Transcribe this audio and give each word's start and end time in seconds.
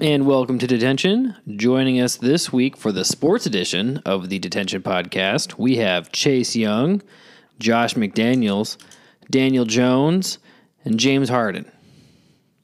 And 0.00 0.26
welcome 0.26 0.58
to 0.58 0.66
Detention. 0.66 1.36
Joining 1.56 2.00
us 2.00 2.16
this 2.16 2.50
week 2.50 2.78
for 2.78 2.90
the 2.90 3.04
sports 3.04 3.44
edition 3.44 3.98
of 4.06 4.30
the 4.30 4.38
Detention 4.38 4.80
podcast, 4.80 5.58
we 5.58 5.76
have 5.76 6.10
Chase 6.10 6.56
Young, 6.56 7.02
Josh 7.58 7.92
McDaniels, 7.92 8.78
Daniel 9.30 9.66
Jones, 9.66 10.38
and 10.86 10.98
James 10.98 11.28
Harden. 11.28 11.70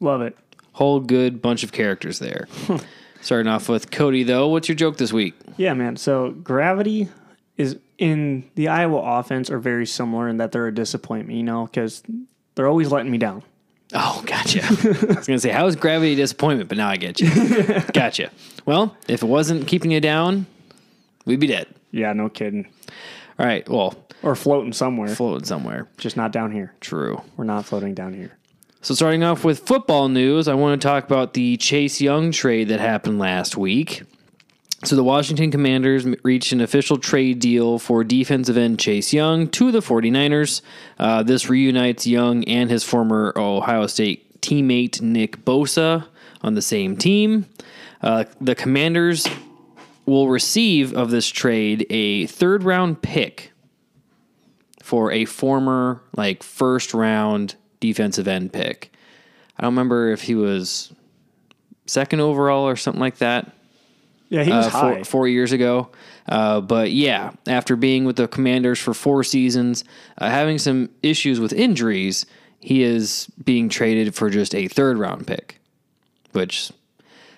Love 0.00 0.22
it. 0.22 0.34
Whole 0.72 0.98
good 0.98 1.42
bunch 1.42 1.62
of 1.62 1.72
characters 1.72 2.20
there. 2.20 2.48
Starting 3.20 3.52
off 3.52 3.68
with 3.68 3.90
Cody, 3.90 4.22
though. 4.22 4.48
What's 4.48 4.70
your 4.70 4.76
joke 4.76 4.96
this 4.96 5.12
week? 5.12 5.34
Yeah, 5.58 5.74
man. 5.74 5.98
So 5.98 6.30
gravity 6.30 7.10
is 7.58 7.78
in 7.98 8.48
the 8.54 8.68
Iowa 8.68 9.18
offense 9.18 9.50
are 9.50 9.58
very 9.58 9.84
similar 9.84 10.26
in 10.26 10.38
that 10.38 10.52
they're 10.52 10.68
a 10.68 10.74
disappointment, 10.74 11.36
you 11.36 11.44
know, 11.44 11.66
because 11.66 12.02
they're 12.54 12.68
always 12.68 12.90
letting 12.90 13.12
me 13.12 13.18
down. 13.18 13.42
Oh, 13.94 14.22
gotcha. 14.26 14.60
I 14.64 14.70
was 14.70 15.26
going 15.26 15.36
to 15.36 15.38
say, 15.38 15.50
how 15.50 15.66
is 15.66 15.76
gravity 15.76 16.12
a 16.14 16.16
disappointment? 16.16 16.68
But 16.68 16.78
now 16.78 16.88
I 16.88 16.96
get 16.96 17.20
you. 17.20 17.30
gotcha. 17.92 18.30
Well, 18.64 18.96
if 19.08 19.22
it 19.22 19.26
wasn't 19.26 19.66
keeping 19.68 19.90
you 19.92 20.00
down, 20.00 20.46
we'd 21.24 21.40
be 21.40 21.46
dead. 21.46 21.68
Yeah, 21.92 22.12
no 22.12 22.28
kidding. 22.28 22.66
All 23.38 23.46
right. 23.46 23.66
Well, 23.68 23.94
Or 24.22 24.34
floating 24.34 24.72
somewhere, 24.72 25.08
floating 25.14 25.44
somewhere. 25.46 25.88
just 25.98 26.16
not 26.16 26.32
down 26.32 26.50
here. 26.52 26.74
True. 26.80 27.22
We're 27.36 27.44
not 27.44 27.64
floating 27.64 27.94
down 27.94 28.12
here. 28.14 28.36
So, 28.82 28.94
starting 28.94 29.22
off 29.24 29.44
with 29.44 29.60
football 29.66 30.08
news, 30.08 30.46
I 30.48 30.54
want 30.54 30.80
to 30.80 30.86
talk 30.86 31.04
about 31.04 31.34
the 31.34 31.56
Chase 31.56 32.00
Young 32.00 32.30
trade 32.32 32.68
that 32.68 32.78
happened 32.80 33.18
last 33.18 33.56
week. 33.56 34.02
So, 34.86 34.94
the 34.94 35.02
Washington 35.02 35.50
Commanders 35.50 36.06
reached 36.22 36.52
an 36.52 36.60
official 36.60 36.96
trade 36.96 37.40
deal 37.40 37.80
for 37.80 38.04
defensive 38.04 38.56
end 38.56 38.78
Chase 38.78 39.12
Young 39.12 39.48
to 39.48 39.72
the 39.72 39.80
49ers. 39.80 40.62
Uh, 40.96 41.24
this 41.24 41.50
reunites 41.50 42.06
Young 42.06 42.44
and 42.44 42.70
his 42.70 42.84
former 42.84 43.32
Ohio 43.36 43.88
State 43.88 44.40
teammate 44.42 45.02
Nick 45.02 45.44
Bosa 45.44 46.06
on 46.40 46.54
the 46.54 46.62
same 46.62 46.96
team. 46.96 47.46
Uh, 48.00 48.26
the 48.40 48.54
Commanders 48.54 49.26
will 50.04 50.28
receive 50.28 50.94
of 50.94 51.10
this 51.10 51.26
trade 51.26 51.84
a 51.90 52.26
third 52.26 52.62
round 52.62 53.02
pick 53.02 53.50
for 54.84 55.10
a 55.10 55.24
former 55.24 56.00
like 56.16 56.44
first 56.44 56.94
round 56.94 57.56
defensive 57.80 58.28
end 58.28 58.52
pick. 58.52 58.92
I 59.58 59.62
don't 59.62 59.72
remember 59.72 60.12
if 60.12 60.22
he 60.22 60.36
was 60.36 60.92
second 61.86 62.20
overall 62.20 62.68
or 62.68 62.76
something 62.76 63.00
like 63.00 63.16
that 63.16 63.55
Yeah, 64.28 64.42
he 64.42 64.50
was 64.50 64.66
uh, 64.66 64.70
high. 64.70 64.94
four, 64.96 65.04
four 65.04 65.28
years 65.28 65.52
ago. 65.52 65.90
Uh, 66.28 66.60
but 66.60 66.90
yeah, 66.90 67.32
after 67.46 67.76
being 67.76 68.04
with 68.04 68.16
the 68.16 68.28
Commanders 68.28 68.78
for 68.78 68.92
four 68.92 69.22
seasons, 69.22 69.84
uh, 70.18 70.28
having 70.28 70.58
some 70.58 70.90
issues 71.02 71.38
with 71.38 71.52
injuries, 71.52 72.26
he 72.60 72.82
is 72.82 73.28
being 73.44 73.68
traded 73.68 74.14
for 74.14 74.30
just 74.30 74.54
a 74.54 74.66
third 74.68 74.98
round 74.98 75.26
pick, 75.26 75.60
which 76.32 76.72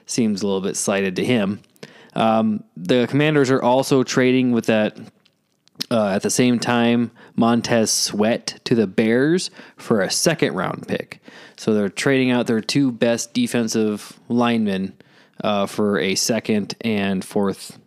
seems 0.06 0.42
a 0.42 0.46
little 0.46 0.62
bit 0.62 0.76
slighted 0.76 1.16
to 1.16 1.24
him. 1.24 1.60
Um, 2.14 2.64
the 2.76 3.06
Commanders 3.06 3.50
are 3.50 3.62
also 3.62 4.02
trading 4.02 4.52
with 4.52 4.66
that 4.66 4.96
uh, 5.90 6.08
at 6.08 6.22
the 6.22 6.30
same 6.30 6.58
time 6.58 7.10
Montez 7.36 7.92
Sweat 7.92 8.58
to 8.64 8.74
the 8.74 8.86
Bears 8.86 9.50
for 9.76 10.00
a 10.00 10.10
second 10.10 10.54
round 10.54 10.88
pick. 10.88 11.20
So 11.56 11.74
they're 11.74 11.88
trading 11.88 12.30
out 12.30 12.46
their 12.46 12.60
two 12.60 12.90
best 12.90 13.34
defensive 13.34 14.18
linemen 14.28 14.96
uh, 15.44 15.66
for 15.66 15.98
a 15.98 16.14
second 16.14 16.74
and 16.80 17.24
fourth 17.24 17.78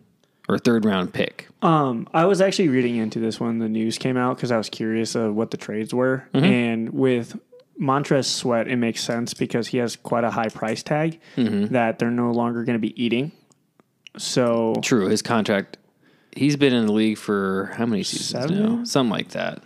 or 0.48 0.58
third 0.58 0.84
round 0.84 1.12
pick. 1.14 1.48
Um, 1.62 2.08
I 2.12 2.24
was 2.24 2.40
actually 2.40 2.68
reading 2.68 2.96
into 2.96 3.20
this 3.20 3.38
when 3.38 3.58
the 3.58 3.68
news 3.68 3.98
came 3.98 4.16
out 4.16 4.36
because 4.36 4.50
I 4.50 4.56
was 4.58 4.68
curious 4.68 5.14
of 5.14 5.34
what 5.34 5.50
the 5.52 5.56
trades 5.56 5.94
were. 5.94 6.24
Mm-hmm. 6.34 6.44
And 6.44 6.90
with 6.90 7.38
Montez 7.78 8.26
Sweat, 8.26 8.66
it 8.68 8.76
makes 8.76 9.00
sense 9.02 9.34
because 9.34 9.68
he 9.68 9.78
has 9.78 9.94
quite 9.96 10.24
a 10.24 10.30
high 10.30 10.48
price 10.48 10.82
tag 10.82 11.20
Mm-hmm. 11.36 11.72
that 11.72 11.98
they're 11.98 12.10
no 12.10 12.32
longer 12.32 12.64
going 12.64 12.74
to 12.74 12.80
be 12.80 13.00
eating. 13.02 13.32
So 14.18 14.74
True, 14.82 15.06
his 15.08 15.22
contract. 15.22 15.78
He's 16.34 16.56
been 16.56 16.72
in 16.72 16.86
the 16.86 16.92
league 16.92 17.18
for 17.18 17.70
how 17.76 17.86
many 17.86 18.02
seasons 18.02 18.48
Seven? 18.50 18.78
now? 18.78 18.84
Something 18.84 19.10
like 19.10 19.28
that. 19.30 19.62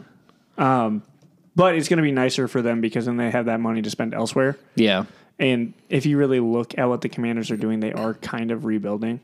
But 0.58 1.74
it's 1.76 1.88
going 1.88 1.97
to 1.97 2.03
be 2.03 2.12
nicer 2.12 2.48
for 2.48 2.60
them 2.60 2.80
because 2.80 3.06
then 3.06 3.16
they 3.16 3.30
have 3.30 3.47
that 3.47 3.60
money 3.60 3.80
to 3.82 3.91
spend 3.91 4.12
elsewhere. 4.14 4.58
Yeah. 4.74 5.06
And 5.38 5.74
if 5.91 6.06
you 6.06 6.16
really 6.16 6.41
look 6.41 6.76
at 6.78 6.86
what 6.88 7.02
the 7.02 7.08
Commanders 7.08 7.50
are 7.50 7.56
doing, 7.56 7.80
they 7.80 7.92
are 7.92 8.14
kind 8.14 8.50
of 8.50 8.64
rebuilding. 8.64 9.20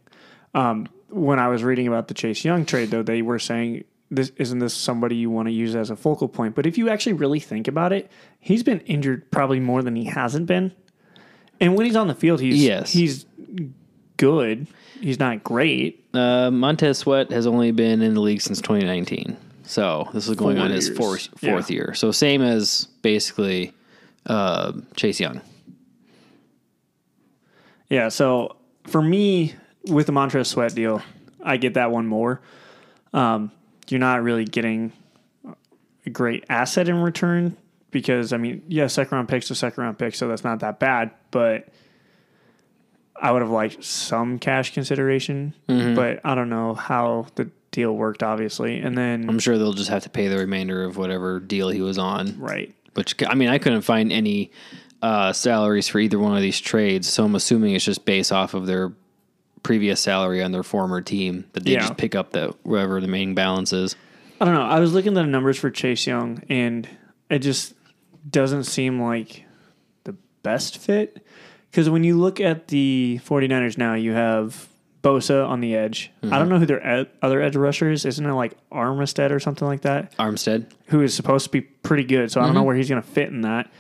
Um, 0.55 0.89
when 1.09 1.39
I 1.39 1.49
was 1.49 1.62
reading 1.65 1.87
about 1.89 2.09
the 2.09 2.15
Chase 2.15 2.45
Young 2.45 2.67
trade, 2.67 2.91
though, 2.91 3.03
they 3.03 3.23
were 3.23 3.39
saying, 3.39 3.84
"This 4.11 4.31
isn't 4.37 4.59
this 4.59 4.75
somebody 4.75 5.17
you 5.17 5.31
want 5.31 5.49
to 5.49 5.53
use 5.53 5.75
as 5.75 5.91
a 5.91 5.97
focal 5.97 6.28
point?" 6.28 6.55
But 6.55 6.67
if 6.67 6.77
you 6.77 6.91
actually 6.91 7.15
really 7.15 7.41
think 7.41 7.67
about 7.69 7.93
it, 7.93 8.11
he's 8.41 8.62
been 8.62 8.81
injured 8.81 9.31
probably 9.31 9.61
more 9.61 9.83
than 9.83 9.97
he 9.97 10.05
hasn't 10.05 10.47
been. 10.47 10.73
And 11.61 11.77
when 11.77 11.87
he's 11.87 11.97
on 11.97 12.09
the 12.09 12.15
field, 12.15 12.41
he's 12.41 12.62
Yes. 12.62 12.93
he's 12.93 13.25
good. 14.17 14.67
He's 15.00 15.19
not 15.19 15.43
great. 15.44 16.05
Uh, 16.15 16.50
Montez 16.50 16.99
Sweat 16.99 17.31
has 17.33 17.47
only 17.47 17.73
been 17.73 18.03
in 18.03 18.15
the 18.15 18.21
league 18.21 18.41
since 18.41 18.61
2019. 18.61 19.37
So 19.65 20.09
this 20.12 20.29
is 20.29 20.37
going 20.37 20.56
Four 20.56 20.65
on 20.67 20.71
his 20.71 20.89
fourth, 20.91 21.29
fourth 21.39 21.71
Yeah. 21.71 21.75
year. 21.75 21.94
So 21.94 22.11
same 22.12 22.43
as 22.43 22.87
basically 23.03 23.73
uh, 24.27 24.73
Chase 24.97 25.19
Young. 25.21 25.41
Yeah, 27.93 28.09
so 28.09 28.57
for 28.85 29.03
me, 29.03 29.55
with 29.85 30.07
the 30.07 30.13
Montez 30.13 30.49
Sweat 30.49 30.75
deal, 30.75 31.03
I 31.45 31.59
get 31.59 31.75
that 31.75 31.91
one 31.91 32.07
more. 32.07 32.41
Um, 33.13 33.53
you're 33.89 34.01
not 34.01 34.23
really 34.23 34.47
getting 34.47 34.93
a 36.07 36.11
great 36.11 36.47
asset 36.49 36.89
in 36.89 36.97
return 37.03 37.55
because, 37.91 38.33
I 38.33 38.39
mean, 38.39 38.63
yeah, 38.67 38.87
second 38.87 39.15
round 39.15 39.29
pick's 39.29 39.51
a 39.51 39.55
second 39.55 39.85
round 39.85 39.99
pick, 39.99 40.15
so 40.15 40.27
that's 40.27 40.43
not 40.43 40.61
that 40.61 40.79
bad, 40.79 41.11
but 41.31 41.69
I 43.15 43.31
would 43.31 43.43
have 43.43 43.51
liked 43.51 43.85
some 43.85 44.39
cash 44.39 44.73
consideration, 44.73 45.53
but 45.67 46.21
I 46.25 46.35
don't 46.35 46.49
know 46.49 46.73
how 46.73 47.27
the 47.35 47.51
deal 47.73 47.95
worked, 47.95 48.23
obviously. 48.23 48.81
And 48.81 48.97
then, 48.97 49.29
I'm 49.29 49.39
sure 49.39 49.59
they'll 49.59 49.75
just 49.75 49.91
have 49.91 50.05
to 50.05 50.11
pay 50.11 50.29
the 50.29 50.39
remainder 50.39 50.83
of 50.83 50.97
whatever 50.97 51.41
deal 51.41 51.69
he 51.69 51.83
was 51.83 51.99
on. 51.99 52.39
right. 52.41 52.75
Which 52.95 53.15
I 53.27 53.35
mean, 53.35 53.49
I 53.51 53.59
couldn't 53.59 53.83
find 53.83 54.11
any 54.13 54.51
uh, 55.03 55.33
salaries 55.33 55.89
for 55.89 55.99
either 55.99 56.19
one 56.19 56.35
of 56.37 56.43
these 56.43 56.61
trades, 56.61 57.09
so 57.09 57.25
I'm 57.25 57.35
assuming 57.35 57.75
it's 57.75 57.85
just 57.85 58.05
based 58.05 58.33
off 58.33 58.55
of 58.55 58.67
their 58.67 58.93
previous 59.63 60.01
salary 60.01 60.43
on 60.43 60.53
their 60.53 60.63
former 60.63 61.01
team 61.01 61.45
that 61.53 61.65
they 61.65 61.73
Yeah. 61.73 61.81
just 61.81 61.97
pick 61.97 62.15
up 62.15 62.31
the 62.33 62.55
wherever 62.63 63.01
the 63.01 63.09
main 63.09 63.35
balance 63.35 63.73
is. 63.73 63.97
I 64.41 64.45
don't 64.45 64.55
know. 64.55 64.62
I 64.62 64.81
was 64.81 64.93
looking 64.93 65.12
at 65.12 65.15
the 65.23 65.27
numbers 65.27 65.59
for 65.59 65.71
Chase 65.71 66.07
Young, 66.07 66.43
and 66.49 66.89
it 67.31 67.41
just 67.41 67.75
doesn't 68.29 68.65
seem 68.65 69.01
like 69.01 69.45
the 70.05 70.15
best 70.43 70.79
fit. 70.79 71.25
Because 71.71 71.89
when 71.89 72.05
you 72.05 72.19
look 72.19 72.41
at 72.41 72.69
the 72.69 73.21
49ers 73.25 73.79
now, 73.79 73.95
you 73.95 74.12
have 74.12 74.69
Bosa 75.03 75.49
on 75.49 75.61
the 75.61 75.75
edge. 75.75 76.11
I 76.23 76.39
don't 76.39 76.49
know 76.49 76.59
who 76.59 76.67
their 76.67 76.85
ed- 76.87 77.09
other 77.23 77.41
edge 77.41 77.57
rusher 77.57 77.91
is. 77.91 78.05
Isn't 78.05 78.27
it 78.27 78.33
like 78.35 78.53
Armstead 78.71 79.31
or 79.31 79.41
something 79.41 79.67
like 79.67 79.81
that? 79.83 80.17
Armstead, 80.19 80.67
Who 80.89 81.01
is 81.03 81.15
supposed 81.15 81.45
to 81.47 81.51
be 81.51 81.61
pretty 81.62 82.05
good. 82.05 82.31
So 82.31 82.41
I 82.41 82.47
don't 82.47 82.55
know 82.55 82.62
where 82.62 82.77
he's 82.77 82.89
going 82.89 83.01
to 83.03 83.09
fit 83.09 83.29
in 83.29 83.41
that. 83.43 83.71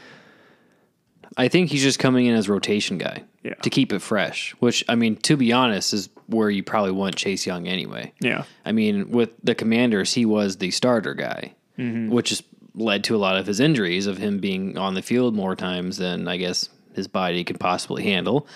I 1.36 1.48
think 1.48 1.70
he's 1.70 1.82
just 1.82 1.98
coming 1.98 2.26
in 2.26 2.34
as 2.34 2.48
rotation 2.48 2.98
guy 2.98 3.22
Yeah. 3.42 3.54
to 3.54 3.70
keep 3.70 3.92
it 3.92 4.00
fresh. 4.00 4.54
Which 4.58 4.84
I 4.88 4.94
mean, 4.94 5.16
to 5.16 5.36
be 5.36 5.52
honest, 5.52 5.92
is 5.94 6.08
where 6.26 6.50
you 6.50 6.62
probably 6.62 6.92
want 6.92 7.16
Chase 7.16 7.46
Young 7.46 7.66
anyway. 7.66 8.12
Yeah. 8.20 8.44
I 8.64 8.72
mean, 8.72 9.10
with 9.10 9.30
the 9.42 9.54
Commanders, 9.54 10.12
he 10.14 10.24
was 10.26 10.56
the 10.58 10.70
starter 10.70 11.14
guy, 11.14 11.54
which 11.78 12.28
has 12.30 12.42
led 12.74 13.04
to 13.04 13.16
a 13.16 13.18
lot 13.18 13.36
of 13.36 13.46
his 13.46 13.60
injuries 13.60 14.06
of 14.06 14.18
him 14.18 14.38
being 14.38 14.78
on 14.78 14.94
the 14.94 15.02
field 15.02 15.34
more 15.34 15.54
times 15.56 15.96
than 15.98 16.28
I 16.28 16.36
guess 16.36 16.68
his 16.94 17.08
body 17.08 17.44
could 17.44 17.58
possibly 17.60 18.02
handle. 18.04 18.46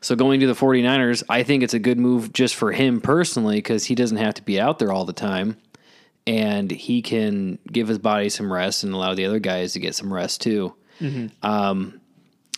So 0.00 0.14
going 0.16 0.40
to 0.40 0.46
the 0.46 0.52
49ers, 0.54 1.22
I 1.28 1.42
think 1.44 1.62
it's 1.62 1.72
a 1.74 1.78
good 1.78 1.98
move 1.98 2.32
just 2.32 2.54
for 2.56 2.72
him 2.72 3.00
personally 3.00 3.56
because 3.56 3.84
he 3.84 3.94
doesn't 3.94 4.18
have 4.18 4.34
to 4.34 4.42
be 4.42 4.60
out 4.60 4.78
there 4.78 4.92
all 4.92 5.04
the 5.04 5.12
time. 5.14 5.56
And 6.26 6.70
he 6.70 7.00
can 7.02 7.58
give 7.70 7.88
his 7.88 7.98
body 7.98 8.28
some 8.28 8.52
rest 8.52 8.82
and 8.84 8.92
allow 8.94 9.14
the 9.14 9.24
other 9.24 9.38
guys 9.38 9.72
to 9.74 9.80
get 9.80 9.94
some 9.94 10.12
rest 10.12 10.40
too. 10.42 10.74
Um, 11.42 12.00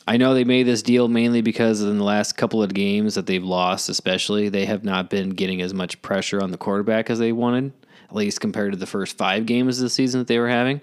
I 0.07 0.17
know 0.17 0.35
they 0.35 0.45
made 0.45 0.65
this 0.65 0.83
deal 0.83 1.09
mainly 1.09 1.43
because 1.43 1.83
in 1.83 1.99
the 1.99 2.05
last 2.05 2.37
couple 2.37 2.63
of 2.63 2.73
games 2.73 3.17
that 3.17 3.27
they've 3.27 3.43
lost, 3.43 3.89
especially, 3.89 4.49
they 4.49 4.65
have 4.67 4.85
not 4.85 5.11
been 5.11 5.31
getting 5.31 5.61
as 5.61 5.75
much 5.75 6.01
pressure 6.01 6.41
on 6.41 6.53
the 6.53 6.59
quarterback 6.59 7.11
as 7.11 7.19
they 7.19 7.33
wanted, 7.33 7.73
at 8.09 8.15
least 8.15 8.41
compared 8.41 8.73
to 8.73 8.79
the 8.79 8.87
first 8.87 9.17
five 9.17 9.47
games 9.47 9.79
of 9.79 9.83
the 9.83 9.91
season 9.91 10.21
that 10.21 10.29
they 10.29 10.39
were 10.39 10.49
having. 10.49 10.81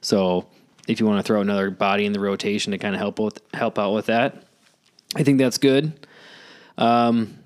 So, 0.00 0.46
if 0.88 0.98
you 0.98 1.06
want 1.06 1.18
to 1.18 1.22
throw 1.22 1.40
another 1.40 1.70
body 1.70 2.04
in 2.04 2.12
the 2.12 2.20
rotation 2.20 2.72
to 2.72 2.78
kind 2.78 2.94
of 2.94 3.00
help 3.00 3.18
with 3.20 3.40
help 3.54 3.78
out 3.78 3.92
with 3.92 4.06
that, 4.06 4.44
I 5.14 5.22
think 5.22 5.38
that's 5.38 5.58
good. 5.58 6.06
Um, 6.78 7.38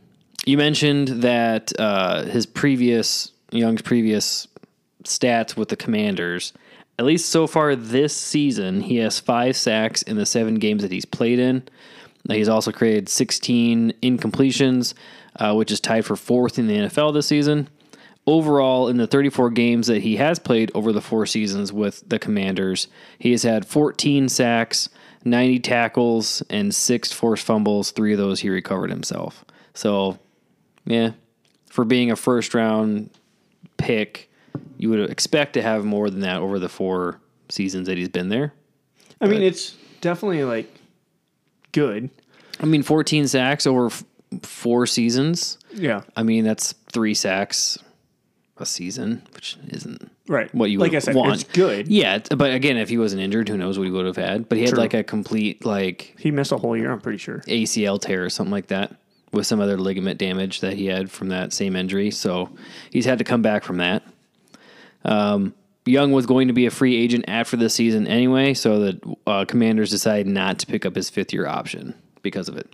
you 0.47 0.56
mentioned 0.56 1.08
that 1.08 1.73
uh, 1.79 2.25
his 2.25 2.47
previous 2.47 3.32
Young's 3.53 3.82
previous 3.82 4.49
stats 5.05 5.56
with 5.56 5.69
the 5.69 5.76
Commanders. 5.76 6.53
At 6.99 7.06
least 7.06 7.31
so 7.31 7.47
far 7.47 7.75
this 7.75 8.15
season, 8.17 8.83
he 8.83 8.97
has 8.97 9.19
five 9.19 9.56
sacks 9.56 10.03
in 10.03 10.17
the 10.17 10.27
seven 10.27 10.56
games 10.56 10.83
that 10.83 10.93
he's 10.93 11.05
played 11.05 11.39
in. 11.39 11.62
He's 12.29 12.49
also 12.49 12.71
created 12.71 13.09
16 13.09 13.94
incompletions, 14.03 14.94
uh, 15.37 15.55
which 15.55 15.73
is 15.73 15.81
tied 15.81 16.05
for 16.05 16.17
fourth 16.17 16.59
in 16.59 16.67
the 16.67 16.77
NFL 16.77 17.15
this 17.15 17.27
season. 17.27 17.69
overall, 18.25 18.87
in 18.87 18.99
the 18.99 19.06
34 19.09 19.50
games 19.50 19.89
that 19.89 20.03
he 20.03 20.15
has 20.17 20.39
played 20.39 20.71
over 20.75 20.93
the 20.93 21.00
four 21.00 21.27
seasons 21.27 21.73
with 21.73 22.09
the 22.09 22.21
Commanders, 22.21 22.87
he 23.19 23.33
has 23.33 23.43
had 23.43 23.67
14 23.67 24.29
sacks, 24.29 24.89
90 25.25 25.59
tackles, 25.59 26.41
and 26.49 26.73
six 26.73 27.11
forced 27.11 27.44
fumbles. 27.44 27.91
Three 27.91 28.12
of 28.12 28.19
those 28.19 28.39
he 28.41 28.49
recovered 28.49 28.91
himself. 28.91 29.44
So, 29.75 30.21
yeah, 30.85 31.12
for 31.69 31.85
being 31.85 32.12
a 32.12 32.17
first 32.17 32.55
round 32.55 33.11
pick, 33.77 34.31
you 34.78 34.90
would 34.90 35.10
expect 35.10 35.54
to 35.54 35.62
have 35.62 35.84
more 35.84 36.10
than 36.10 36.20
that 36.20 36.38
over 36.40 36.58
the 36.58 36.69
four 36.69 37.20
seasons 37.49 37.87
that 37.88 37.96
he's 37.99 38.08
been 38.08 38.28
there. 38.28 38.52
I 39.20 39.26
mean, 39.26 39.43
it's 39.43 39.76
definitely 40.00 40.43
like 40.44 40.72
good. 41.72 42.10
I 42.60 42.66
mean, 42.66 42.82
14 42.82 43.28
sacks 43.28 43.66
over 43.66 43.87
f- 43.87 44.04
four 44.43 44.87
seasons. 44.87 45.58
Yeah. 45.72 46.02
I 46.16 46.22
mean, 46.22 46.44
that's 46.44 46.72
three 46.93 47.14
sacks 47.14 47.78
a 48.58 48.66
season, 48.66 49.22
which 49.34 49.56
isn't 49.69 50.10
Right. 50.28 50.55
what 50.55 50.70
you 50.70 50.78
like 50.78 50.93
would 50.93 50.96
I 50.96 51.00
said, 51.00 51.14
want. 51.14 51.34
it's 51.34 51.44
good. 51.52 51.88
Yeah, 51.88 52.19
but 52.37 52.52
again, 52.52 52.76
if 52.76 52.88
he 52.88 52.98
wasn't 52.98 53.22
injured, 53.22 53.48
who 53.48 53.56
knows 53.56 53.78
what 53.78 53.84
he 53.84 53.90
would 53.90 54.06
have 54.06 54.16
had? 54.16 54.48
But 54.48 54.58
he 54.58 54.64
had 54.64 54.70
True. 54.75 54.78
like 54.78 54.94
a 54.94 55.02
complete 55.02 55.64
like 55.64 56.14
He 56.19 56.31
missed 56.31 56.52
a 56.52 56.58
whole 56.58 56.76
year, 56.76 56.93
I'm 56.93 57.00
pretty 57.00 57.19
sure. 57.19 57.43
ACL 57.48 58.00
tear 58.00 58.25
or 58.25 58.31
something 58.31 58.52
like 58.52 58.69
that 58.69 58.94
with 59.32 59.46
some 59.46 59.60
other 59.60 59.78
ligament 59.78 60.19
damage 60.19 60.60
that 60.60 60.75
he 60.75 60.87
had 60.87 61.10
from 61.10 61.28
that 61.31 61.52
same 61.52 61.75
injury. 61.75 62.10
So 62.10 62.50
he's 62.90 63.05
had 63.06 63.19
to 63.19 63.25
come 63.25 63.43
back 63.43 63.64
from 63.64 63.78
that. 63.78 64.02
Um, 65.04 65.54
Young 65.84 66.12
was 66.12 66.26
going 66.26 66.49
to 66.49 66.54
be 66.54 66.66
a 66.66 66.70
free 66.70 66.96
agent 66.96 67.25
after 67.26 67.56
the 67.56 67.69
season 67.69 68.06
anyway, 68.06 68.54
so 68.54 68.78
the 68.78 69.16
uh, 69.26 69.44
Commanders 69.46 69.90
decided 69.90 70.28
not 70.28 70.60
to 70.60 70.66
pick 70.66 70.87
up 70.87 70.94
his 70.94 71.10
fifth 71.10 71.32
year 71.32 71.46
option 71.46 71.94
because 72.22 72.49
of 72.49 72.56
it. 72.56 72.72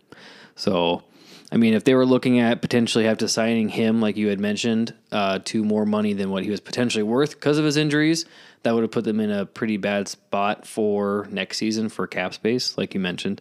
So, 0.57 1.05
I 1.51 1.57
mean, 1.57 1.73
if 1.73 1.85
they 1.85 1.95
were 1.95 2.05
looking 2.05 2.39
at 2.39 2.61
potentially 2.61 3.05
have 3.05 3.19
to 3.19 3.29
signing 3.29 3.71
him, 3.71 4.03
like 4.03 4.19
you 4.19 4.29
had 4.29 4.41
mentioned, 4.41 4.93
uh, 5.11 5.39
to 5.47 5.65
more 5.65 5.87
money 5.87 6.13
than 6.13 6.31
what 6.31 6.45
he 6.45 6.51
was 6.51 6.61
potentially 6.61 7.03
worth 7.03 7.31
because 7.31 7.57
of 7.57 7.65
his 7.65 7.79
injuries, 7.79 8.27
that 8.63 8.75
would 8.75 8.83
have 8.83 8.91
put 8.91 9.05
them 9.05 9.21
in 9.21 9.31
a 9.31 9.47
pretty 9.47 9.79
bad 9.79 10.09
spot 10.09 10.67
for 10.67 11.27
next 11.31 11.57
season 11.57 11.89
for 11.89 12.07
cap 12.07 12.35
space, 12.35 12.77
like 12.77 12.93
you 12.93 13.01
mentioned. 13.01 13.41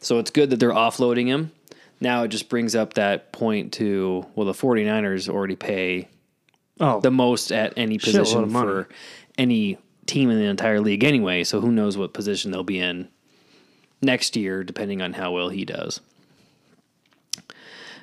So 0.00 0.18
it's 0.18 0.30
good 0.30 0.48
that 0.50 0.60
they're 0.60 0.70
offloading 0.70 1.26
him. 1.26 1.52
Now 2.00 2.22
it 2.22 2.28
just 2.28 2.48
brings 2.48 2.74
up 2.74 2.94
that 2.94 3.32
point 3.32 3.74
to 3.74 4.26
well, 4.34 4.46
the 4.46 4.52
49ers 4.52 5.28
already 5.28 5.54
pay 5.54 6.08
Oh, 6.80 7.00
the 7.00 7.10
most 7.10 7.52
at 7.52 7.74
any 7.76 7.98
position 7.98 8.48
for 8.50 8.88
any 9.38 9.78
team 10.06 10.30
in 10.30 10.38
the 10.38 10.44
entire 10.46 10.80
league 10.80 11.04
anyway. 11.04 11.44
So 11.44 11.60
who 11.60 11.70
knows 11.70 11.96
what 11.96 12.12
position 12.12 12.50
they'll 12.50 12.62
be 12.64 12.78
in 12.80 13.08
next 14.00 14.36
year, 14.36 14.64
depending 14.64 15.00
on 15.02 15.12
how 15.12 15.30
well 15.32 15.48
he 15.48 15.64
does. 15.64 16.00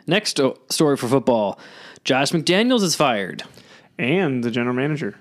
Next 0.07 0.39
story 0.69 0.97
for 0.97 1.07
football 1.07 1.59
Josh 2.03 2.31
McDaniels 2.31 2.81
is 2.83 2.95
fired. 2.95 3.43
and 3.97 4.43
the 4.43 4.49
general 4.51 4.75
manager. 4.75 5.15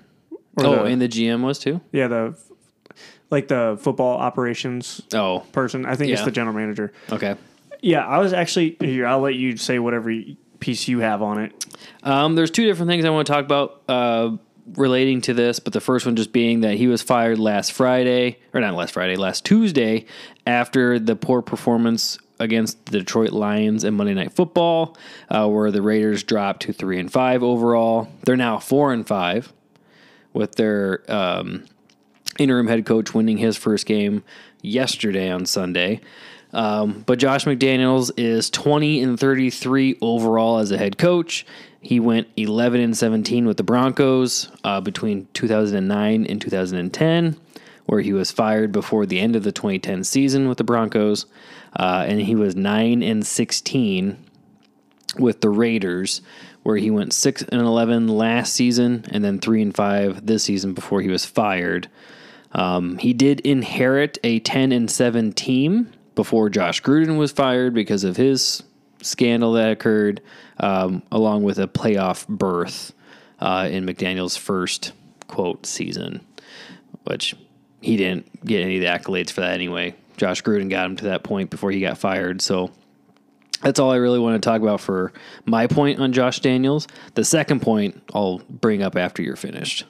Oh, 0.57 0.75
the- 0.75 0.83
and 0.85 1.01
the 1.01 1.07
GM 1.07 1.41
was 1.41 1.59
too? 1.59 1.81
yeah, 1.91 2.07
the 2.07 2.37
like 3.29 3.47
the 3.49 3.77
football 3.79 4.17
operations 4.17 5.01
Oh, 5.13 5.41
person. 5.51 5.85
I 5.85 5.95
think 5.95 6.11
it's 6.11 6.23
the 6.23 6.31
general 6.31 6.55
manager. 6.55 6.91
okay. 7.11 7.35
Yeah, 7.81 8.05
I 8.05 8.17
was 8.19 8.33
actually 8.33 8.75
here. 8.81 9.05
I'll 9.05 9.19
let 9.21 9.35
you 9.35 9.55
say 9.57 9.79
whatever 9.79 10.11
piece 10.59 10.87
you 10.87 10.99
have 10.99 11.21
on 11.21 11.39
it. 11.39 11.65
Um, 12.03 12.35
there's 12.35 12.51
two 12.51 12.65
different 12.65 12.89
things 12.89 13.05
I 13.05 13.09
want 13.09 13.27
to 13.27 13.33
talk 13.33 13.45
about 13.45 13.81
uh, 13.87 14.37
relating 14.75 15.21
to 15.21 15.33
this, 15.33 15.59
but 15.59 15.73
the 15.73 15.81
first 15.81 16.05
one 16.05 16.15
just 16.15 16.31
being 16.31 16.61
that 16.61 16.75
he 16.75 16.87
was 16.87 17.01
fired 17.01 17.39
last 17.39 17.71
Friday, 17.71 18.37
or 18.53 18.61
not 18.61 18.75
last 18.75 18.93
Friday, 18.93 19.15
last 19.15 19.45
Tuesday, 19.45 20.05
after 20.45 20.99
the 20.99 21.15
poor 21.15 21.41
performance 21.41 22.17
against 22.39 22.85
the 22.85 22.99
Detroit 22.99 23.31
Lions 23.31 23.83
in 23.83 23.95
Monday 23.95 24.13
Night 24.13 24.31
Football, 24.31 24.95
uh, 25.29 25.47
where 25.47 25.71
the 25.71 25.81
Raiders 25.81 26.23
dropped 26.23 26.61
to 26.63 26.73
three 26.73 26.99
and 26.99 27.11
five 27.11 27.43
overall. 27.43 28.07
They're 28.23 28.37
now 28.37 28.59
four 28.59 28.93
and 28.93 29.05
five, 29.05 29.51
with 30.33 30.55
their 30.55 31.03
um, 31.11 31.65
interim 32.37 32.67
head 32.67 32.85
coach 32.85 33.13
winning 33.13 33.37
his 33.37 33.57
first 33.57 33.85
game 33.85 34.23
yesterday 34.61 35.29
on 35.29 35.45
Sunday. 35.45 35.99
Um, 36.51 37.03
but 37.05 37.19
Josh 37.19 37.45
McDaniels 37.45 38.11
is 38.17 38.49
20 38.49 39.01
and 39.01 39.19
33 39.19 39.97
overall 40.01 40.57
as 40.59 40.71
a 40.71 40.77
head 40.77 40.97
coach. 40.97 41.45
He 41.81 41.99
went 41.99 42.27
11 42.35 42.81
and 42.81 42.97
17 42.97 43.45
with 43.45 43.57
the 43.57 43.63
Broncos 43.63 44.51
uh, 44.63 44.81
between 44.81 45.27
2009 45.33 46.25
and 46.25 46.41
2010, 46.41 47.37
where 47.85 48.01
he 48.01 48.13
was 48.13 48.31
fired 48.31 48.71
before 48.71 49.05
the 49.05 49.19
end 49.19 49.35
of 49.35 49.43
the 49.43 49.51
2010 49.51 50.03
season 50.03 50.49
with 50.49 50.57
the 50.57 50.63
Broncos. 50.63 51.25
Uh, 51.75 52.05
and 52.07 52.19
he 52.21 52.35
was 52.35 52.55
9 52.55 53.03
and 53.03 53.25
16 53.25 54.17
with 55.17 55.41
the 55.41 55.49
Raiders, 55.49 56.21
where 56.63 56.77
he 56.77 56.91
went 56.91 57.13
6 57.13 57.43
and 57.43 57.61
11 57.61 58.07
last 58.07 58.53
season 58.53 59.05
and 59.11 59.23
then 59.23 59.39
3 59.39 59.61
and 59.61 59.75
5 59.75 60.25
this 60.25 60.43
season 60.43 60.73
before 60.73 61.01
he 61.01 61.09
was 61.09 61.25
fired. 61.25 61.87
Um, 62.51 62.97
he 62.97 63.13
did 63.13 63.39
inherit 63.41 64.17
a 64.23 64.39
10 64.39 64.71
and 64.71 64.89
7 64.89 65.31
team 65.33 65.91
before 66.19 66.49
Josh 66.49 66.81
Gruden 66.81 67.17
was 67.17 67.31
fired 67.31 67.73
because 67.73 68.03
of 68.03 68.17
his 68.17 68.61
scandal 69.01 69.53
that 69.53 69.71
occurred, 69.71 70.19
um, 70.57 71.01
along 71.13 71.43
with 71.43 71.57
a 71.59 71.65
playoff 71.65 72.27
berth 72.27 72.91
uh, 73.39 73.69
in 73.71 73.85
McDaniel's 73.85 74.35
first 74.35 74.91
quote 75.29 75.65
season, 75.65 76.19
which 77.05 77.37
he 77.79 77.95
didn't 77.95 78.43
get 78.45 78.61
any 78.61 78.75
of 78.75 78.81
the 78.81 78.87
accolades 78.87 79.31
for 79.31 79.39
that 79.39 79.53
anyway. 79.53 79.95
Josh 80.17 80.43
Gruden 80.43 80.69
got 80.69 80.87
him 80.87 80.97
to 80.97 81.05
that 81.05 81.23
point 81.23 81.51
before 81.51 81.71
he 81.71 81.79
got 81.79 81.97
fired. 81.97 82.41
So 82.41 82.69
that's 83.61 83.79
all 83.79 83.89
I 83.89 83.95
really 83.95 84.19
want 84.19 84.43
to 84.43 84.45
talk 84.45 84.61
about 84.61 84.81
for 84.81 85.13
my 85.45 85.67
point 85.67 86.01
on 86.01 86.11
Josh 86.11 86.41
Daniels. 86.41 86.85
The 87.13 87.23
second 87.23 87.61
point 87.61 88.03
I'll 88.13 88.39
bring 88.49 88.83
up 88.83 88.97
after 88.97 89.21
you're 89.21 89.37
finished. 89.37 89.85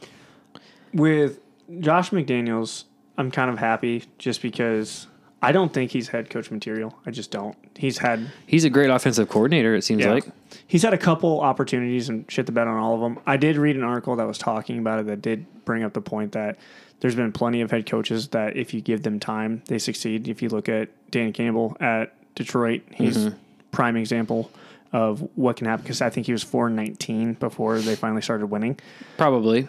With 0.94 1.40
Josh 1.80 2.12
McDaniels, 2.12 2.84
I'm 3.18 3.32
kind 3.32 3.50
of 3.50 3.58
happy 3.58 4.04
just 4.20 4.44
because 4.44 5.08
I 5.42 5.52
don't 5.52 5.74
think 5.74 5.92
he's 5.92 6.10
head 6.10 6.30
coach 6.30 6.52
material. 6.52 6.98
I 7.06 7.12
just 7.12 7.32
don't. 7.32 7.56
He's 7.78 7.98
had 7.98 8.30
He's 8.46 8.66
a 8.66 8.70
great 8.70 8.90
offensive 8.90 9.30
coordinator, 9.30 9.74
it 9.76 9.84
seems 9.84 10.04
Yeah. 10.04 10.14
like. 10.14 10.26
He's 10.68 10.84
had 10.84 10.94
a 10.94 10.98
couple 10.98 11.40
opportunities 11.40 12.10
and 12.10 12.30
shit 12.30 12.46
the 12.46 12.52
bed 12.52 12.68
on 12.68 12.78
all 12.78 12.96
of 12.96 13.02
them. 13.02 13.20
I 13.26 13.38
did 13.38 13.58
read 13.58 13.76
an 13.76 13.84
article 13.84 14.16
that 14.18 14.28
was 14.28 14.38
talking 14.38 14.80
about 14.80 15.00
it 15.00 15.06
that 15.08 15.22
did 15.22 15.46
bring 15.66 15.84
up 15.84 15.94
the 15.94 16.02
point 16.02 16.34
that 16.34 16.58
there's 17.00 17.16
been 17.16 17.32
plenty 17.32 17.62
of 17.62 17.72
head 17.72 17.86
coaches 17.86 18.30
that 18.30 18.58
if 18.58 18.74
you 18.74 18.82
give 18.82 19.04
them 19.04 19.20
time, 19.20 19.64
they 19.68 19.80
succeed. 19.80 20.28
If 20.28 20.42
you 20.42 20.50
look 20.50 20.68
at 20.68 20.90
Dan 21.12 21.32
Campbell 21.32 21.78
at 21.80 22.14
Detroit, 22.36 22.82
he's 22.92 23.18
mm-hmm. 23.18 23.38
prime 23.72 23.96
example 23.96 24.52
of 24.92 25.28
what 25.36 25.56
can 25.56 25.68
happen 25.68 25.84
because 25.84 26.02
I 26.02 26.10
think 26.10 26.26
he 26.26 26.32
was 26.34 26.44
4 26.44 26.68
and 26.68 26.76
19 26.76 27.34
before 27.34 27.80
they 27.80 27.96
finally 27.96 28.22
started 28.22 28.48
winning. 28.48 28.78
Probably. 29.18 29.68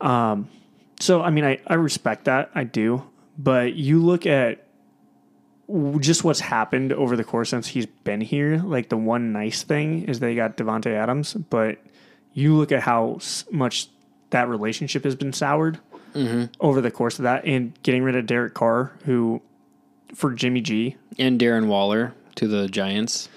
Um, 0.00 0.48
so, 1.00 1.22
I 1.22 1.30
mean, 1.30 1.44
I, 1.44 1.58
I 1.66 1.74
respect 1.74 2.26
that. 2.26 2.50
I 2.54 2.64
do. 2.64 3.02
But 3.38 3.74
you 3.74 4.00
look 4.04 4.26
at 4.26 4.67
just 6.00 6.24
what's 6.24 6.40
happened 6.40 6.92
over 6.92 7.16
the 7.16 7.24
course 7.24 7.50
since 7.50 7.66
he's 7.68 7.86
been 7.86 8.20
here. 8.20 8.56
Like, 8.58 8.88
the 8.88 8.96
one 8.96 9.32
nice 9.32 9.62
thing 9.62 10.04
is 10.04 10.20
they 10.20 10.34
got 10.34 10.56
Davante 10.56 10.94
Adams, 10.94 11.34
but 11.34 11.78
you 12.32 12.54
look 12.56 12.72
at 12.72 12.82
how 12.82 13.18
much 13.50 13.88
that 14.30 14.48
relationship 14.48 15.04
has 15.04 15.14
been 15.14 15.32
soured 15.32 15.78
over 16.60 16.80
the 16.80 16.90
course 16.90 17.18
of 17.20 17.22
that 17.24 17.44
and 17.44 17.80
getting 17.84 18.02
rid 18.02 18.16
of 18.16 18.26
Derek 18.26 18.54
Carr, 18.54 18.92
who 19.04 19.40
for 20.14 20.32
Jimmy 20.32 20.60
G, 20.60 20.96
And 21.18 21.38
Darren 21.40 21.66
Waller 21.66 22.12
to 22.36 22.48
the 22.48 22.66
Giants. 22.68 23.28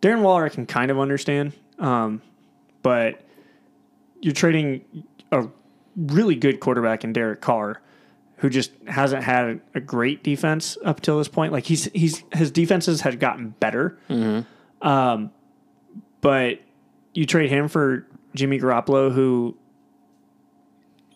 Darren 0.00 0.22
Waller 0.22 0.46
I 0.46 0.48
can 0.48 0.64
kind 0.64 0.90
of 0.90 0.98
understand, 0.98 1.52
um, 1.78 2.22
but 2.82 3.20
you're 4.22 4.32
trading 4.32 4.84
a 5.32 5.48
really 5.96 6.34
good 6.34 6.60
quarterback 6.60 7.04
in 7.04 7.12
Derek 7.12 7.40
Carr, 7.42 7.82
who 8.40 8.48
just 8.50 8.72
hasn't 8.86 9.22
had 9.22 9.60
a 9.74 9.80
great 9.80 10.22
defense 10.22 10.76
up 10.84 11.00
till 11.00 11.18
this 11.18 11.28
point. 11.28 11.52
Like 11.52 11.64
he's 11.64 11.84
he's 11.92 12.24
his 12.32 12.50
defenses 12.50 13.02
had 13.02 13.20
gotten 13.20 13.50
better, 13.60 13.98
um, 14.82 15.30
but 16.20 16.58
you 17.14 17.26
trade 17.26 17.50
him 17.50 17.68
for 17.68 18.06
Jimmy 18.34 18.58
Garoppolo, 18.58 19.12
who 19.12 19.56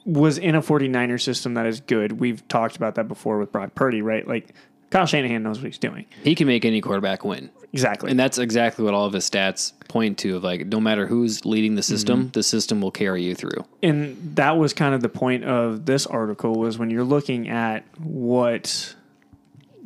was 0.04 0.36
in 0.36 0.54
a 0.54 0.60
49er 0.60 1.20
system 1.20 1.54
that 1.54 1.66
is 1.66 1.80
good. 1.80 2.12
We've 2.20 2.46
talked 2.48 2.76
about 2.76 2.96
that 2.96 3.08
before 3.08 3.38
with 3.38 3.50
Brock 3.52 3.74
Purdy, 3.74 4.02
right? 4.02 4.26
Like 4.28 4.54
Kyle 4.90 5.06
Shanahan 5.06 5.42
knows 5.42 5.58
what 5.58 5.66
he's 5.66 5.78
doing. 5.78 6.04
He 6.22 6.34
can 6.34 6.46
make 6.46 6.64
any 6.64 6.80
quarterback 6.80 7.24
win. 7.24 7.50
Exactly. 7.74 8.08
And 8.08 8.20
that's 8.20 8.38
exactly 8.38 8.84
what 8.84 8.94
all 8.94 9.04
of 9.04 9.12
his 9.12 9.28
stats 9.28 9.72
point 9.88 10.16
to 10.18 10.36
of 10.36 10.44
like 10.44 10.64
no 10.66 10.78
matter 10.78 11.08
who's 11.08 11.44
leading 11.44 11.74
the 11.74 11.80
mm-hmm. 11.80 11.92
system, 11.92 12.30
the 12.32 12.44
system 12.44 12.80
will 12.80 12.92
carry 12.92 13.24
you 13.24 13.34
through. 13.34 13.64
and 13.82 14.16
that 14.36 14.56
was 14.56 14.72
kind 14.72 14.94
of 14.94 15.02
the 15.02 15.08
point 15.08 15.42
of 15.42 15.84
this 15.84 16.06
article 16.06 16.54
was 16.54 16.78
when 16.78 16.88
you're 16.88 17.02
looking 17.02 17.48
at 17.48 17.84
what 17.98 18.94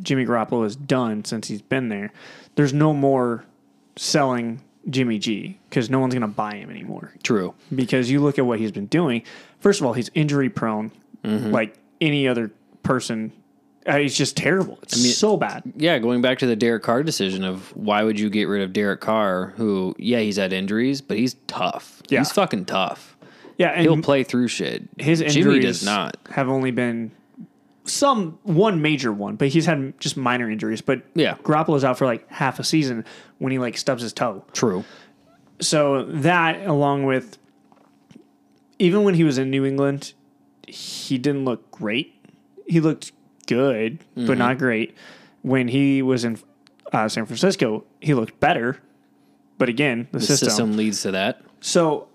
Jimmy 0.02 0.26
Garoppolo 0.26 0.64
has 0.64 0.76
done 0.76 1.24
since 1.24 1.48
he's 1.48 1.62
been 1.62 1.88
there. 1.88 2.12
There's 2.56 2.74
no 2.74 2.92
more 2.92 3.46
selling 3.96 4.60
Jimmy 4.90 5.18
G 5.18 5.58
because 5.70 5.88
no 5.88 5.98
one's 5.98 6.12
going 6.12 6.20
to 6.20 6.28
buy 6.28 6.56
him 6.56 6.68
anymore. 6.68 7.14
True. 7.22 7.54
Because 7.74 8.10
you 8.10 8.20
look 8.20 8.38
at 8.38 8.44
what 8.44 8.58
he's 8.58 8.72
been 8.72 8.86
doing. 8.86 9.22
First 9.60 9.80
of 9.80 9.86
all, 9.86 9.94
he's 9.94 10.10
injury 10.12 10.50
prone, 10.50 10.92
mm-hmm. 11.24 11.50
like 11.50 11.74
any 12.02 12.28
other 12.28 12.50
person. 12.82 13.32
Uh, 13.88 13.96
he's 13.96 14.16
just 14.16 14.36
terrible. 14.36 14.78
It's 14.82 15.16
so 15.16 15.36
bad. 15.36 15.62
Yeah, 15.76 15.98
going 15.98 16.20
back 16.20 16.38
to 16.40 16.46
the 16.46 16.54
Derek 16.56 16.82
Carr 16.82 17.02
decision 17.02 17.42
of 17.42 17.74
why 17.74 18.02
would 18.02 18.20
you 18.20 18.28
get 18.28 18.44
rid 18.44 18.62
of 18.62 18.72
Derek 18.72 19.00
Carr, 19.00 19.54
who, 19.56 19.94
yeah, 19.98 20.18
he's 20.20 20.36
had 20.36 20.52
injuries, 20.52 21.00
but 21.00 21.16
he's 21.16 21.34
tough. 21.46 22.02
Yeah. 22.10 22.18
He's 22.20 22.30
fucking 22.32 22.66
tough. 22.66 23.16
Yeah, 23.56 23.68
and 23.70 23.82
He'll 23.82 24.00
play 24.02 24.22
through 24.24 24.48
shit. 24.48 24.84
his 24.98 25.20
injuries 25.20 25.44
Jimmy 25.44 25.58
does 25.60 25.84
not. 25.84 26.16
have 26.30 26.48
only 26.48 26.70
been 26.70 27.10
some 27.84 28.38
one 28.42 28.82
major 28.82 29.10
one, 29.12 29.36
but 29.36 29.48
he's 29.48 29.64
had 29.66 29.98
just 29.98 30.16
minor 30.16 30.50
injuries. 30.50 30.80
But 30.82 31.02
Yeah. 31.14 31.34
Garoppolo's 31.42 31.82
out 31.82 31.96
for 31.98 32.04
like 32.06 32.28
half 32.30 32.58
a 32.58 32.64
season 32.64 33.04
when 33.38 33.50
he 33.50 33.58
like 33.58 33.78
stubs 33.78 34.02
his 34.02 34.12
toe. 34.12 34.44
True. 34.52 34.84
So 35.60 36.04
that, 36.04 36.66
along 36.66 37.06
with 37.06 37.38
even 38.78 39.02
when 39.02 39.14
he 39.14 39.24
was 39.24 39.38
in 39.38 39.50
New 39.50 39.64
England, 39.64 40.12
he 40.66 41.18
didn't 41.18 41.44
look 41.44 41.68
great. 41.70 42.14
He 42.66 42.80
looked 42.80 43.12
good, 43.48 43.98
Mm-hmm. 44.16 44.26
but 44.28 44.38
not 44.38 44.58
great. 44.58 44.94
When 45.42 45.66
he 45.66 46.00
was 46.02 46.24
in 46.24 46.38
uh, 46.92 47.08
San 47.08 47.26
Francisco, 47.26 47.84
he 48.00 48.14
looked 48.14 48.38
better. 48.38 48.78
But 49.58 49.68
again, 49.68 50.06
the, 50.12 50.18
The 50.20 50.24
system. 50.26 50.48
system 50.48 50.76
leads 50.76 51.02
to 51.02 51.10
that. 51.10 51.42
So 51.60 52.06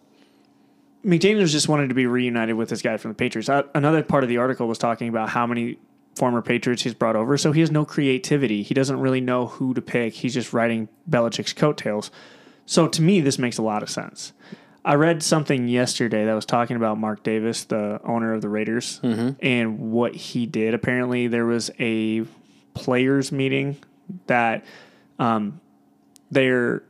McDaniels 1.05 1.49
just 1.49 1.67
wanted 1.67 1.89
to 1.89 1.95
be 1.95 2.05
reunited 2.05 2.55
with 2.55 2.69
this 2.69 2.81
guy 2.81 2.95
from 2.97 3.11
the 3.11 3.15
Patriots. 3.15 3.49
Uh, 3.49 3.63
another 3.75 4.01
part 4.03 4.23
of 4.23 4.29
the 4.29 4.37
article 4.37 4.67
was 4.67 4.77
talking 4.77 5.09
about 5.09 5.29
how 5.29 5.45
many 5.45 5.77
former 6.15 6.41
Patriots 6.41 6.83
he's 6.83 6.93
brought 6.93 7.15
over. 7.15 7.37
So 7.37 7.51
he 7.51 7.59
has 7.61 7.71
no 7.71 7.83
creativity. 7.85 8.63
He 8.63 8.73
doesn't 8.73 8.99
really 8.99 9.19
know 9.19 9.47
who 9.47 9.73
to 9.73 9.81
pick. 9.81 10.13
He's 10.13 10.33
just 10.33 10.53
riding 10.53 10.87
Belichick's 11.09 11.51
coattails. 11.53 12.11
So 12.65 12.87
to 12.87 13.01
me, 13.01 13.19
this 13.19 13.37
makes 13.37 13.57
a 13.57 13.61
lot 13.61 13.83
of 13.83 13.89
sense. 13.89 14.31
I 14.85 14.95
read 14.95 15.23
something 15.23 15.67
yesterday 15.69 16.25
that 16.25 16.33
was 16.33 16.45
talking 16.45 16.75
about 16.75 16.97
Mark 16.97 17.23
Davis, 17.23 17.63
the 17.63 18.01
owner 18.03 18.33
of 18.33 18.41
the 18.41 18.49
Raiders, 18.49 18.99
and 19.41 19.79
what 19.91 20.13
he 20.13 20.45
did. 20.45 20.73
Apparently, 20.73 21.27
there 21.27 21.45
was 21.45 21.71
a 21.79 22.25
players 22.73 23.31
meeting 23.31 23.77
that 24.27 24.65
um, 25.19 25.61
they're 26.31 26.83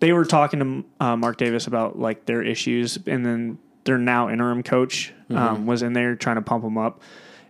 they 0.00 0.12
were 0.12 0.24
talking 0.24 0.60
to 0.98 1.04
uh, 1.04 1.16
Mark 1.16 1.36
Davis 1.38 1.66
about 1.66 1.98
like 1.98 2.26
their 2.26 2.42
issues, 2.42 2.98
and 3.06 3.24
then 3.26 3.58
their 3.84 3.98
now 3.98 4.28
interim 4.30 4.62
coach 4.62 5.12
um, 5.30 5.66
was 5.66 5.82
in 5.82 5.92
there 5.94 6.14
trying 6.14 6.36
to 6.36 6.42
pump 6.42 6.62
him 6.64 6.78
up, 6.78 7.00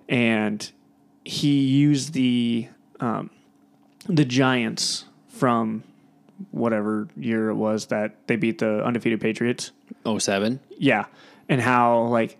and 0.08 0.70
he 1.24 1.60
used 1.60 2.14
the 2.14 2.68
um, 3.00 3.28
the 4.06 4.24
Giants 4.24 5.04
from 5.28 5.82
whatever 6.50 7.08
year 7.16 7.48
it 7.50 7.54
was 7.54 7.86
that 7.86 8.26
they 8.26 8.36
beat 8.36 8.58
the 8.58 8.84
undefeated 8.84 9.20
Patriots. 9.20 9.70
07. 10.18 10.60
Yeah, 10.78 11.06
and 11.48 11.60
how 11.60 12.02
like 12.04 12.38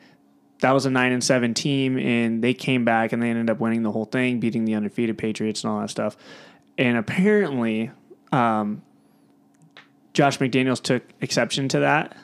that 0.60 0.72
was 0.72 0.86
a 0.86 0.90
nine 0.90 1.12
and 1.12 1.22
seven 1.24 1.54
team, 1.54 1.98
and 1.98 2.42
they 2.42 2.54
came 2.54 2.84
back 2.84 3.12
and 3.12 3.22
they 3.22 3.30
ended 3.30 3.50
up 3.50 3.58
winning 3.60 3.82
the 3.82 3.90
whole 3.92 4.04
thing, 4.04 4.40
beating 4.40 4.64
the 4.64 4.74
undefeated 4.74 5.18
Patriots 5.18 5.64
and 5.64 5.72
all 5.72 5.80
that 5.80 5.90
stuff. 5.90 6.16
And 6.78 6.96
apparently, 6.96 7.90
um, 8.32 8.82
Josh 10.14 10.38
McDaniels 10.38 10.82
took 10.82 11.02
exception 11.20 11.68
to 11.68 11.80
that 11.80 12.16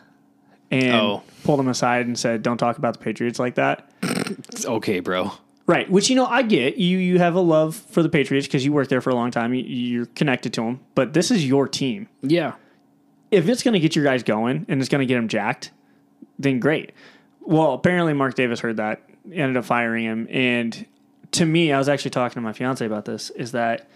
and 0.70 0.94
Oh. 0.94 1.22
pulled 1.44 1.58
him 1.60 1.68
aside 1.68 2.06
and 2.06 2.18
said, 2.18 2.42
"Don't 2.42 2.58
talk 2.58 2.78
about 2.78 2.94
the 2.98 3.00
Patriots 3.04 3.38
like 3.38 3.54
that." 3.56 3.90
It's 4.02 4.66
okay, 4.78 5.00
bro. 5.00 5.32
Right, 5.68 5.88
which 5.90 6.08
you 6.10 6.16
know 6.16 6.26
I 6.26 6.42
get. 6.42 6.78
You 6.78 6.98
you 6.98 7.18
have 7.18 7.34
a 7.34 7.40
love 7.40 7.76
for 7.76 8.02
the 8.02 8.08
Patriots 8.08 8.46
because 8.48 8.64
you 8.64 8.72
worked 8.72 8.88
there 8.90 9.02
for 9.02 9.10
a 9.10 9.14
long 9.14 9.30
time. 9.30 9.52
You, 9.52 9.62
you're 9.62 10.06
connected 10.06 10.52
to 10.54 10.62
them, 10.62 10.80
but 10.94 11.12
this 11.12 11.30
is 11.30 11.46
your 11.46 11.68
team. 11.68 12.08
Yeah. 12.22 12.54
if 13.30 13.48
it's 13.48 13.62
going 13.62 13.74
to 13.74 13.80
get 13.80 13.94
your 13.94 14.04
guys 14.04 14.22
going 14.22 14.64
and 14.68 14.80
it's 14.80 14.88
going 14.88 15.00
to 15.00 15.06
get 15.06 15.16
them 15.16 15.28
jacked, 15.28 15.70
then 16.38 16.58
great. 16.58 16.92
Well, 17.42 17.74
apparently 17.74 18.14
Mark 18.14 18.34
Davis 18.34 18.60
heard 18.60 18.78
that, 18.78 19.02
ended 19.30 19.56
up 19.58 19.64
firing 19.66 20.04
him. 20.04 20.26
And 20.30 20.86
to 21.32 21.44
me, 21.44 21.72
I 21.72 21.78
was 21.78 21.88
actually 21.88 22.12
talking 22.12 22.34
to 22.36 22.40
my 22.40 22.52
fiance 22.52 22.84
about 22.84 23.04
this, 23.04 23.30
is 23.30 23.52
that 23.52 23.88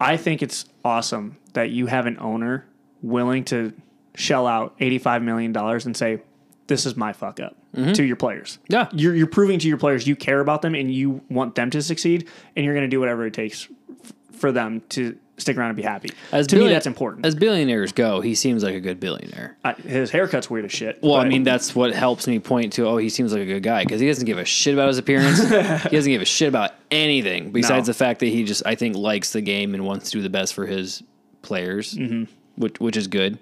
I 0.00 0.16
think 0.16 0.42
it's 0.42 0.64
awesome 0.84 1.36
that 1.52 1.70
you 1.70 1.86
have 1.86 2.06
an 2.06 2.18
owner 2.18 2.64
willing 3.02 3.44
to 3.44 3.74
shell 4.14 4.46
out 4.46 4.78
$85 4.78 5.22
million 5.22 5.54
and 5.56 5.96
say, 5.96 6.22
this 6.70 6.86
is 6.86 6.96
my 6.96 7.12
fuck 7.12 7.38
up 7.40 7.54
to 7.74 8.02
your 8.02 8.16
players. 8.16 8.58
Yeah. 8.68 8.88
You're, 8.92 9.14
you're 9.14 9.26
proving 9.26 9.58
to 9.58 9.68
your 9.68 9.76
players 9.76 10.06
you 10.06 10.16
care 10.16 10.40
about 10.40 10.62
them 10.62 10.74
and 10.74 10.90
you 10.92 11.20
want 11.28 11.54
them 11.54 11.68
to 11.70 11.82
succeed 11.82 12.28
and 12.56 12.64
you're 12.64 12.74
going 12.74 12.84
to 12.86 12.88
do 12.90 12.98
whatever 12.98 13.26
it 13.26 13.34
takes 13.34 13.68
f- 14.04 14.12
for 14.32 14.50
them 14.50 14.80
to 14.90 15.16
stick 15.36 15.56
around 15.56 15.68
and 15.70 15.76
be 15.76 15.82
happy. 15.82 16.10
As 16.32 16.46
to 16.48 16.56
me, 16.56 16.68
that's 16.68 16.86
important. 16.86 17.24
As 17.24 17.34
billionaires 17.34 17.92
go, 17.92 18.20
he 18.20 18.34
seems 18.34 18.62
like 18.62 18.74
a 18.74 18.80
good 18.80 19.00
billionaire. 19.00 19.56
I, 19.64 19.72
his 19.72 20.10
haircut's 20.10 20.50
weird 20.50 20.64
as 20.66 20.72
shit. 20.72 20.98
Well, 21.02 21.14
I 21.16 21.24
mean, 21.28 21.44
that's 21.44 21.74
what 21.74 21.94
helps 21.94 22.26
me 22.26 22.38
point 22.40 22.72
to, 22.74 22.86
oh, 22.86 22.96
he 22.98 23.08
seems 23.08 23.32
like 23.32 23.42
a 23.42 23.46
good 23.46 23.62
guy 23.62 23.82
because 23.84 24.00
he 24.00 24.06
doesn't 24.06 24.26
give 24.26 24.38
a 24.38 24.44
shit 24.44 24.74
about 24.74 24.88
his 24.88 24.98
appearance. 24.98 25.38
he 25.84 25.88
doesn't 25.96 26.10
give 26.12 26.22
a 26.22 26.26
shit 26.26 26.48
about 26.48 26.72
anything 26.90 27.52
besides 27.52 27.86
No. 27.88 27.92
the 27.92 27.98
fact 27.98 28.20
that 28.20 28.26
he 28.26 28.44
just, 28.44 28.62
I 28.66 28.74
think, 28.74 28.96
likes 28.96 29.32
the 29.32 29.40
game 29.40 29.74
and 29.74 29.84
wants 29.84 30.10
to 30.10 30.18
do 30.18 30.22
the 30.22 30.30
best 30.30 30.54
for 30.54 30.66
his 30.66 31.02
players, 31.42 31.94
Mm-hmm. 31.94 32.24
which, 32.60 32.78
which 32.80 32.96
is 32.96 33.06
good. 33.06 33.38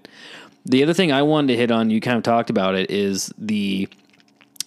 The 0.67 0.83
other 0.83 0.95
thing 0.95 1.12
I 1.12 1.23
wanted 1.23 1.49
to 1.49 1.57
hit 1.57 1.71
on, 1.71 1.91
you 1.91 2.00
kind 2.00 2.17
of 2.17 2.23
talked 2.23 2.50
about 2.50 2.75
it, 2.75 2.91
is 2.91 3.33
the 3.38 3.88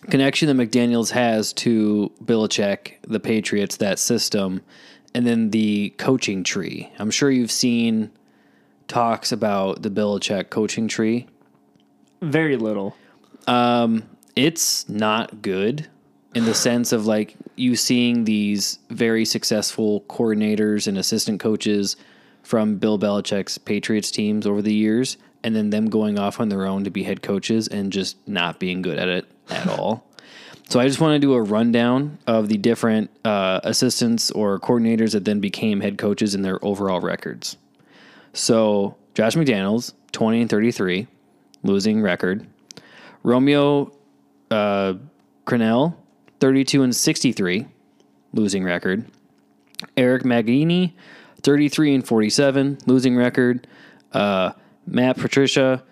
connection 0.09 0.55
that 0.55 0.71
McDaniels 0.71 1.11
has 1.11 1.53
to 1.53 2.11
Belichick, 2.23 2.93
the 3.07 3.19
Patriots, 3.19 3.77
that 3.77 3.99
system, 3.99 4.61
and 5.13 5.27
then 5.27 5.51
the 5.51 5.93
coaching 5.97 6.43
tree. 6.43 6.91
I'm 6.97 7.11
sure 7.11 7.29
you've 7.29 7.51
seen 7.51 8.11
talks 8.87 9.31
about 9.31 9.83
the 9.83 9.89
Belichick 9.89 10.49
coaching 10.49 10.87
tree 10.87 11.27
very 12.21 12.55
little. 12.55 12.95
Um, 13.47 14.03
it's 14.35 14.87
not 14.87 15.41
good 15.41 15.87
in 16.33 16.45
the 16.45 16.53
sense 16.53 16.91
of 16.93 17.05
like 17.05 17.35
you 17.55 17.75
seeing 17.75 18.23
these 18.23 18.79
very 18.89 19.25
successful 19.25 20.01
coordinators 20.01 20.87
and 20.87 20.97
assistant 20.97 21.39
coaches 21.39 21.97
from 22.43 22.77
Bill 22.77 22.97
Belichick's 22.97 23.57
Patriots 23.57 24.11
teams 24.11 24.47
over 24.47 24.61
the 24.61 24.73
years, 24.73 25.17
and 25.43 25.55
then 25.55 25.69
them 25.69 25.89
going 25.89 26.19
off 26.19 26.39
on 26.39 26.49
their 26.49 26.65
own 26.65 26.83
to 26.83 26.89
be 26.89 27.03
head 27.03 27.21
coaches 27.21 27.67
and 27.67 27.91
just 27.91 28.17
not 28.27 28.59
being 28.59 28.81
good 28.81 28.97
at 28.97 29.07
it 29.07 29.25
at 29.49 29.67
all. 29.79 30.05
So 30.69 30.79
I 30.79 30.87
just 30.87 31.01
want 31.01 31.15
to 31.15 31.19
do 31.19 31.33
a 31.33 31.41
rundown 31.41 32.17
of 32.27 32.47
the 32.47 32.57
different 32.57 33.09
uh, 33.25 33.59
assistants 33.63 34.31
or 34.31 34.57
coordinators 34.59 35.11
that 35.11 35.25
then 35.25 35.41
became 35.41 35.81
head 35.81 35.97
coaches 35.97 36.33
and 36.33 36.45
their 36.45 36.63
overall 36.63 37.01
records. 37.01 37.57
So 38.33 38.95
Josh 39.13 39.35
McDaniels, 39.35 39.93
twenty 40.13 40.39
and 40.39 40.49
thirty-three, 40.49 41.07
losing 41.63 42.01
record. 42.01 42.47
Romeo 43.23 43.91
uh, 44.49 44.93
Crennel, 45.45 45.95
32 46.39 46.83
and 46.83 46.95
63, 46.95 47.67
losing 48.33 48.63
record. 48.63 49.05
Eric 49.97 50.23
Mangini, 50.23 50.93
33 51.41 51.95
and 51.95 52.07
47, 52.07 52.79
losing 52.85 53.15
record. 53.15 53.67
Uh, 54.11 54.51
Matt 54.91 55.17
Patricia, 55.17 55.83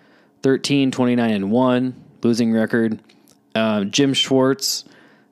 13, 0.42 0.90
29 0.90 1.30
and 1.30 1.50
1, 1.50 2.04
losing 2.22 2.52
record. 2.52 3.00
Uh, 3.54 3.84
Jim 3.84 4.14
Schwartz 4.14 4.84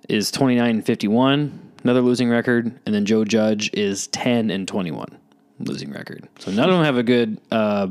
is 0.09 0.31
29 0.31 0.71
and 0.71 0.85
51, 0.85 1.73
another 1.85 2.01
losing 2.01 2.29
record. 2.29 2.79
And 2.87 2.95
then 2.95 3.05
Joe 3.05 3.25
Judge 3.25 3.71
is 3.73 4.07
10 4.09 4.51
and 4.51 4.67
21, 4.67 5.17
losing 5.61 5.93
record. 5.93 6.29
So 6.39 6.51
none 6.51 6.69
of 6.69 6.77
them 6.77 6.85
have 6.85 6.97
a 6.97 7.03
good 7.03 7.41
uh, 7.53 7.89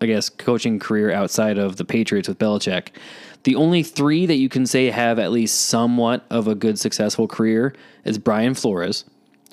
I 0.00 0.06
guess, 0.06 0.28
coaching 0.28 0.78
career 0.78 1.12
outside 1.12 1.58
of 1.58 1.76
the 1.76 1.84
Patriots 1.84 2.28
with 2.28 2.38
Belichick. 2.38 2.88
The 3.42 3.56
only 3.56 3.82
three 3.82 4.26
that 4.26 4.36
you 4.36 4.48
can 4.48 4.66
say 4.66 4.90
have 4.90 5.18
at 5.18 5.32
least 5.32 5.62
somewhat 5.62 6.24
of 6.30 6.46
a 6.46 6.54
good, 6.54 6.78
successful 6.78 7.26
career 7.26 7.74
is 8.04 8.18
Brian 8.18 8.54
Flores, 8.54 9.04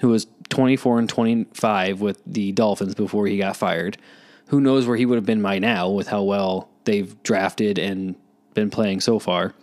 who 0.02 0.10
was 0.10 0.28
24 0.50 1.00
and 1.00 1.10
25 1.10 2.02
with 2.02 2.22
the 2.26 2.52
Dolphins 2.52 2.94
before 2.94 3.26
he 3.28 3.38
got 3.38 3.58
fired. 3.58 3.98
Who 4.48 4.62
knows 4.62 4.88
where 4.88 4.98
he 4.98 5.06
would 5.06 5.16
have 5.16 5.26
been 5.26 5.42
by 5.42 5.60
now 5.60 5.90
with 5.90 6.08
how 6.08 6.24
well 6.24 6.70
they've 6.86 7.22
drafted 7.24 7.80
and 7.80 8.16
been 8.54 8.70
playing 8.70 9.02
so 9.02 9.20
far. 9.20 9.54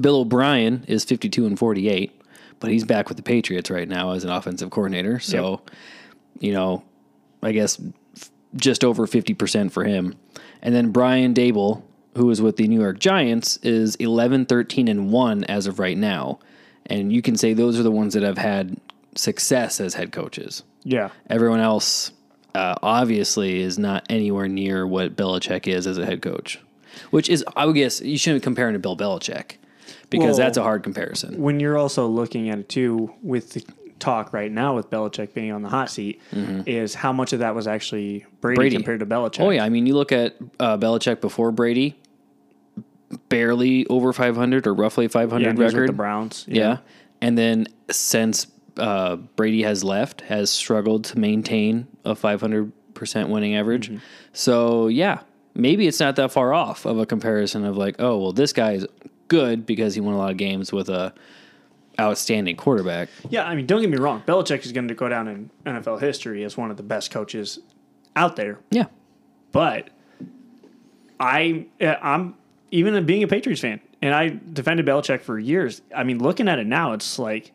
Bill 0.00 0.20
O'Brien 0.20 0.84
is 0.88 1.04
52 1.04 1.46
and 1.46 1.58
48, 1.58 2.22
but 2.60 2.70
he's 2.70 2.84
back 2.84 3.08
with 3.08 3.16
the 3.16 3.22
Patriots 3.22 3.70
right 3.70 3.88
now 3.88 4.12
as 4.12 4.24
an 4.24 4.30
offensive 4.30 4.70
coordinator. 4.70 5.18
So, 5.18 5.60
you 6.38 6.52
know, 6.52 6.84
I 7.42 7.52
guess 7.52 7.80
just 8.56 8.84
over 8.84 9.06
50% 9.06 9.72
for 9.72 9.84
him. 9.84 10.14
And 10.62 10.74
then 10.74 10.90
Brian 10.90 11.34
Daboll, 11.34 11.82
who 12.16 12.30
is 12.30 12.40
with 12.40 12.56
the 12.56 12.68
New 12.68 12.80
York 12.80 12.98
Giants, 12.98 13.56
is 13.58 13.96
11, 13.96 14.46
13, 14.46 14.88
and 14.88 15.10
1 15.10 15.44
as 15.44 15.66
of 15.66 15.78
right 15.78 15.98
now. 15.98 16.38
And 16.86 17.12
you 17.12 17.20
can 17.20 17.36
say 17.36 17.52
those 17.52 17.78
are 17.78 17.82
the 17.82 17.90
ones 17.90 18.14
that 18.14 18.22
have 18.22 18.38
had 18.38 18.76
success 19.14 19.80
as 19.80 19.94
head 19.94 20.12
coaches. 20.12 20.62
Yeah. 20.84 21.10
Everyone 21.28 21.60
else, 21.60 22.12
uh, 22.54 22.74
obviously, 22.82 23.60
is 23.60 23.78
not 23.78 24.04
anywhere 24.10 24.48
near 24.48 24.86
what 24.86 25.16
Belichick 25.16 25.66
is 25.66 25.86
as 25.86 25.98
a 25.98 26.04
head 26.06 26.20
coach, 26.22 26.60
which 27.10 27.28
is, 27.28 27.44
I 27.56 27.66
would 27.66 27.74
guess, 27.74 28.00
you 28.00 28.18
shouldn't 28.18 28.42
compare 28.42 28.68
him 28.68 28.74
to 28.74 28.78
Bill 28.78 28.96
Belichick 28.96 29.52
because 30.10 30.28
Well- 30.30 30.36
that's 30.36 30.58
a 30.58 30.62
hard 30.62 30.82
comparison. 30.82 31.40
When 31.40 31.60
you're 31.60 31.78
also 31.78 32.06
looking 32.06 32.50
at 32.50 32.58
it 32.58 32.68
too, 32.68 33.12
with 33.22 33.50
the 33.52 33.64
talk 33.98 34.32
right 34.32 34.50
now 34.50 34.74
with 34.74 34.90
Belichick 34.90 35.32
being 35.32 35.52
on 35.52 35.62
the 35.62 35.68
hot 35.68 35.88
seat, 35.90 36.20
is 36.66 36.94
how 36.94 37.12
much 37.12 37.32
of 37.32 37.38
that 37.38 37.54
was 37.54 37.66
actually 37.66 38.26
Brady, 38.40 38.56
Brady. 38.56 38.76
compared 38.76 39.00
to 39.00 39.06
Belichick. 39.06 39.40
Oh, 39.40 39.50
yeah. 39.50 39.64
I 39.64 39.68
mean, 39.68 39.86
you 39.86 39.94
look 39.94 40.10
at 40.12 40.34
uh, 40.58 40.76
Belichick 40.76 41.20
before 41.20 41.52
Brady, 41.52 41.96
barely 43.28 43.86
over 43.86 44.12
500 44.12 44.66
or 44.66 44.74
roughly 44.74 45.08
500 45.08 45.56
Yeah, 45.58 45.64
record. 45.64 45.88
the 45.88 45.92
Browns. 45.92 46.44
Yeah. 46.48 46.78
And 47.20 47.36
then 47.38 47.66
since 47.90 48.46
uh, 48.76 49.16
Brady 49.16 49.62
has 49.62 49.84
left, 49.84 50.22
has 50.22 50.50
struggled 50.50 51.04
to 51.04 51.18
maintain 51.18 51.86
a 52.04 52.14
500% 52.14 52.72
winning 53.28 53.56
average. 53.56 53.88
Mm-hmm. 53.88 53.98
So, 54.32 54.88
yeah, 54.88 55.20
maybe 55.54 55.86
it's 55.86 56.00
not 56.00 56.16
that 56.16 56.32
far 56.32 56.52
off 56.52 56.84
of 56.84 56.98
a 56.98 57.06
comparison 57.06 57.64
of 57.64 57.76
like, 57.76 57.96
oh, 57.98 58.18
well, 58.18 58.32
this 58.32 58.52
guy 58.52 58.72
is 58.72 58.86
good 59.28 59.66
because 59.66 59.94
he 59.94 60.00
won 60.00 60.14
a 60.14 60.18
lot 60.18 60.30
of 60.30 60.36
games 60.36 60.72
with 60.72 60.88
a 60.88 61.12
outstanding 62.00 62.56
quarterback. 62.56 63.08
Yeah, 63.28 63.44
I 63.44 63.54
mean, 63.54 63.66
don't 63.66 63.80
get 63.80 63.90
me 63.90 63.98
wrong. 63.98 64.22
Belichick 64.26 64.64
is 64.64 64.72
going 64.72 64.88
to 64.88 64.94
go 64.94 65.08
down 65.08 65.28
in 65.28 65.50
NFL 65.66 66.00
history 66.00 66.44
as 66.44 66.56
one 66.56 66.70
of 66.70 66.76
the 66.76 66.82
best 66.82 67.10
coaches 67.10 67.58
out 68.16 68.36
there. 68.36 68.58
Yeah. 68.70 68.86
But 69.52 69.90
I, 71.20 71.66
uh, 71.80 71.96
I'm 72.02 72.34
even 72.70 73.04
being 73.04 73.22
a 73.22 73.28
Patriots 73.28 73.60
fan, 73.60 73.80
and 74.00 74.14
I 74.14 74.38
defended 74.52 74.86
Belichick 74.86 75.20
for 75.20 75.38
years. 75.38 75.82
I 75.94 76.04
mean, 76.04 76.18
looking 76.18 76.48
at 76.48 76.58
it 76.58 76.66
now, 76.66 76.92
it's 76.92 77.18
like, 77.18 77.52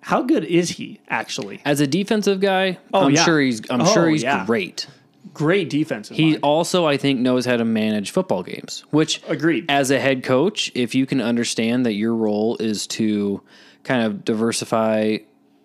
how 0.00 0.22
good 0.22 0.44
is 0.44 0.70
he 0.70 1.00
actually? 1.08 1.60
As 1.64 1.80
a 1.80 1.86
defensive 1.86 2.40
guy, 2.40 2.78
Oh, 2.94 3.06
I'm 3.06 3.14
yeah. 3.14 3.24
sure 3.24 3.40
he's 3.40 3.60
I'm 3.70 3.82
Oh, 3.82 3.92
sure 3.92 4.08
he's 4.08 4.22
yeah. 4.22 4.46
great. 4.46 4.86
Great 5.34 5.68
defensive. 5.70 6.16
He 6.16 6.30
mind. 6.30 6.40
also, 6.42 6.86
I 6.86 6.96
think, 6.96 7.20
knows 7.20 7.44
how 7.44 7.56
to 7.56 7.64
manage 7.64 8.10
football 8.12 8.42
games, 8.42 8.84
which 8.90 9.22
Agreed. 9.28 9.66
as 9.68 9.90
a 9.90 10.00
head 10.00 10.22
coach, 10.24 10.72
if 10.74 10.94
you 10.94 11.04
can 11.06 11.20
understand 11.20 11.84
that 11.86 11.92
your 11.94 12.14
role 12.14 12.56
is 12.58 12.86
to 12.88 13.42
kind 13.84 14.02
of 14.02 14.24
diversify 14.24 15.18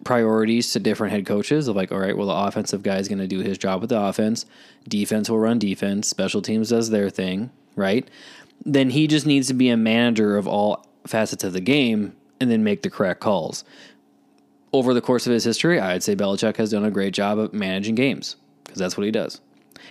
priorities 0.03 0.71
to 0.73 0.79
different 0.79 1.13
head 1.13 1.25
coaches 1.25 1.67
of 1.67 1.75
like, 1.75 1.91
all 1.91 1.99
right, 1.99 2.17
well, 2.17 2.27
the 2.27 2.33
offensive 2.33 2.83
guy 2.83 2.97
is 2.97 3.07
going 3.07 3.19
to 3.19 3.27
do 3.27 3.39
his 3.39 3.57
job 3.57 3.79
with 3.81 3.89
the 3.89 3.99
offense, 3.99 4.45
defense 4.87 5.29
will 5.29 5.39
run 5.39 5.59
defense, 5.59 6.07
special 6.09 6.41
teams 6.41 6.69
does 6.69 6.89
their 6.89 7.09
thing, 7.09 7.49
right? 7.75 8.07
Then 8.65 8.89
he 8.89 9.07
just 9.07 9.25
needs 9.25 9.47
to 9.47 9.53
be 9.53 9.69
a 9.69 9.77
manager 9.77 10.37
of 10.37 10.47
all 10.47 10.85
facets 11.07 11.43
of 11.43 11.53
the 11.53 11.61
game 11.61 12.15
and 12.41 12.51
then 12.51 12.63
make 12.63 12.81
the 12.81 12.89
correct 12.89 13.21
calls. 13.21 13.63
Over 14.73 14.93
the 14.93 15.01
course 15.01 15.27
of 15.27 15.33
his 15.33 15.43
history, 15.43 15.79
I'd 15.79 16.01
say 16.03 16.15
Belichick 16.15 16.57
has 16.57 16.71
done 16.71 16.83
a 16.83 16.91
great 16.91 17.13
job 17.13 17.37
of 17.39 17.53
managing 17.53 17.95
games 17.95 18.35
because 18.63 18.79
that's 18.79 18.97
what 18.97 19.05
he 19.05 19.11
does. 19.11 19.39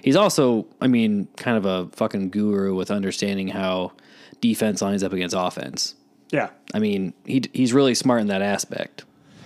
He's 0.02 0.16
also, 0.16 0.66
I 0.80 0.88
mean, 0.88 1.28
kind 1.36 1.56
of 1.56 1.64
a 1.64 1.88
fucking 1.94 2.30
guru 2.30 2.74
with 2.74 2.90
understanding 2.90 3.48
how 3.48 3.92
defense 4.40 4.82
lines 4.82 5.04
up 5.04 5.12
against 5.12 5.36
offense. 5.38 5.94
yeah. 6.30 6.50
I 6.74 6.78
mean, 6.80 7.12
he 7.24 7.42
he's 7.52 7.72
really 7.72 7.94
smart 7.94 8.20
in 8.22 8.26
that 8.28 8.42
aspect. 8.42 9.04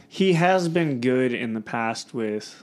He 0.09 0.33
has 0.35 0.69
been 0.69 1.01
good 1.03 1.35
in 1.35 1.53
the 1.53 1.61
past 1.61 2.15
with 2.15 2.63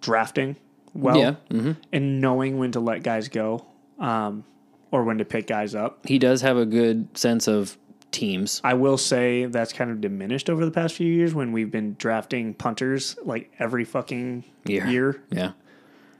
drafting 0.00 0.56
well 0.94 1.18
Yeah, 1.18 1.34
hmm 1.50 1.72
and 1.92 2.20
knowing 2.22 2.58
when 2.58 2.72
to 2.72 2.80
let 2.80 3.02
guys 3.02 3.28
go 3.28 3.66
um, 3.98 4.44
or 4.90 5.04
when 5.04 5.18
to 5.18 5.24
pick 5.26 5.46
guys 5.48 5.74
up. 5.74 6.06
he 6.06 6.18
does 6.18 6.40
have 6.40 6.56
a 6.56 6.64
good 6.64 7.08
sense 7.18 7.46
of 7.48 7.76
teams. 8.16 8.60
I 8.64 8.74
will 8.74 8.98
say 8.98 9.44
that's 9.46 9.72
kind 9.72 9.90
of 9.90 10.00
diminished 10.00 10.50
over 10.50 10.64
the 10.64 10.70
past 10.70 10.94
few 10.94 11.06
years 11.12 11.34
when 11.34 11.52
we've 11.52 11.70
been 11.70 11.94
drafting 11.98 12.54
punters 12.54 13.16
like 13.24 13.52
every 13.58 13.84
fucking 13.84 14.44
Year. 14.64 14.86
year. 14.86 15.22
Yeah, 15.30 15.52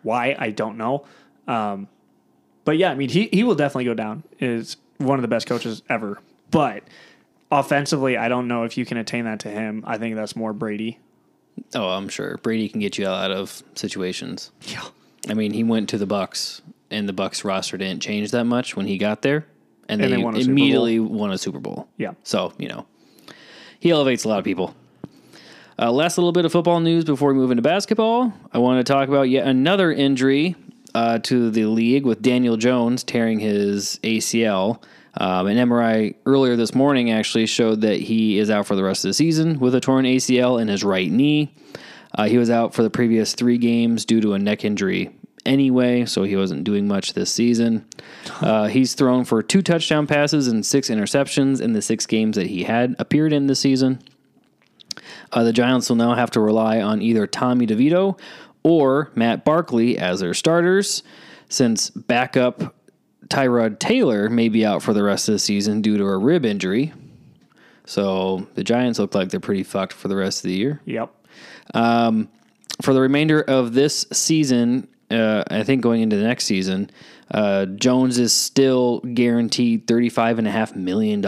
Why 0.03 0.37
I 0.39 0.51
don't 0.51 0.77
know. 0.77 1.05
Um, 1.49 1.89
but 2.65 2.77
yeah, 2.79 2.91
I 2.91 2.95
mean 2.95 3.09
he 3.09 3.29
he 3.33 3.43
will 3.45 3.55
definitely 3.57 3.85
go 3.87 3.95
down. 3.95 4.23
Is 4.39 4.77
one 4.99 5.19
of 5.19 5.23
the 5.23 5.29
best 5.29 5.47
coaches 5.47 5.83
ever. 5.89 6.21
But 6.51 6.85
offensively, 7.51 8.17
I 8.17 8.29
don't 8.29 8.49
know 8.49 8.65
if 8.65 8.77
you 8.79 8.85
can 8.85 8.97
attain 8.99 9.25
that 9.25 9.41
to 9.41 9.49
him. 9.51 9.83
I 9.87 9.99
think 9.99 10.17
that's 10.17 10.37
more 10.37 10.53
Brady. 10.53 10.99
oh, 11.75 11.89
I'm 11.89 12.09
sure 12.09 12.39
Brady 12.43 12.69
can 12.69 12.81
get 12.81 12.99
you 12.99 13.07
out 13.07 13.31
of 13.31 13.63
situations. 13.75 14.53
Yeah. 14.63 14.85
I 15.29 15.35
mean, 15.35 15.53
he 15.53 15.65
went 15.65 15.89
to 15.89 15.99
the 15.99 16.07
Bucs, 16.07 16.61
and 16.91 17.09
the 17.09 17.13
Bucs 17.13 17.45
roster 17.45 17.77
didn't 17.77 18.01
change 18.01 18.31
that 18.31 18.45
much 18.45 18.77
when 18.77 18.87
he 18.87 18.97
got 18.97 19.23
there, 19.23 19.45
and, 19.89 20.01
And 20.03 20.13
they, 20.13 20.17
they 20.17 20.23
won 20.23 20.37
a 20.37 20.41
Super 20.41 20.51
immediately 20.51 20.99
won 20.99 21.33
a 21.33 21.39
Super 21.39 21.61
Bowl. 21.61 21.89
Yeah. 21.97 22.13
So 22.23 22.53
you 22.59 22.69
know, 22.69 22.87
he 23.79 23.91
elevates 23.91 24.25
a 24.25 24.29
lot 24.29 24.39
of 24.39 24.45
people. 24.45 24.75
Uh, 25.79 25.93
last 25.93 26.17
little 26.17 26.33
bit 26.33 26.47
of 26.47 26.53
football 26.53 26.81
news 26.81 27.05
before 27.05 27.33
we 27.33 27.35
move 27.35 27.51
into 27.51 27.63
basketball. 27.63 28.33
I 28.53 28.59
want 28.59 28.85
to 28.85 28.93
talk 28.93 29.09
about 29.09 29.25
yet 29.25 29.47
another 29.47 29.93
injury 29.93 30.57
uh, 30.95 31.19
to 31.19 31.51
the 31.51 31.67
league 31.67 32.07
with 32.07 32.23
Daniel 32.23 32.57
Jones 32.57 33.05
tearing 33.05 33.39
his 33.39 34.01
ACL. 34.03 34.83
Um, 35.19 35.47
an 35.47 35.57
MRI 35.57 36.15
earlier 36.25 36.57
this 36.57 36.75
morning 36.75 37.11
actually 37.11 37.47
showed 37.47 37.83
that 37.83 38.01
he 38.01 38.39
is 38.39 38.49
out 38.49 38.67
for 38.67 38.75
the 38.75 38.83
rest 38.83 39.05
of 39.05 39.11
the 39.11 39.15
season 39.15 39.59
with 39.59 39.75
a 39.75 39.81
torn 39.81 40.07
ACL 40.07 40.61
in 40.61 40.69
his 40.69 40.83
right 40.83 41.11
knee. 41.11 41.55
Uh, 42.15 42.25
he 42.25 42.39
was 42.39 42.49
out 42.49 42.75
for 42.75 42.83
the 42.83 42.91
previous 42.91 43.35
three 43.35 43.59
games 43.59 44.07
due 44.07 44.23
to 44.23 44.33
a 44.33 44.39
neck 44.39 44.65
injury 44.65 45.15
anyway, 45.47 46.05
so 46.05 46.25
he 46.25 46.37
wasn't 46.37 46.65
doing 46.65 46.87
much 46.89 47.15
this 47.15 47.33
season. 47.33 47.87
Uh, 48.43 48.67
he's 48.67 48.93
thrown 48.93 49.25
for 49.25 49.43
two 49.43 49.63
touchdown 49.63 50.07
passes 50.07 50.47
and 50.47 50.67
six 50.67 50.91
interceptions 50.91 51.61
in 51.61 51.73
the 51.73 51.81
six 51.81 52.05
games 52.05 52.37
that 52.37 52.49
he 52.49 52.65
had 52.65 52.95
appeared 52.99 53.33
in 53.33 53.47
this 53.47 53.61
season. 53.61 53.99
Uh, 55.33 55.43
the 55.43 55.53
Giants 55.53 55.89
will 55.89 55.97
now 55.97 56.15
have 56.15 56.31
to 56.33 56.41
rely 56.41 56.83
on 56.83 57.01
either 57.01 57.27
Tommy 57.27 57.67
DeVito 57.67 58.19
or 58.63 59.11
Matt 59.15 59.45
Barkley 59.45 59.97
as 59.97 60.21
their 60.21 60.35
starters, 60.35 61.03
since 61.49 61.89
backup 61.89 62.75
Tyrod 63.29 63.79
Taylor 63.79 64.29
may 64.29 64.49
be 64.51 64.67
out 64.67 64.83
for 64.83 64.93
the 64.93 65.03
rest 65.03 65.29
of 65.29 65.33
the 65.33 65.39
season 65.39 65.81
due 65.81 65.97
to 65.97 66.05
a 66.05 66.19
rib 66.19 66.45
injury. 66.45 66.93
So 67.87 68.47
the 68.55 68.65
Giants 68.65 68.99
look 68.99 69.15
like 69.15 69.31
they're 69.31 69.41
pretty 69.41 69.63
fucked 69.63 69.95
for 69.95 70.09
the 70.09 70.17
rest 70.17 70.45
of 70.45 70.49
the 70.49 70.57
year. 70.57 70.83
Yep. 70.85 71.15
For 72.83 72.93
the 72.93 73.01
remainder 73.01 73.41
of 73.41 73.73
this 73.73 74.05
season, 74.13 74.89
uh, 75.11 75.45
I 75.51 75.63
think 75.63 75.83
going 75.83 76.03
into 76.03 76.17
the 76.17 76.25
next 76.25 76.45
season, 76.45 76.91
uh, 77.31 77.67
Jones 77.67 78.19
is 78.19 78.33
still 78.33 79.01
guaranteed 79.01 79.87
$35.5 79.87 80.77
million, 80.77 81.21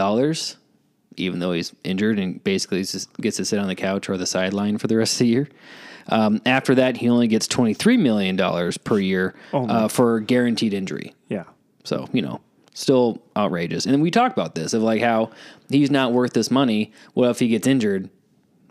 even 1.17 1.39
though 1.39 1.51
he's 1.51 1.73
injured 1.83 2.19
and 2.19 2.43
basically 2.43 2.83
just 2.83 3.13
gets 3.17 3.37
to 3.37 3.45
sit 3.45 3.59
on 3.59 3.67
the 3.67 3.75
couch 3.75 4.09
or 4.09 4.17
the 4.17 4.25
sideline 4.25 4.77
for 4.77 4.87
the 4.87 4.97
rest 4.97 5.13
of 5.15 5.19
the 5.19 5.27
year. 5.27 5.49
Um, 6.09 6.41
after 6.45 6.75
that, 6.75 6.97
he 6.97 7.09
only 7.09 7.27
gets 7.27 7.47
$23 7.47 7.99
million 7.99 8.37
per 8.83 8.99
year 8.99 9.35
uh, 9.53 9.87
for 9.87 10.19
guaranteed 10.19 10.73
injury. 10.73 11.13
Yeah. 11.27 11.43
So, 11.83 12.07
you 12.11 12.21
know, 12.21 12.41
still 12.73 13.21
outrageous. 13.37 13.85
And 13.85 14.01
we 14.01 14.09
talked 14.09 14.35
about 14.35 14.55
this 14.55 14.73
of 14.73 14.81
like 14.81 15.01
how 15.01 15.31
he's 15.69 15.91
not 15.91 16.13
worth 16.13 16.33
this 16.33 16.49
money. 16.49 16.91
What 17.13 17.29
if 17.29 17.39
he 17.39 17.49
gets 17.49 17.67
injured? 17.67 18.09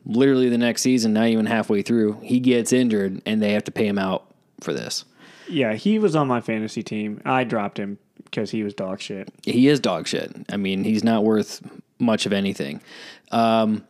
Literally 0.05 0.49
the 0.49 0.59
next 0.59 0.83
season, 0.83 1.13
not 1.13 1.29
even 1.29 1.47
halfway 1.47 1.83
through, 1.83 2.21
he 2.23 2.41
gets 2.41 2.73
injured 2.73 3.23
and 3.27 3.43
they 3.43 3.53
have 3.53 3.65
to 3.65 3.71
pay 3.71 3.87
him 3.87 3.99
out 3.99 4.28
for 4.61 4.73
this. 4.73 5.05
Yeah, 5.49 5.75
he 5.75 5.99
was 5.99 6.15
on 6.17 6.29
my 6.29 6.41
fantasy 6.41 6.83
team. 6.83 7.21
I 7.25 7.45
dropped 7.45 7.79
him 7.79 7.99
because 8.25 8.51
he 8.51 8.63
was 8.63 8.75
dog 8.75 9.01
shit. 9.01 9.29
He 9.45 9.69
is 9.69 9.81
dog 9.81 10.07
shit. 10.07 10.31
I 10.51 10.57
mean, 10.57 10.85
he's 10.85 11.03
not 11.05 11.25
worth 11.25 11.63
much 11.99 12.27
of 12.27 12.33
anything. 12.33 12.81
Um, 13.33 13.85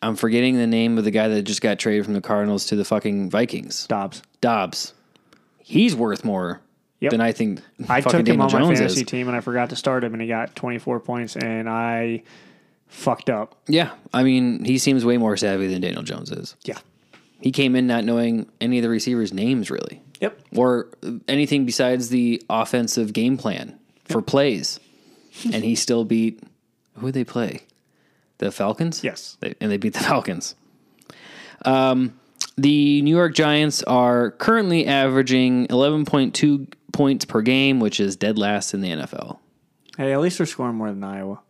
I'm 0.00 0.16
forgetting 0.16 0.56
the 0.56 0.66
name 0.66 0.98
of 0.98 1.04
the 1.04 1.10
guy 1.10 1.28
that 1.28 1.42
just 1.42 1.60
got 1.60 1.78
traded 1.78 2.04
from 2.04 2.14
the 2.14 2.20
Cardinals 2.20 2.66
to 2.66 2.76
the 2.76 2.84
fucking 2.84 3.30
Vikings. 3.30 3.86
Dobbs. 3.86 4.22
Dobbs. 4.40 4.94
He's 5.58 5.94
worth 5.94 6.24
more 6.24 6.60
Yep. 7.00 7.10
than 7.10 7.20
I 7.20 7.32
think 7.32 7.60
I 7.88 8.00
took 8.00 8.14
him 8.14 8.24
Daniel 8.24 8.42
on 8.46 8.52
my 8.68 8.74
fantasy 8.76 9.00
is. 9.00 9.06
team 9.06 9.26
and 9.26 9.36
I 9.36 9.40
forgot 9.40 9.70
to 9.70 9.76
start 9.76 10.04
him 10.04 10.12
and 10.14 10.22
he 10.22 10.28
got 10.28 10.54
24 10.54 11.00
points 11.00 11.34
and 11.36 11.68
I 11.68 12.22
fucked 12.86 13.28
up. 13.28 13.56
Yeah. 13.66 13.90
I 14.14 14.22
mean, 14.22 14.64
he 14.64 14.78
seems 14.78 15.04
way 15.04 15.16
more 15.18 15.36
savvy 15.36 15.66
than 15.66 15.80
Daniel 15.80 16.02
Jones 16.04 16.30
is. 16.30 16.54
Yeah. 16.64 16.78
He 17.42 17.50
came 17.52 17.76
in 17.76 17.86
not 17.86 18.04
knowing 18.04 18.48
any 18.60 18.78
of 18.78 18.82
the 18.82 18.88
receivers' 18.88 19.32
names 19.32 19.70
really, 19.70 20.00
Yep. 20.20 20.40
or 20.56 20.88
anything 21.28 21.66
besides 21.66 22.08
the 22.08 22.42
offensive 22.48 23.12
game 23.12 23.36
plan 23.36 23.78
for 24.04 24.22
plays, 24.22 24.78
and 25.52 25.64
he 25.64 25.74
still 25.74 26.04
beat 26.04 26.40
who 26.96 27.06
would 27.06 27.14
they 27.14 27.24
play? 27.24 27.62
The 28.38 28.50
Falcons. 28.52 29.02
Yes. 29.04 29.36
They, 29.40 29.54
and 29.60 29.70
they 29.70 29.76
beat 29.76 29.94
the 29.94 30.00
Falcons. 30.00 30.54
Um, 31.64 32.18
the 32.56 33.00
New 33.02 33.14
York 33.14 33.34
Giants 33.34 33.82
are 33.84 34.32
currently 34.32 34.86
averaging 34.86 35.66
11.2 35.68 36.66
points 36.92 37.24
per 37.24 37.40
game, 37.40 37.80
which 37.80 37.98
is 38.00 38.16
dead 38.16 38.38
last 38.38 38.74
in 38.74 38.80
the 38.82 38.90
NFL. 38.90 39.38
Hey, 39.96 40.12
at 40.12 40.20
least 40.20 40.38
they're 40.38 40.46
scoring 40.46 40.74
more 40.76 40.90
than 40.90 41.02
Iowa. 41.04 41.40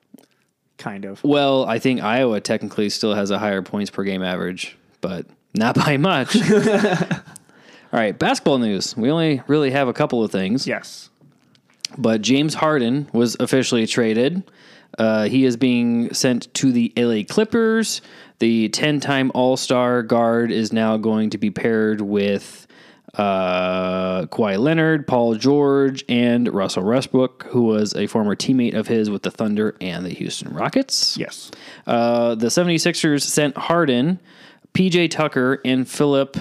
Kind 0.79 1.05
of. 1.05 1.23
Well, 1.25 1.65
I 1.65 1.79
think 1.79 2.03
Iowa 2.03 2.41
technically 2.41 2.89
still 2.91 3.15
has 3.15 3.31
a 3.31 3.39
higher 3.39 3.63
points 3.63 3.91
per 3.91 4.05
game 4.05 4.23
average, 4.23 4.77
but 5.01 5.27
not 5.55 5.75
by 5.75 5.97
much. 5.97 6.37
All 6.53 7.99
right, 8.01 8.19
basketball 8.19 8.59
news. 8.59 8.97
We 8.97 9.11
only 9.11 9.43
really 9.47 9.71
have 9.71 9.89
a 9.89 9.93
couple 9.93 10.25
of 10.25 10.31
things, 10.31 10.67
Yes. 10.67 11.11
but 11.99 12.23
James 12.23 12.55
Harden 12.55 13.09
was 13.13 13.37
officially 13.39 13.87
traded. 13.87 14.43
Uh, 14.99 15.25
he 15.25 15.45
is 15.45 15.57
being 15.57 16.13
sent 16.15 16.53
to 16.55 16.73
the 16.73 16.93
LA 16.97 17.23
Clippers. 17.29 18.01
The 18.39 18.69
10 18.71 19.01
time 19.01 19.31
All 19.35 19.57
Star 19.57 20.03
guard 20.03 20.51
is 20.53 20.73
now 20.73 20.97
going 20.97 21.31
to 21.31 21.39
be 21.39 21.51
paired 21.51 22.01
with 22.01 22.67
uh, 23.15 24.27
Kawhi 24.27 24.59
Leonard, 24.59 25.07
Paul 25.07 25.35
George, 25.37 26.03
and 26.09 26.53
Russell 26.53 26.83
Westbrook, 26.85 27.45
who 27.51 27.63
was 27.65 27.95
a 27.95 28.07
former 28.07 28.35
teammate 28.35 28.75
of 28.75 28.89
his 28.89 29.11
with 29.11 29.23
the 29.23 29.31
Thunder 29.31 29.77
and 29.81 30.05
the 30.05 30.11
Houston 30.11 30.53
Rockets. 30.53 31.17
Yes. 31.19 31.51
Uh, 31.87 32.35
the 32.35 32.47
76ers 32.49 33.23
sent 33.23 33.57
Harden, 33.57 34.19
PJ 34.75 35.11
Tucker, 35.11 35.61
and 35.65 35.89
Philip 35.89 36.37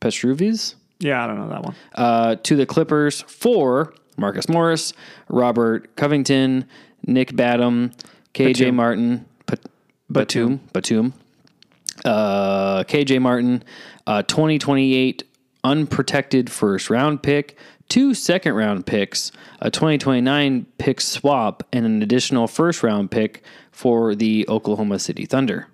Petrusev 0.00 0.74
Yeah, 1.00 1.24
I 1.24 1.26
don't 1.26 1.38
know 1.38 1.48
that 1.48 1.62
one. 1.62 1.74
uh, 1.94 2.36
to 2.42 2.56
the 2.56 2.66
Clippers 2.66 3.22
for 3.22 3.94
Marcus 4.16 4.48
Morris, 4.48 4.92
Robert 5.28 5.94
Covington, 5.96 6.66
Nick 7.06 7.34
Batum, 7.34 7.92
KJ 8.34 8.44
Batum. 8.58 8.76
Martin, 8.76 9.26
Pat- 9.46 9.66
Batum, 10.10 10.60
Batum, 10.72 11.14
uh, 12.04 12.84
KJ 12.84 13.20
Martin, 13.20 13.62
uh, 14.06 14.22
2028 14.22 15.24
unprotected 15.64 16.50
first 16.50 16.90
round 16.90 17.22
pick, 17.22 17.56
two 17.88 18.14
second 18.14 18.54
round 18.54 18.84
picks, 18.86 19.32
a 19.60 19.70
2029 19.70 20.66
pick 20.78 21.00
swap, 21.00 21.62
and 21.72 21.86
an 21.86 22.02
additional 22.02 22.46
first 22.46 22.82
round 22.82 23.10
pick 23.10 23.42
for 23.70 24.14
the 24.14 24.44
Oklahoma 24.48 24.98
City 24.98 25.24
Thunder. 25.24 25.68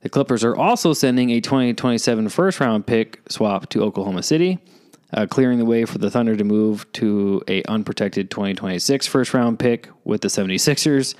The 0.00 0.08
Clippers 0.08 0.44
are 0.44 0.54
also 0.54 0.92
sending 0.92 1.30
a 1.30 1.40
2027 1.40 2.28
first 2.28 2.60
round 2.60 2.86
pick 2.86 3.20
swap 3.28 3.68
to 3.70 3.82
Oklahoma 3.82 4.22
City, 4.22 4.58
uh, 5.12 5.26
clearing 5.26 5.58
the 5.58 5.64
way 5.64 5.84
for 5.84 5.98
the 5.98 6.10
Thunder 6.10 6.36
to 6.36 6.44
move 6.44 6.90
to 6.92 7.42
a 7.48 7.62
unprotected 7.64 8.30
2026 8.30 9.06
first 9.06 9.34
round 9.34 9.58
pick 9.58 9.88
with 10.04 10.20
the 10.20 10.28
76ers. 10.28 11.14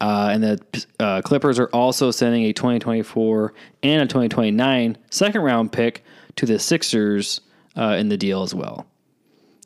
Uh, 0.00 0.30
and 0.32 0.42
the 0.42 0.86
uh, 0.98 1.20
Clippers 1.22 1.58
are 1.58 1.68
also 1.72 2.10
sending 2.10 2.44
a 2.44 2.52
2024 2.52 3.52
and 3.82 4.02
a 4.02 4.06
2029 4.06 4.96
second 5.10 5.40
round 5.42 5.72
pick 5.72 6.04
to 6.36 6.46
the 6.46 6.58
Sixers 6.58 7.40
uh, 7.76 7.96
in 7.98 8.08
the 8.08 8.16
deal 8.16 8.42
as 8.42 8.54
well. 8.54 8.86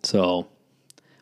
So, 0.03 0.49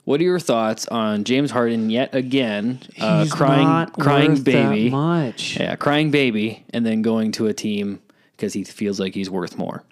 what 0.05 0.21
are 0.21 0.25
your 0.25 0.41
thoughts 0.41 0.87
on 0.89 1.25
James 1.25 1.51
Harden 1.51 1.91
yet 1.91 2.15
again 2.15 2.81
uh, 3.01 3.27
crying, 3.31 3.65
not 3.65 3.93
crying 3.99 4.43
baby, 4.43 4.91
much. 4.91 5.59
yeah, 5.59 5.77
crying 5.77 6.11
baby, 6.11 6.65
and 6.71 6.85
then 6.85 7.03
going 7.03 7.33
to 7.33 7.47
a 7.47 7.55
team 7.55 8.01
because 8.37 8.53
he 8.53 8.65
feels 8.65 8.99
like 8.99 9.15
he's 9.15 9.31
worth 9.31 9.57
more. 9.57 9.85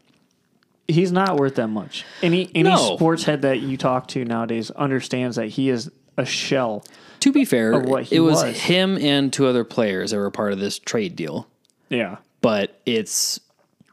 He's 0.89 1.13
not 1.13 1.37
worth 1.37 1.55
that 1.55 1.69
much. 1.69 2.05
Any 2.23 2.51
any 2.55 2.65
No. 2.69 2.97
sports 2.97 3.23
head 3.25 3.43
that 3.43 3.61
you 3.61 3.77
talk 3.77 4.09
to 4.09 4.25
nowadays 4.25 4.71
understands 4.73 5.37
that 5.37 5.47
he 5.51 5.71
is 5.71 5.91
a 6.17 6.25
shell. 6.27 6.85
To 7.21 7.31
be 7.33 7.45
fair, 7.45 7.73
Of 7.75 7.85
what 7.85 8.05
he 8.05 8.17
it 8.17 8.21
was, 8.21 8.43
was. 8.43 8.59
him 8.59 8.97
and 8.99 9.33
two 9.33 9.47
other 9.47 9.63
players 9.63 10.11
that 10.11 10.17
were 10.17 10.31
part 10.31 10.53
of 10.53 10.59
this 10.59 10.79
trade 10.79 11.15
deal, 11.17 11.47
Yeah. 11.91 12.17
but 12.41 12.81
it's 12.87 13.39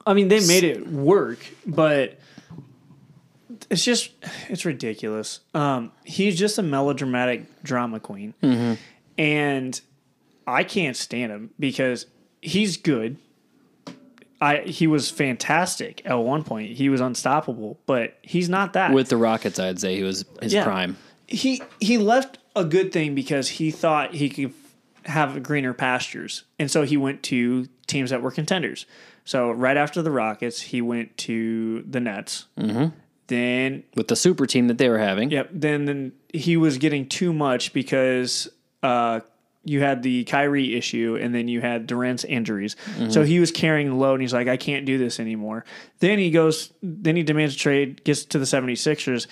I 0.08 0.14
mean, 0.14 0.30
they 0.30 0.40
made 0.48 0.64
it 0.64 0.88
work, 0.88 1.38
but 1.68 2.18
it's 3.70 3.84
just 3.84 4.12
it's 4.50 4.66
ridiculous. 4.66 5.40
Um, 5.54 5.92
he's 6.04 6.38
just 6.38 6.58
a 6.58 6.64
melodramatic 6.64 7.64
drama 7.64 8.00
queen, 8.00 8.34
and 9.18 9.80
I 10.46 10.64
can't 10.64 10.96
stand 10.96 11.32
him 11.32 11.50
because 11.60 12.06
he's 12.42 12.78
good. 12.78 13.18
I 14.40 14.58
he 14.60 14.86
was 14.88 15.10
fantastic 15.10 16.02
at 16.06 16.14
one 16.14 16.44
point. 16.44 16.72
He 16.74 16.90
was 16.90 17.02
unstoppable, 17.02 17.80
but 17.86 18.18
he's 18.22 18.50
not 18.50 18.74
that. 18.74 18.94
with 18.94 19.10
the 19.10 19.18
Rockets. 19.18 19.60
I'd 19.60 19.80
say 19.80 19.96
he 19.96 20.04
was 20.04 20.26
his 20.42 20.54
Yeah. 20.54 20.64
prime. 20.64 20.98
he 21.28 21.62
he 21.80 21.98
left 21.98 22.38
a 22.56 22.64
good 22.64 22.92
thing 22.92 23.16
because 23.16 23.48
he 23.50 23.72
thought 23.72 24.14
he 24.14 24.30
could 24.30 24.54
have 25.06 25.42
greener 25.42 25.74
pastures, 25.74 26.44
and 26.60 26.70
so 26.70 26.84
he 26.84 26.98
went 26.98 27.24
to 27.24 27.68
teams 27.88 28.12
that 28.12 28.22
were 28.22 28.32
contenders. 28.32 28.86
So 29.26 29.50
right 29.52 29.76
after 29.76 30.02
the 30.02 30.12
Rockets, 30.12 30.62
he 30.62 30.82
went 30.82 31.18
to 31.20 31.82
the 31.90 32.00
Nets. 32.00 32.46
Mm-hmm. 32.60 32.96
Then 33.28 33.84
with 33.96 34.08
the 34.08 34.16
super 34.16 34.46
team 34.46 34.68
that 34.68 34.78
they 34.78 34.90
were 34.90 35.00
having. 35.00 35.32
Yep. 35.32 35.50
Then, 35.52 35.86
then 35.86 36.12
he 36.34 36.58
was 36.58 36.78
getting 36.78 37.08
too 37.08 37.34
much 37.34 37.74
because 37.74 38.48
uh, 38.84 39.20
you 39.68 39.82
had 39.82 40.02
the 40.02 40.24
Kyrie 40.24 40.76
issue 40.76 41.18
and 41.22 41.36
then 41.36 41.48
you 41.50 41.60
had 41.60 41.88
Durant's 41.88 42.24
injuries. 42.24 42.78
So 43.10 43.24
he 43.24 43.40
was 43.42 43.52
carrying 43.52 43.90
the 43.90 43.96
load 43.96 44.14
and 44.14 44.22
he's 44.22 44.34
like, 44.34 44.48
I 44.48 44.56
can't 44.56 44.86
do 44.86 44.98
this 44.98 45.20
anymore. 45.20 45.66
Then 46.00 46.20
he 46.20 46.32
goes, 46.32 46.72
then 46.82 47.18
he 47.18 47.24
demands 47.24 47.56
a 47.56 47.58
trade, 47.58 48.04
gets 48.06 48.24
to 48.26 48.40
the 48.40 48.46
76ers. 48.46 49.28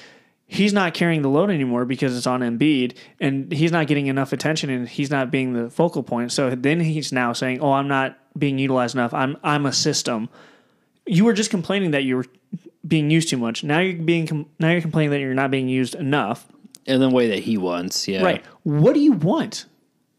He's 0.48 0.74
not 0.74 0.94
carrying 0.94 1.22
the 1.22 1.30
load 1.30 1.50
anymore 1.50 1.86
because 1.86 2.16
it's 2.18 2.28
on 2.28 2.42
Embiid 2.42 2.98
and 3.20 3.52
he's 3.52 3.72
not 3.72 3.88
getting 3.88 4.08
enough 4.08 4.34
attention 4.34 4.70
and 4.70 4.88
he's 4.88 5.10
not 5.10 5.32
being 5.32 5.54
the 5.54 5.70
focal 5.70 6.04
point. 6.04 6.34
So 6.34 6.50
then 6.50 6.82
he's 6.82 7.14
now 7.14 7.32
saying, 7.32 7.62
Oh, 7.62 7.72
I'm 7.72 7.88
not 7.88 8.18
being 8.38 8.60
utilized 8.60 8.94
enough. 8.94 9.14
I'm 9.14 9.38
I'm 9.42 9.66
a 9.66 9.74
system. 9.74 10.30
You 11.08 11.26
were 11.26 11.34
just 11.34 11.50
complaining 11.50 11.92
that 11.92 12.04
you 12.04 12.18
were 12.18 12.26
being 12.88 13.10
used 13.10 13.30
too 13.30 13.38
much. 13.38 13.64
Now 13.64 13.80
you're 13.80 13.96
being 14.02 14.46
now 14.60 14.70
you're 14.72 14.82
complaining 14.82 15.12
that 15.12 15.20
you're 15.20 15.34
not 15.34 15.52
being 15.52 15.68
used 15.70 15.96
enough. 15.96 16.46
in 16.86 17.00
the 17.00 17.10
way 17.10 17.28
that 17.30 17.40
he 17.40 17.58
wants. 17.58 18.08
Yeah, 18.08 18.24
Right. 18.24 18.44
What 18.64 18.94
do 18.94 19.00
you 19.00 19.14
want? 19.14 19.66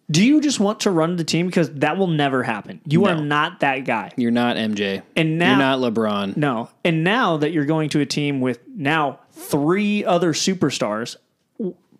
Do 0.08 0.24
you 0.24 0.40
just 0.40 0.60
want 0.60 0.80
to 0.80 0.90
run 0.92 1.16
the 1.16 1.24
team 1.24 1.46
because 1.46 1.68
that 1.74 1.96
will 1.98 2.06
never 2.06 2.42
happen? 2.44 2.80
You 2.86 3.06
are 3.06 3.16
not 3.20 3.60
that 3.60 3.80
guy. 3.80 4.12
You're 4.16 4.30
not 4.30 4.56
MJ. 4.56 5.02
And 5.16 5.36
now 5.38 5.50
You're 5.50 5.58
not 5.58 5.78
LeBron. 5.80 6.36
no. 6.36 6.70
And 6.84 7.02
now 7.02 7.38
that 7.38 7.50
you're 7.52 7.64
going 7.64 7.88
to 7.90 8.00
a 8.00 8.06
team 8.06 8.40
with 8.40 8.60
now 8.68 9.18
three 9.32 10.04
other 10.04 10.32
superstars, 10.32 11.16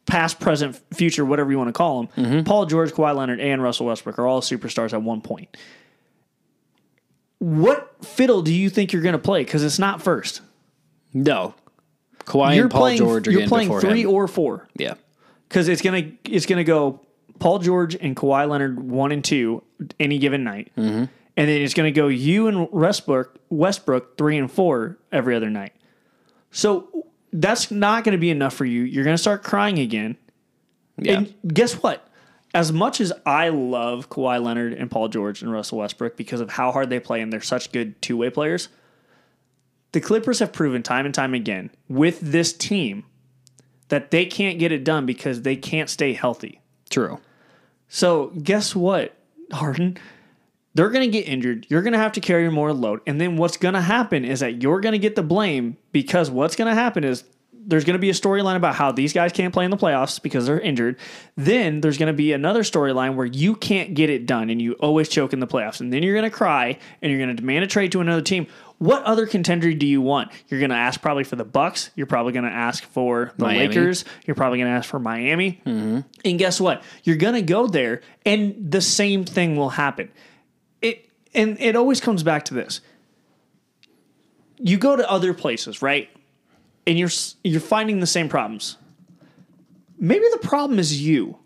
past, 0.07 0.39
present, 0.39 0.81
future, 0.95 1.25
whatever 1.25 1.51
you 1.51 1.59
want 1.59 1.67
to 1.69 1.73
call 1.73 2.03
them, 2.05 2.25
Mm-hmm. 2.25 2.43
Paul 2.45 2.67
George, 2.67 2.93
Kawhi 2.93 3.15
Leonard, 3.17 3.41
and 3.41 3.61
Russell 3.61 3.87
Westbrook 3.87 4.21
are 4.21 4.27
all 4.27 4.41
superstars 4.41 4.93
at 4.93 5.03
one 5.03 5.21
point. 5.21 5.57
What 7.39 8.05
fiddle 8.05 8.43
do 8.43 8.53
you 8.53 8.71
think 8.71 8.93
you're 8.93 9.03
going 9.03 9.13
to 9.15 9.19
play? 9.19 9.45
Because 9.45 9.63
it's 9.63 9.79
not 9.79 10.01
first. 10.01 10.41
No. 11.17 11.55
Kawhi 12.25 12.57
You're 12.57 12.65
and 12.65 12.73
Paul 12.73 12.81
playing. 12.83 12.99
George 12.99 13.29
are 13.29 13.31
you're 13.31 13.49
playing 13.49 13.81
three 13.81 14.03
him. 14.03 14.11
or 14.11 14.29
four. 14.29 14.69
yeah. 14.77 14.95
because 15.49 15.69
it's 15.69 15.81
gonna 15.81 16.13
it's 16.25 16.45
gonna 16.45 16.65
go 16.65 17.01
Paul 17.39 17.59
George 17.61 17.95
and 17.95 18.15
Kawhi 18.15 18.49
Leonard 18.49 18.79
one 18.83 19.13
and 19.13 19.25
two 19.25 19.63
any 19.99 20.19
given 20.19 20.45
night, 20.45 20.71
mm-hmm. 20.77 21.05
and 21.05 21.09
then 21.37 21.49
it's 21.49 21.73
gonna 21.73 21.93
go 21.93 22.09
you 22.09 22.49
and 22.49 22.71
Westbrook 22.71 23.39
Westbrook 23.49 24.19
three 24.19 24.37
and 24.37 24.51
four 24.51 24.99
every 25.13 25.35
other 25.35 25.49
night. 25.49 25.73
So 26.51 27.07
that's 27.33 27.71
not 27.71 28.05
gonna 28.05 28.19
be 28.19 28.31
enough 28.31 28.55
for 28.55 28.65
you. 28.65 28.83
You're 28.83 29.05
gonna 29.05 29.17
start 29.17 29.43
crying 29.43 29.79
again. 29.79 30.17
Yeah. 30.99 31.19
And 31.19 31.35
guess 31.47 31.75
what? 31.75 32.07
As 32.55 32.73
much 32.73 33.01
as 33.01 33.13
I 33.25 33.51
love 33.51 34.11
Kawhi 34.11 34.43
Leonard 34.43 34.73
and 34.73 34.91
Paul 34.91 35.09
George 35.09 35.43
and 35.43 35.53
Russell 35.53 35.79
Westbrook 35.79 36.17
because 36.17 36.41
of 36.41 36.51
how 36.51 36.73
hard 36.73 36.91
they 36.91 37.01
play 37.01 37.21
and 37.21 37.33
they're 37.33 37.41
such 37.41 37.71
good 37.71 38.01
two 38.03 38.17
way 38.17 38.31
players, 38.31 38.69
the 39.97 40.01
Clippers 40.03 40.41
have 40.41 40.53
proven 40.53 40.83
time 40.83 41.07
and 41.07 41.15
time 41.15 41.33
again 41.33 41.71
with 41.89 42.21
this 42.21 42.53
team 42.53 43.07
that 43.89 44.11
they 44.11 44.27
can't 44.27 44.59
get 44.59 44.71
it 44.71 44.85
done 44.85 45.07
because 45.07 45.41
they 45.41 45.57
can't 45.57 45.89
stay 45.89 46.13
healthy. 46.13 46.61
True. 46.91 47.19
So 47.89 48.27
guess 48.43 48.77
what, 48.77 49.17
Harden? 49.51 49.97
They're 50.75 50.91
going 50.91 51.11
to 51.11 51.19
get 51.19 51.27
injured. 51.27 51.67
You're 51.71 51.81
going 51.81 51.95
to 51.95 51.99
have 51.99 52.13
to 52.13 52.21
carry 52.21 52.51
more 52.51 52.75
load. 52.75 53.01
And 53.07 53.19
then 53.19 53.39
what's 53.39 53.57
going 53.57 53.73
to 53.73 53.81
happen 53.81 54.27
is 54.27 54.41
that 54.41 54.61
you're 54.63 54.81
going 54.81 54.93
to 54.93 54.99
get 54.99 55.17
the 55.17 55.23
blame 55.23 55.79
because 55.93 56.31
what's 56.31 56.57
going 56.57 56.69
to 56.69 56.75
happen 56.75 57.03
is 57.03 57.25
there's 57.67 57.85
going 57.85 57.95
to 57.95 57.99
be 57.99 58.11
a 58.11 58.15
storyline 58.15 58.57
about 58.57 58.75
how 58.75 58.93
these 58.93 59.13
guys 59.13 59.33
can't 59.33 59.53
play 59.53 59.65
in 59.65 59.71
the 59.71 59.77
playoffs 59.77 60.23
because 60.23 60.47
they're 60.47 60.61
injured. 60.61 60.99
Then 61.37 61.81
there's 61.81 61.99
going 61.99 62.07
to 62.07 62.13
be 62.17 62.33
another 62.33 62.63
storyline 62.63 63.17
where 63.17 63.27
you 63.27 63.57
can't 63.57 63.95
get 63.95 64.09
it 64.09 64.25
done 64.25 64.51
and 64.51 64.63
you 64.63 64.75
always 64.75 65.09
choke 65.09 65.33
in 65.33 65.41
the 65.41 65.47
playoffs. 65.47 65.81
And 65.81 65.93
then 65.93 66.03
you're 66.03 66.15
going 66.15 66.31
to 66.31 66.37
cry 66.37 66.79
and 67.03 67.11
you're 67.11 67.19
going 67.19 67.35
to 67.35 67.41
demand 67.41 67.65
a 67.65 67.67
trade 67.67 67.93
to 67.93 68.01
another 68.01 68.23
team. 68.23 68.47
What 68.79 69.05
other 69.05 69.27
contender 69.27 69.73
do 69.73 69.87
you 69.87 70.03
want? 70.03 70.31
You're 70.49 70.61
going 70.61 70.71
to 70.71 70.77
ask 70.77 71.01
probably 71.01 71.25
for 71.25 71.37
the 71.37 71.45
Bucks. 71.45 71.91
You're 71.97 72.07
probably 72.07 72.33
going 72.33 72.45
to 72.45 72.51
ask 72.51 72.85
for 72.85 73.33
the 73.39 73.45
Miami. 73.45 73.69
Lakers. 73.69 74.05
You're 74.27 74.35
probably 74.35 74.59
going 74.59 74.71
to 74.71 74.77
ask 74.77 74.89
for 74.89 74.99
Miami. 74.99 75.63
Mm-hmm. 75.65 76.01
And 76.25 76.39
guess 76.39 76.61
what? 76.61 76.83
You're 77.03 77.17
going 77.17 77.35
to 77.35 77.43
go 77.43 77.67
there 77.67 78.03
and 78.27 78.71
the 78.71 78.83
same 78.83 79.25
thing 79.25 79.57
will 79.57 79.71
happen. 79.71 80.11
It 80.83 81.09
and 81.35 81.59
it 81.61 81.75
always 81.75 82.01
comes 82.01 82.23
back 82.23 82.45
to 82.47 82.55
this. 82.55 82.83
You 84.59 84.77
go 84.77 84.97
to 84.97 85.11
other 85.11 85.33
places, 85.33 85.81
right? 85.81 86.11
And 86.87 86.99
you're 86.99 87.11
you're 87.45 87.61
finding 87.61 88.01
the 88.01 88.07
same 88.07 88.29
problems. 88.29 88.77
Maybe 89.99 90.25
the 90.33 90.47
problem 90.47 90.79
is 90.79 91.01
you. 91.01 91.39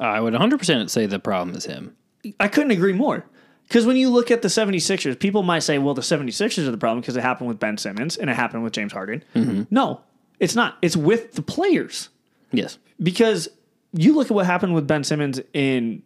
I 0.00 0.20
would 0.20 0.34
100% 0.34 0.90
say 0.90 1.06
the 1.06 1.20
problem 1.20 1.56
is 1.56 1.66
him. 1.66 1.96
I 2.40 2.48
couldn't 2.48 2.72
agree 2.72 2.92
more. 2.92 3.24
Because 3.68 3.86
when 3.86 3.96
you 3.96 4.10
look 4.10 4.30
at 4.30 4.42
the 4.42 4.48
76ers, 4.48 5.18
people 5.18 5.42
might 5.42 5.60
say, 5.60 5.78
well, 5.78 5.94
the 5.94 6.02
76ers 6.02 6.66
are 6.68 6.70
the 6.70 6.76
problem 6.78 7.00
because 7.00 7.16
it 7.16 7.22
happened 7.22 7.48
with 7.48 7.58
Ben 7.58 7.76
Simmons 7.78 8.16
and 8.16 8.28
it 8.30 8.34
happened 8.36 8.62
with 8.62 8.72
James 8.72 8.92
Harden. 8.92 9.24
No, 9.70 10.00
it's 10.38 10.54
not. 10.54 10.76
It's 10.82 10.96
with 10.96 11.32
the 11.32 11.42
players. 11.42 12.10
Yes. 12.52 12.78
because 13.02 13.48
you 13.92 14.14
look 14.14 14.26
at 14.28 14.34
what 14.34 14.46
happened 14.46 14.74
with 14.74 14.86
Ben 14.86 15.02
Simmons 15.02 15.40
in 15.52 16.02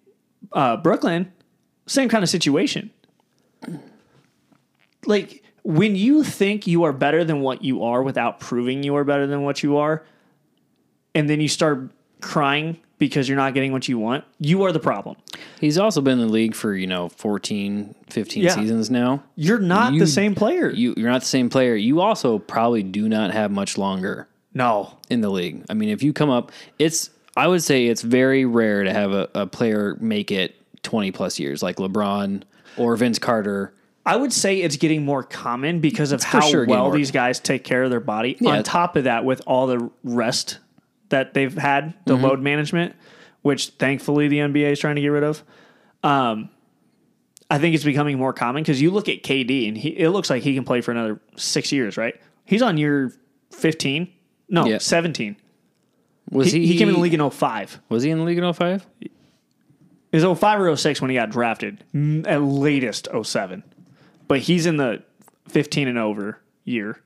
uh, 0.52 0.76
Brooklyn, 0.78 1.30
same 1.86 2.08
kind 2.08 2.22
of 2.22 2.30
situation. 2.30 2.90
Like 5.06 5.42
when 5.62 5.96
you 5.96 6.22
think 6.24 6.66
you 6.66 6.84
are 6.84 6.92
better 6.92 7.24
than 7.24 7.40
what 7.40 7.62
you 7.64 7.82
are 7.82 8.02
without 8.02 8.40
proving 8.40 8.82
you 8.82 8.96
are 8.96 9.04
better 9.04 9.26
than 9.26 9.42
what 9.42 9.62
you 9.62 9.76
are, 9.76 10.04
and 11.14 11.28
then 11.28 11.40
you 11.40 11.48
start 11.48 11.90
crying 12.20 12.78
because 12.98 13.28
you're 13.28 13.36
not 13.36 13.54
getting 13.54 13.72
what 13.72 13.88
you 13.88 13.98
want, 13.98 14.24
you 14.38 14.62
are 14.64 14.72
the 14.72 14.80
problem. 14.80 15.16
He's 15.60 15.78
also 15.78 16.00
been 16.00 16.20
in 16.20 16.26
the 16.26 16.32
league 16.32 16.54
for, 16.54 16.74
you 16.74 16.86
know, 16.86 17.08
14, 17.10 17.94
15 18.10 18.42
Yeah. 18.44 18.54
seasons 18.54 18.90
now. 18.90 19.22
You're 19.36 19.58
not 19.58 19.92
You- 19.94 20.00
the 20.00 20.06
same 20.06 20.34
player. 20.34 20.70
You, 20.70 20.94
you're 20.96 21.10
not 21.10 21.20
the 21.22 21.26
same 21.26 21.48
player. 21.50 21.74
You 21.74 22.00
also 22.00 22.38
probably 22.38 22.82
do 22.82 23.08
not 23.08 23.32
have 23.32 23.50
much 23.50 23.76
longer 23.78 24.28
no. 24.54 24.94
in 25.10 25.20
the 25.20 25.30
league. 25.30 25.64
I 25.68 25.74
mean, 25.74 25.88
if 25.88 26.02
you 26.02 26.12
come 26.12 26.30
up, 26.30 26.52
it's, 26.78 27.10
I 27.36 27.46
would 27.48 27.62
say 27.62 27.86
it's 27.86 28.02
very 28.02 28.44
rare 28.44 28.84
to 28.84 28.92
have 28.92 29.12
a, 29.12 29.28
a 29.34 29.46
player 29.46 29.96
make 30.00 30.30
it 30.30 30.54
20 30.82 31.10
plus 31.12 31.38
years, 31.38 31.62
like 31.62 31.76
LeBron 31.76 32.42
or 32.76 32.96
Vince 32.96 33.18
Carter. 33.18 33.72
I 34.06 34.16
would 34.16 34.32
say 34.32 34.58
it's 34.62 34.76
getting 34.76 35.04
more 35.04 35.22
common 35.22 35.80
because 35.80 36.12
of 36.12 36.22
for 36.22 36.26
how 36.38 36.40
sure 36.40 36.64
well 36.66 36.90
these 36.90 37.10
guys 37.10 37.40
take 37.40 37.62
care 37.62 37.82
of 37.82 37.90
their 37.90 38.00
body. 38.00 38.36
Yeah. 38.40 38.52
On 38.56 38.62
top 38.62 38.96
of 38.96 39.04
that, 39.04 39.24
with 39.24 39.42
all 39.46 39.66
the 39.66 39.90
rest 40.02 40.58
that 41.10 41.34
they've 41.34 41.56
had, 41.56 41.92
the 42.06 42.14
Mm-hmm. 42.14 42.24
load 42.24 42.40
management, 42.40 42.94
which 43.48 43.68
thankfully 43.78 44.28
the 44.28 44.40
NBA 44.40 44.72
is 44.72 44.78
trying 44.78 44.96
to 44.96 45.00
get 45.00 45.08
rid 45.08 45.24
of. 45.24 45.42
Um, 46.02 46.50
I 47.50 47.56
think 47.58 47.74
it's 47.74 47.82
becoming 47.82 48.18
more 48.18 48.34
common 48.34 48.62
because 48.62 48.82
you 48.82 48.90
look 48.90 49.08
at 49.08 49.22
KD 49.22 49.68
and 49.68 49.76
he, 49.78 49.88
it 49.88 50.10
looks 50.10 50.28
like 50.28 50.42
he 50.42 50.54
can 50.54 50.64
play 50.64 50.82
for 50.82 50.90
another 50.90 51.18
six 51.36 51.72
years, 51.72 51.96
right? 51.96 52.14
He's 52.44 52.60
on 52.60 52.76
year 52.76 53.10
15. 53.52 54.12
No, 54.50 54.66
Yeah. 54.66 54.76
17. 54.78 55.34
Was 56.30 56.52
He, 56.52 56.60
he? 56.60 56.66
he 56.74 56.78
came 56.78 56.88
in 56.88 56.94
the 56.94 57.00
league 57.00 57.14
in 57.14 57.30
05. 57.30 57.80
Was 57.88 58.02
he 58.02 58.10
in 58.10 58.18
the 58.18 58.24
league 58.24 58.36
in 58.36 58.52
05? 58.52 58.86
It 59.00 59.10
was 60.12 60.38
05 60.38 60.60
or 60.60 60.76
06 60.76 61.00
when 61.00 61.08
he 61.10 61.16
got 61.16 61.30
drafted. 61.30 61.82
At 62.26 62.42
latest 62.42 63.08
07. 63.22 63.62
But 64.26 64.40
he's 64.40 64.66
in 64.66 64.76
the 64.76 65.02
15 65.48 65.88
and 65.88 65.96
over 65.96 66.38
year. 66.66 67.00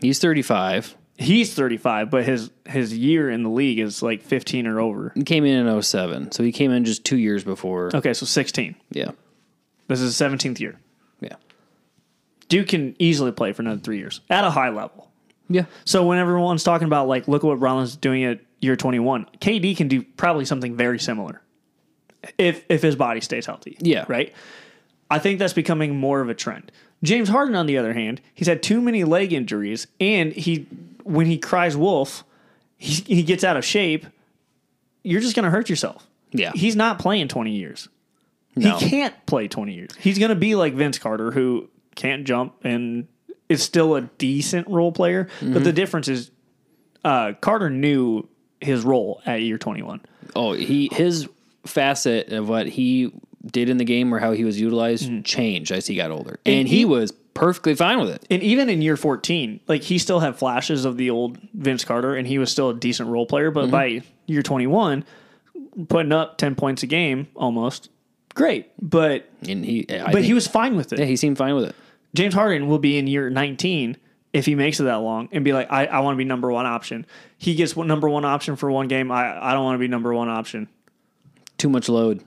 He's 0.00 0.18
35. 0.20 0.96
He's 1.18 1.54
35, 1.54 2.10
but 2.10 2.24
his 2.24 2.50
his 2.66 2.96
year 2.96 3.30
in 3.30 3.42
the 3.42 3.50
league 3.50 3.78
is 3.78 4.02
like 4.02 4.22
15 4.22 4.66
or 4.66 4.80
over. 4.80 5.12
He 5.14 5.22
came 5.22 5.44
in 5.44 5.66
in 5.66 5.82
07. 5.82 6.32
So 6.32 6.42
he 6.42 6.52
came 6.52 6.70
in 6.70 6.84
just 6.84 7.04
two 7.04 7.18
years 7.18 7.44
before. 7.44 7.90
Okay, 7.94 8.14
so 8.14 8.26
16. 8.26 8.74
Yeah. 8.90 9.10
This 9.88 10.00
is 10.00 10.16
his 10.16 10.30
17th 10.30 10.58
year. 10.58 10.78
Yeah. 11.20 11.36
Duke 12.48 12.68
can 12.68 12.96
easily 12.98 13.30
play 13.30 13.52
for 13.52 13.62
another 13.62 13.80
three 13.80 13.98
years 13.98 14.20
at 14.30 14.44
a 14.44 14.50
high 14.50 14.70
level. 14.70 15.10
Yeah. 15.48 15.66
So 15.84 16.06
when 16.06 16.18
everyone's 16.18 16.64
talking 16.64 16.86
about 16.86 17.08
like, 17.08 17.28
look 17.28 17.44
at 17.44 17.46
what 17.46 17.60
Rollins 17.60 17.94
doing 17.96 18.24
at 18.24 18.40
year 18.60 18.74
21, 18.74 19.26
KD 19.38 19.76
can 19.76 19.88
do 19.88 20.02
probably 20.02 20.44
something 20.46 20.76
very 20.76 20.98
similar 20.98 21.42
if 22.38 22.64
if 22.68 22.82
his 22.82 22.96
body 22.96 23.20
stays 23.20 23.46
healthy. 23.46 23.76
Yeah. 23.80 24.06
Right. 24.08 24.32
I 25.10 25.18
think 25.18 25.38
that's 25.38 25.52
becoming 25.52 25.96
more 25.96 26.22
of 26.22 26.30
a 26.30 26.34
trend. 26.34 26.72
James 27.02 27.28
Harden, 27.28 27.56
on 27.56 27.66
the 27.66 27.76
other 27.78 27.92
hand, 27.92 28.20
he's 28.32 28.46
had 28.46 28.62
too 28.62 28.80
many 28.80 29.02
leg 29.04 29.32
injuries, 29.32 29.88
and 30.00 30.32
he 30.32 30.66
when 31.04 31.26
he 31.26 31.38
cries 31.38 31.76
wolf, 31.76 32.24
he, 32.76 33.02
he 33.14 33.22
gets 33.22 33.44
out 33.44 33.56
of 33.56 33.64
shape. 33.64 34.06
You're 35.02 35.20
just 35.20 35.34
going 35.34 35.44
to 35.44 35.50
hurt 35.50 35.68
yourself. 35.68 36.06
Yeah. 36.32 36.52
He's 36.54 36.76
not 36.76 36.98
playing 36.98 37.28
20 37.28 37.50
years. 37.50 37.88
No. 38.54 38.78
He 38.78 38.88
can't 38.90 39.14
play 39.26 39.48
20 39.48 39.72
years. 39.72 39.90
He's 39.98 40.18
going 40.18 40.28
to 40.30 40.34
be 40.34 40.54
like 40.54 40.74
Vince 40.74 40.98
Carter, 40.98 41.30
who 41.30 41.68
can't 41.94 42.24
jump 42.24 42.54
and 42.64 43.08
is 43.48 43.62
still 43.62 43.96
a 43.96 44.02
decent 44.02 44.68
role 44.68 44.92
player. 44.92 45.24
Mm-hmm. 45.40 45.54
But 45.54 45.64
the 45.64 45.72
difference 45.72 46.08
is 46.08 46.30
uh, 47.04 47.32
Carter 47.40 47.70
knew 47.70 48.28
his 48.60 48.84
role 48.84 49.20
at 49.26 49.42
year 49.42 49.58
21. 49.58 50.00
Oh, 50.34 50.52
he 50.52 50.88
his 50.92 51.28
facet 51.66 52.32
of 52.32 52.48
what 52.48 52.66
he 52.66 53.12
did 53.44 53.68
in 53.68 53.76
the 53.76 53.84
game 53.84 54.14
or 54.14 54.18
how 54.18 54.32
he 54.32 54.44
was 54.44 54.60
utilized 54.60 55.24
changed 55.24 55.72
as 55.72 55.86
he 55.86 55.96
got 55.96 56.10
older, 56.10 56.38
and, 56.46 56.68
he, 56.68 56.78
he- 56.78 56.84
was 56.84 57.12
perfectly 57.34 57.74
fine 57.74 58.00
with 58.00 58.10
it. 58.10 58.26
And 58.30 58.42
even 58.42 58.68
in 58.68 58.82
year 58.82 58.96
14, 58.96 59.60
like 59.68 59.82
he 59.82 59.98
still 59.98 60.20
had 60.20 60.36
flashes 60.36 60.84
of 60.84 60.96
the 60.96 61.10
old 61.10 61.38
Vince 61.54 61.84
Carter 61.84 62.14
and 62.14 62.26
he 62.26 62.38
was 62.38 62.50
still 62.50 62.70
a 62.70 62.74
decent 62.74 63.08
role 63.08 63.26
player. 63.26 63.50
But 63.50 63.62
mm-hmm. 63.64 63.70
by 63.70 64.02
year 64.26 64.42
21, 64.42 65.04
putting 65.88 66.12
up 66.12 66.38
10 66.38 66.54
points 66.54 66.82
a 66.82 66.86
game 66.86 67.28
almost, 67.34 67.88
great. 68.34 68.70
But 68.80 69.30
And 69.48 69.64
he, 69.64 69.86
I 69.88 70.04
but 70.04 70.14
think- 70.14 70.26
he 70.26 70.34
was 70.34 70.46
fine 70.46 70.76
with 70.76 70.92
it. 70.92 70.98
yeah, 70.98 71.06
he 71.06 71.16
seemed 71.16 71.38
fine 71.38 71.54
with 71.54 71.64
it. 71.64 71.74
James 72.14 72.34
Harden 72.34 72.68
will 72.68 72.78
be 72.78 72.98
in 72.98 73.06
year 73.06 73.30
19 73.30 73.96
if 74.32 74.46
he 74.46 74.54
makes 74.54 74.80
it 74.80 74.84
that 74.84 74.96
long 74.96 75.28
and 75.32 75.44
be 75.44 75.52
like, 75.52 75.70
I, 75.70 75.86
I 75.86 76.00
want 76.00 76.14
to 76.14 76.18
be 76.18 76.24
number 76.24 76.50
one 76.50 76.66
option. 76.66 77.06
He 77.38 77.54
gets 77.54 77.76
number 77.76 78.08
one 78.08 78.24
option 78.24 78.56
for 78.56 78.70
one 78.70 78.88
game. 78.88 79.10
I, 79.10 79.50
I 79.50 79.52
don't 79.52 79.64
want 79.64 79.74
to 79.76 79.78
be 79.78 79.88
number 79.88 80.12
one 80.12 80.28
option. 80.28 80.68
Too 81.58 81.68
much 81.68 81.88
load. 81.88 82.22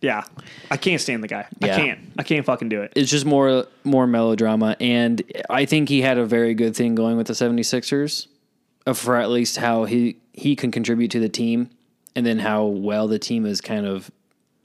Yeah. 0.00 0.22
I 0.70 0.76
can't 0.76 1.00
stand 1.00 1.24
the 1.24 1.28
guy. 1.28 1.46
Yeah. 1.60 1.74
I 1.74 1.76
can't. 1.76 2.00
I 2.18 2.22
can't 2.22 2.46
fucking 2.46 2.68
do 2.68 2.82
it. 2.82 2.92
It's 2.94 3.10
just 3.10 3.26
more 3.26 3.66
more 3.84 4.06
melodrama, 4.06 4.76
and 4.80 5.22
I 5.50 5.64
think 5.64 5.88
he 5.88 6.02
had 6.02 6.18
a 6.18 6.24
very 6.24 6.54
good 6.54 6.76
thing 6.76 6.94
going 6.94 7.16
with 7.16 7.26
the 7.26 7.32
76ers 7.32 8.28
uh, 8.86 8.92
for 8.92 9.16
at 9.16 9.30
least 9.30 9.56
how 9.56 9.84
he 9.84 10.16
he 10.32 10.54
can 10.54 10.70
contribute 10.70 11.10
to 11.12 11.20
the 11.20 11.28
team, 11.28 11.70
and 12.14 12.24
then 12.24 12.38
how 12.38 12.64
well 12.64 13.08
the 13.08 13.18
team 13.18 13.44
has 13.44 13.60
kind 13.60 13.86
of 13.86 14.10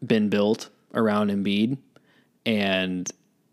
been 0.06 0.30
built 0.30 0.70
around 0.94 1.32
Embiid, 1.32 1.78
and 2.46 3.10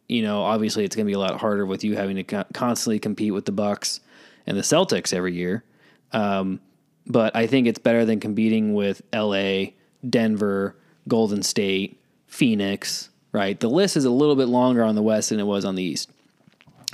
you 0.08 0.22
know 0.22 0.42
obviously 0.42 0.84
it's 0.84 0.94
going 0.94 1.06
to 1.06 1.10
be 1.10 1.14
a 1.14 1.18
lot 1.18 1.40
harder 1.40 1.64
with 1.64 1.82
you 1.82 1.96
having 1.96 2.22
to 2.22 2.44
constantly 2.52 2.98
compete 2.98 3.32
with 3.32 3.46
the 3.46 3.52
Bucks 3.52 4.00
and 4.46 4.56
the 4.56 4.62
Celtics 4.62 5.14
every 5.14 5.34
year. 5.34 5.64
Um, 6.12 6.60
but 7.06 7.34
I 7.34 7.46
think 7.46 7.66
it's 7.66 7.78
better 7.78 8.04
than 8.04 8.20
competing 8.20 8.74
with 8.74 9.02
LA, 9.14 9.72
Denver, 10.08 10.76
Golden 11.08 11.42
State, 11.42 12.00
Phoenix, 12.26 13.10
right? 13.32 13.58
The 13.58 13.68
list 13.68 13.96
is 13.96 14.04
a 14.04 14.10
little 14.10 14.36
bit 14.36 14.48
longer 14.48 14.82
on 14.82 14.94
the 14.94 15.02
West 15.02 15.30
than 15.30 15.40
it 15.40 15.44
was 15.44 15.64
on 15.64 15.74
the 15.74 15.82
East. 15.82 16.10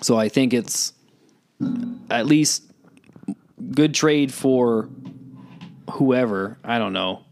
So 0.03 0.19
I 0.19 0.29
think 0.29 0.53
it's 0.53 0.93
at 2.11 2.27
least 2.27 2.65
good 3.71 3.95
trade 3.95 4.33
for 4.33 4.89
whoever. 5.93 6.59
I 6.65 6.79
don't 6.79 6.93
know. 6.93 7.23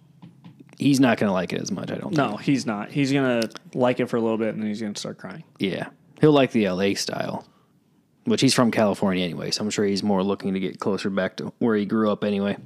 He's 0.78 0.98
not 0.98 1.18
going 1.18 1.28
to 1.28 1.32
like 1.32 1.52
it 1.52 1.60
as 1.60 1.70
much, 1.70 1.90
I 1.90 1.94
don't 1.94 2.14
think. 2.14 2.16
No, 2.16 2.36
he's 2.36 2.66
not. 2.66 2.90
He's 2.90 3.12
going 3.12 3.42
to 3.42 3.50
like 3.74 4.00
it 4.00 4.06
for 4.06 4.16
a 4.16 4.20
little 4.20 4.38
bit 4.38 4.54
and 4.54 4.62
then 4.62 4.68
he's 4.68 4.80
going 4.80 4.94
to 4.94 4.98
start 4.98 5.18
crying. 5.18 5.44
Yeah. 5.58 5.88
He'll 6.20 6.32
like 6.32 6.52
the 6.52 6.68
LA 6.68 6.94
style, 6.94 7.46
which 8.24 8.40
he's 8.40 8.54
from 8.54 8.70
California 8.70 9.24
anyway. 9.24 9.50
So 9.50 9.62
I'm 9.62 9.70
sure 9.70 9.84
he's 9.84 10.02
more 10.02 10.22
looking 10.22 10.54
to 10.54 10.60
get 10.60 10.80
closer 10.80 11.10
back 11.10 11.36
to 11.36 11.52
where 11.58 11.76
he 11.76 11.84
grew 11.84 12.10
up 12.10 12.24
anyway. 12.24 12.56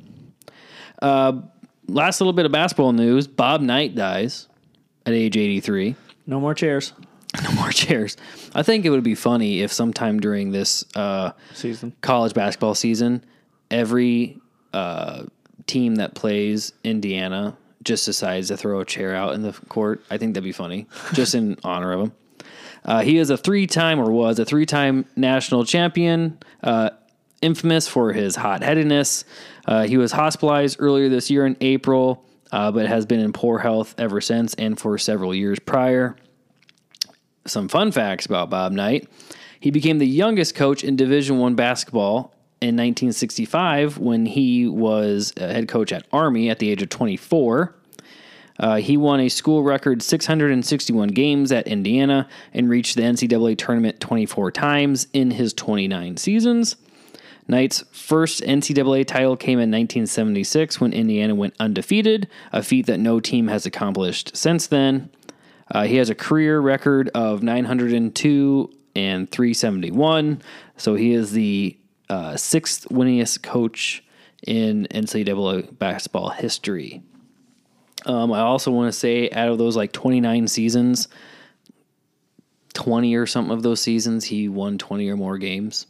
Uh, 1.03 1.43
last 1.89 2.21
little 2.21 2.33
bit 2.33 2.47
of 2.47 2.53
basketball 2.53 2.93
news 2.93 3.27
Bob 3.27 3.61
Knight 3.61 3.95
dies 3.95 4.49
at 5.07 5.13
age 5.13 5.37
83. 5.37 5.97
No 6.27 6.41
more 6.41 6.55
chairs 6.55 6.93
No 7.45 7.53
more 7.53 7.71
chairs. 7.71 8.17
I 8.55 8.63
think 8.63 8.85
it 8.85 8.91
would 8.91 9.03
be 9.03 9.15
funny 9.15 9.61
if 9.61 9.73
sometime 9.73 10.19
during 10.21 10.51
this 10.51 10.85
uh, 10.97 11.33
season. 11.53 11.95
college 12.01 12.35
basketball 12.35 12.75
season, 12.75 13.25
every 13.71 14.39
uh, 14.73 15.25
team 15.67 15.97
that 15.97 16.15
plays 16.15 16.73
Indiana 16.85 17.57
just 17.85 18.07
decides 18.07 18.49
to 18.49 18.57
throw 18.57 18.81
a 18.81 18.85
chair 18.85 19.15
out 19.15 19.35
in 19.35 19.43
the 19.43 19.53
court. 19.69 20.03
I 20.11 20.19
think 20.19 20.35
that'd 20.35 20.45
be 20.45 20.53
funny, 20.53 20.87
just 21.13 21.35
in 21.35 21.59
honor 21.65 21.93
of 21.93 22.01
him. 22.01 22.13
Uh, 22.85 23.03
he 23.03 23.19
is 23.19 23.29
a 23.29 23.37
three-time 23.37 24.01
or 24.01 24.11
was 24.11 24.39
a 24.39 24.45
three-time 24.45 25.05
national 25.17 25.65
champion, 25.65 26.39
uh, 26.63 26.91
infamous 27.41 27.89
for 27.89 28.13
his 28.13 28.37
hot-headedness. 28.37 29.25
Uh, 29.67 29.87
he 29.87 29.97
was 29.97 30.13
hospitalized 30.13 30.77
earlier 30.81 31.09
this 31.09 31.31
year 31.31 31.47
in 31.47 31.57
April, 31.61 32.25
uh, 32.53 32.71
but 32.73 32.87
has 32.87 33.07
been 33.07 33.21
in 33.21 33.33
poor 33.33 33.59
health 33.59 33.95
ever 33.99 34.21
since 34.21 34.55
and 34.55 34.79
for 34.79 34.99
several 34.99 35.35
years 35.35 35.59
prior 35.59 36.17
some 37.51 37.69
fun 37.69 37.93
facts 37.93 38.27
about 38.27 38.51
Bob 38.51 38.73
Knight. 38.73 39.09
He 39.61 39.71
became 39.71 39.99
the 39.99 40.07
youngest 40.07 40.55
coach 40.55 40.85
in 40.85 40.97
Division 40.97 41.39
One 41.39 41.55
basketball 41.55 42.35
in 42.61 42.77
1965 42.77 43.99
when 43.99 44.27
he 44.27 44.67
was 44.67 45.33
a 45.37 45.53
head 45.53 45.69
coach 45.69 45.93
at 45.93 46.07
Army 46.13 46.51
at 46.51 46.59
the 46.59 46.71
age 46.71 46.83
of 46.83 46.89
24. 46.89 47.75
Uh, 48.61 48.77
he 48.77 48.97
won 48.97 49.21
a 49.21 49.29
school 49.29 49.63
record 49.63 50.03
661 50.03 51.09
games 51.09 51.53
at 51.53 51.69
Indiana 51.69 52.29
and 52.53 52.69
reached 52.69 52.97
the 52.97 53.03
NCAA 53.03 53.57
tournament 53.57 54.01
24 54.01 54.51
times 54.51 55.07
in 55.13 55.31
his 55.31 55.53
29 55.53 56.17
seasons. 56.17 56.77
Knight's 57.49 57.83
first 57.91 58.43
NCAA 58.43 59.07
title 59.07 59.37
came 59.37 59.59
in 59.59 59.71
1976 59.71 60.81
when 60.81 60.93
Indiana 60.93 61.35
went 61.35 61.55
undefeated, 61.59 62.29
a 62.53 62.63
feat 62.63 62.87
that 62.87 63.01
no 63.01 63.21
team 63.21 63.49
has 63.49 63.65
accomplished 63.65 64.37
since 64.37 64.67
then. 64.67 65.11
Uh, 65.71 65.85
he 65.85 65.97
has 65.97 66.11
a 66.11 66.15
career 66.15 66.61
record 66.61 67.11
of 67.15 67.43
902 67.43 68.71
and 68.95 69.31
371. 69.31 70.43
So 70.77 70.95
he 70.95 71.13
is 71.13 71.33
the 71.33 71.79
uh, 72.11 72.37
sixth 72.37 72.87
winningest 72.91 73.43
coach 73.43 74.05
in 74.47 74.87
NCAA 74.91 75.79
basketball 75.79 76.31
history. 76.31 77.03
Um, 78.07 78.33
I 78.33 78.41
also 78.41 78.71
want 78.71 78.93
to 78.93 78.99
say, 78.99 79.31
out 79.31 79.49
of 79.49 79.59
those 79.59 79.77
like 79.77 79.93
29 79.93 80.49
seasons, 80.49 81.09
20 82.75 83.15
or 83.17 83.27
something 83.27 83.53
of 83.53 83.63
those 83.63 83.81
seasons, 83.81 84.25
he 84.25 84.49
won 84.49 84.79
20 84.79 85.09
or 85.09 85.17
more 85.17 85.39
games. 85.39 85.87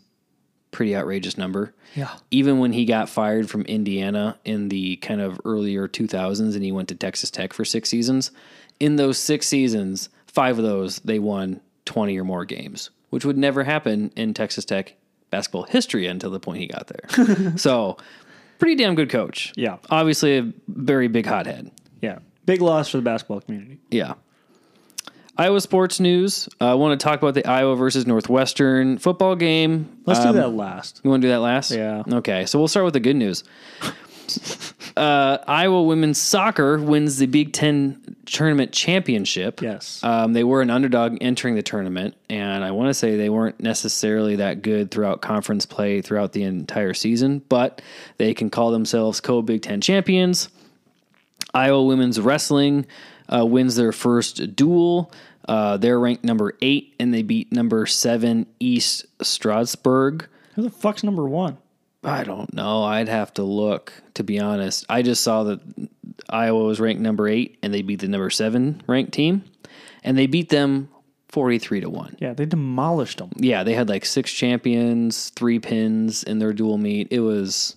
Pretty 0.70 0.94
outrageous 0.94 1.38
number. 1.38 1.74
Yeah. 1.94 2.10
Even 2.30 2.58
when 2.58 2.72
he 2.72 2.84
got 2.84 3.08
fired 3.08 3.48
from 3.48 3.62
Indiana 3.62 4.38
in 4.44 4.68
the 4.68 4.96
kind 4.96 5.20
of 5.20 5.40
earlier 5.44 5.88
2000s 5.88 6.54
and 6.54 6.64
he 6.64 6.72
went 6.72 6.88
to 6.88 6.94
Texas 6.94 7.30
Tech 7.30 7.52
for 7.52 7.64
six 7.64 7.88
seasons, 7.88 8.30
in 8.78 8.96
those 8.96 9.18
six 9.18 9.48
seasons, 9.48 10.08
five 10.26 10.58
of 10.58 10.64
those 10.64 11.00
they 11.00 11.18
won 11.18 11.60
20 11.86 12.18
or 12.18 12.24
more 12.24 12.44
games, 12.44 12.90
which 13.10 13.24
would 13.24 13.38
never 13.38 13.64
happen 13.64 14.12
in 14.14 14.34
Texas 14.34 14.64
Tech 14.64 14.94
basketball 15.30 15.64
history 15.64 16.06
until 16.06 16.30
the 16.30 16.40
point 16.40 16.60
he 16.60 16.66
got 16.66 16.86
there. 16.88 17.56
so, 17.56 17.96
pretty 18.58 18.76
damn 18.76 18.94
good 18.94 19.10
coach. 19.10 19.52
Yeah. 19.56 19.78
Obviously, 19.90 20.38
a 20.38 20.52
very 20.68 21.08
big 21.08 21.26
hothead. 21.26 21.70
Yeah. 22.00 22.18
Big 22.46 22.60
loss 22.62 22.90
for 22.90 22.98
the 22.98 23.02
basketball 23.02 23.40
community. 23.40 23.78
Yeah. 23.90 24.14
Iowa 25.38 25.60
sports 25.60 26.00
news. 26.00 26.48
Uh, 26.60 26.72
I 26.72 26.74
want 26.74 26.98
to 26.98 27.04
talk 27.04 27.22
about 27.22 27.34
the 27.34 27.46
Iowa 27.46 27.76
versus 27.76 28.06
Northwestern 28.06 28.98
football 28.98 29.36
game. 29.36 29.88
Let's 30.04 30.20
Um, 30.20 30.34
do 30.34 30.40
that 30.40 30.48
last. 30.50 31.00
You 31.04 31.10
want 31.10 31.22
to 31.22 31.28
do 31.28 31.30
that 31.30 31.40
last? 31.40 31.70
Yeah. 31.70 32.02
Okay, 32.10 32.44
so 32.46 32.58
we'll 32.58 32.66
start 32.68 32.84
with 32.84 32.94
the 32.94 33.00
good 33.00 33.14
news. 33.14 33.44
uh, 34.96 35.38
Iowa 35.46 35.84
women's 35.84 36.18
soccer 36.20 36.78
wins 36.78 37.18
the 37.18 37.26
Big 37.26 37.52
Ten 37.52 38.16
tournament 38.26 38.72
championship. 38.72 39.62
Yes. 39.62 40.02
Um, 40.02 40.32
they 40.32 40.42
were 40.42 40.60
an 40.60 40.70
underdog 40.70 41.16
entering 41.20 41.54
the 41.54 41.62
tournament, 41.62 42.16
and 42.28 42.64
I 42.64 42.72
want 42.72 42.88
to 42.90 42.94
say 42.94 43.16
they 43.16 43.30
weren't 43.30 43.60
necessarily 43.60 44.36
that 44.36 44.62
good 44.62 44.90
throughout 44.90 45.20
conference 45.22 45.66
play 45.66 46.02
throughout 46.02 46.32
the 46.32 46.42
entire 46.42 46.94
season, 46.94 47.42
but 47.48 47.80
they 48.16 48.34
can 48.34 48.50
call 48.50 48.72
themselves 48.72 49.20
co 49.20 49.40
Big 49.40 49.62
Ten 49.62 49.80
champions. 49.80 50.48
Iowa 51.54 51.84
women's 51.84 52.20
wrestling 52.20 52.86
uh, 53.32 53.46
wins 53.46 53.76
their 53.76 53.92
first 53.92 54.54
duel. 54.56 55.10
Uh, 55.48 55.78
they're 55.78 55.98
ranked 55.98 56.22
number 56.22 56.54
eight, 56.60 56.94
and 57.00 57.12
they 57.12 57.22
beat 57.22 57.50
number 57.50 57.86
seven 57.86 58.46
East 58.60 59.06
Stroudsburg. 59.22 60.28
Who 60.54 60.62
the 60.62 60.70
fuck's 60.70 61.02
number 61.02 61.26
one? 61.26 61.56
I 62.04 62.22
don't 62.22 62.52
know. 62.54 62.84
I'd 62.84 63.08
have 63.08 63.34
to 63.34 63.42
look, 63.42 63.92
to 64.14 64.22
be 64.22 64.38
honest. 64.38 64.84
I 64.88 65.02
just 65.02 65.22
saw 65.22 65.44
that 65.44 65.60
Iowa 66.28 66.64
was 66.64 66.80
ranked 66.80 67.02
number 67.02 67.28
eight 67.28 67.58
and 67.62 67.74
they 67.74 67.82
beat 67.82 68.00
the 68.00 68.08
number 68.08 68.30
seven 68.30 68.82
ranked 68.86 69.12
team. 69.12 69.44
And 70.04 70.16
they 70.16 70.26
beat 70.26 70.48
them 70.48 70.88
43 71.28 71.80
to 71.80 71.90
1. 71.90 72.16
Yeah, 72.20 72.34
they 72.34 72.46
demolished 72.46 73.18
them. 73.18 73.30
Yeah, 73.36 73.64
they 73.64 73.74
had 73.74 73.88
like 73.88 74.06
six 74.06 74.32
champions, 74.32 75.30
three 75.30 75.58
pins 75.58 76.22
in 76.22 76.38
their 76.38 76.52
dual 76.52 76.78
meet. 76.78 77.08
It 77.10 77.20
was 77.20 77.76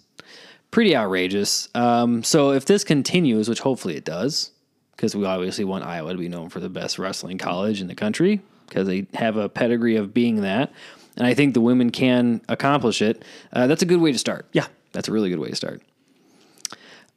pretty 0.70 0.96
outrageous. 0.96 1.68
Um, 1.74 2.24
so 2.24 2.52
if 2.52 2.66
this 2.66 2.84
continues, 2.84 3.50
which 3.50 3.60
hopefully 3.60 3.98
it 3.98 4.06
does, 4.06 4.52
because 4.96 5.16
we 5.16 5.26
obviously 5.26 5.64
want 5.64 5.86
Iowa 5.86 6.12
to 6.12 6.18
be 6.18 6.30
known 6.30 6.50
for 6.50 6.60
the 6.60 6.70
best 6.70 7.00
wrestling 7.00 7.38
college 7.38 7.82
in 7.82 7.88
the 7.88 7.96
country, 7.96 8.42
because 8.68 8.88
they 8.88 9.08
have 9.14 9.38
a 9.38 9.50
pedigree 9.50 9.96
of 9.96 10.14
being 10.14 10.42
that. 10.42 10.72
And 11.18 11.28
I 11.28 11.34
think 11.34 11.54
the 11.54 11.62
women 11.62 11.90
can 11.90 12.42
accomplish 12.48 13.02
it. 13.02 13.24
Uh, 13.52 13.68
that's 13.68 13.82
a 13.82 13.86
good 13.86 14.00
way 14.00 14.12
to 14.12 14.18
start. 14.18 14.48
Yeah. 14.54 14.68
That's 14.94 15.08
a 15.08 15.12
really 15.12 15.30
good 15.30 15.40
way 15.40 15.50
to 15.50 15.56
start. 15.56 15.82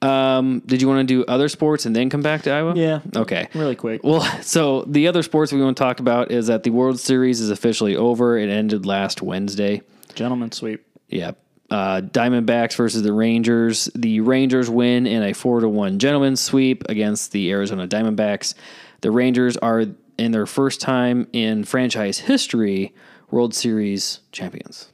Um, 0.02 0.60
did 0.66 0.82
you 0.82 0.88
want 0.88 1.08
to 1.08 1.14
do 1.14 1.24
other 1.24 1.48
sports 1.48 1.86
and 1.86 1.96
then 1.96 2.10
come 2.10 2.20
back 2.20 2.42
to 2.42 2.50
Iowa? 2.50 2.74
Yeah. 2.76 3.00
Okay. 3.16 3.48
Really 3.54 3.76
quick. 3.76 4.02
Well, 4.04 4.20
so 4.42 4.82
the 4.82 5.08
other 5.08 5.22
sports 5.22 5.52
we 5.52 5.62
want 5.62 5.76
to 5.76 5.82
talk 5.82 6.00
about 6.00 6.30
is 6.30 6.48
that 6.48 6.62
the 6.62 6.70
World 6.70 7.00
Series 7.00 7.40
is 7.40 7.50
officially 7.50 7.96
over. 7.96 8.36
It 8.36 8.50
ended 8.50 8.84
last 8.84 9.22
Wednesday. 9.22 9.82
Gentleman 10.14 10.52
sweep. 10.52 10.86
Yeah. 11.08 11.32
Uh, 11.74 12.00
Diamondbacks 12.00 12.76
versus 12.76 13.02
the 13.02 13.12
Rangers. 13.12 13.90
The 13.96 14.20
Rangers 14.20 14.70
win 14.70 15.08
in 15.08 15.24
a 15.24 15.32
four 15.32 15.58
to 15.58 15.68
one 15.68 15.98
gentleman's 15.98 16.40
sweep 16.40 16.84
against 16.88 17.32
the 17.32 17.50
Arizona 17.50 17.88
Diamondbacks. 17.88 18.54
The 19.00 19.10
Rangers 19.10 19.56
are 19.56 19.86
in 20.16 20.30
their 20.30 20.46
first 20.46 20.80
time 20.80 21.26
in 21.32 21.64
franchise 21.64 22.20
history 22.20 22.94
World 23.32 23.56
Series 23.56 24.20
champions. 24.30 24.92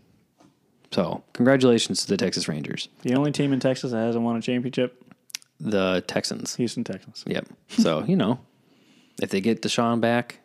So, 0.91 1.23
congratulations 1.35 2.01
to 2.01 2.09
the 2.09 2.17
Texas 2.17 2.49
Rangers, 2.49 2.89
The 3.03 3.13
only 3.13 3.31
team 3.31 3.53
in 3.53 3.61
Texas 3.61 3.91
that 3.91 3.99
hasn't 3.99 4.25
won 4.25 4.39
a 4.39 4.41
championship, 4.41 5.05
the 5.61 6.03
Texans. 6.07 6.57
Houston 6.57 6.83
Texans. 6.83 7.25
Yep. 7.27 7.47
So, 7.69 8.05
you 8.05 8.17
know, 8.17 8.41
if 9.21 9.29
they 9.29 9.43
get 9.43 9.61
Deshaun 9.61 10.01
back, 10.01 10.39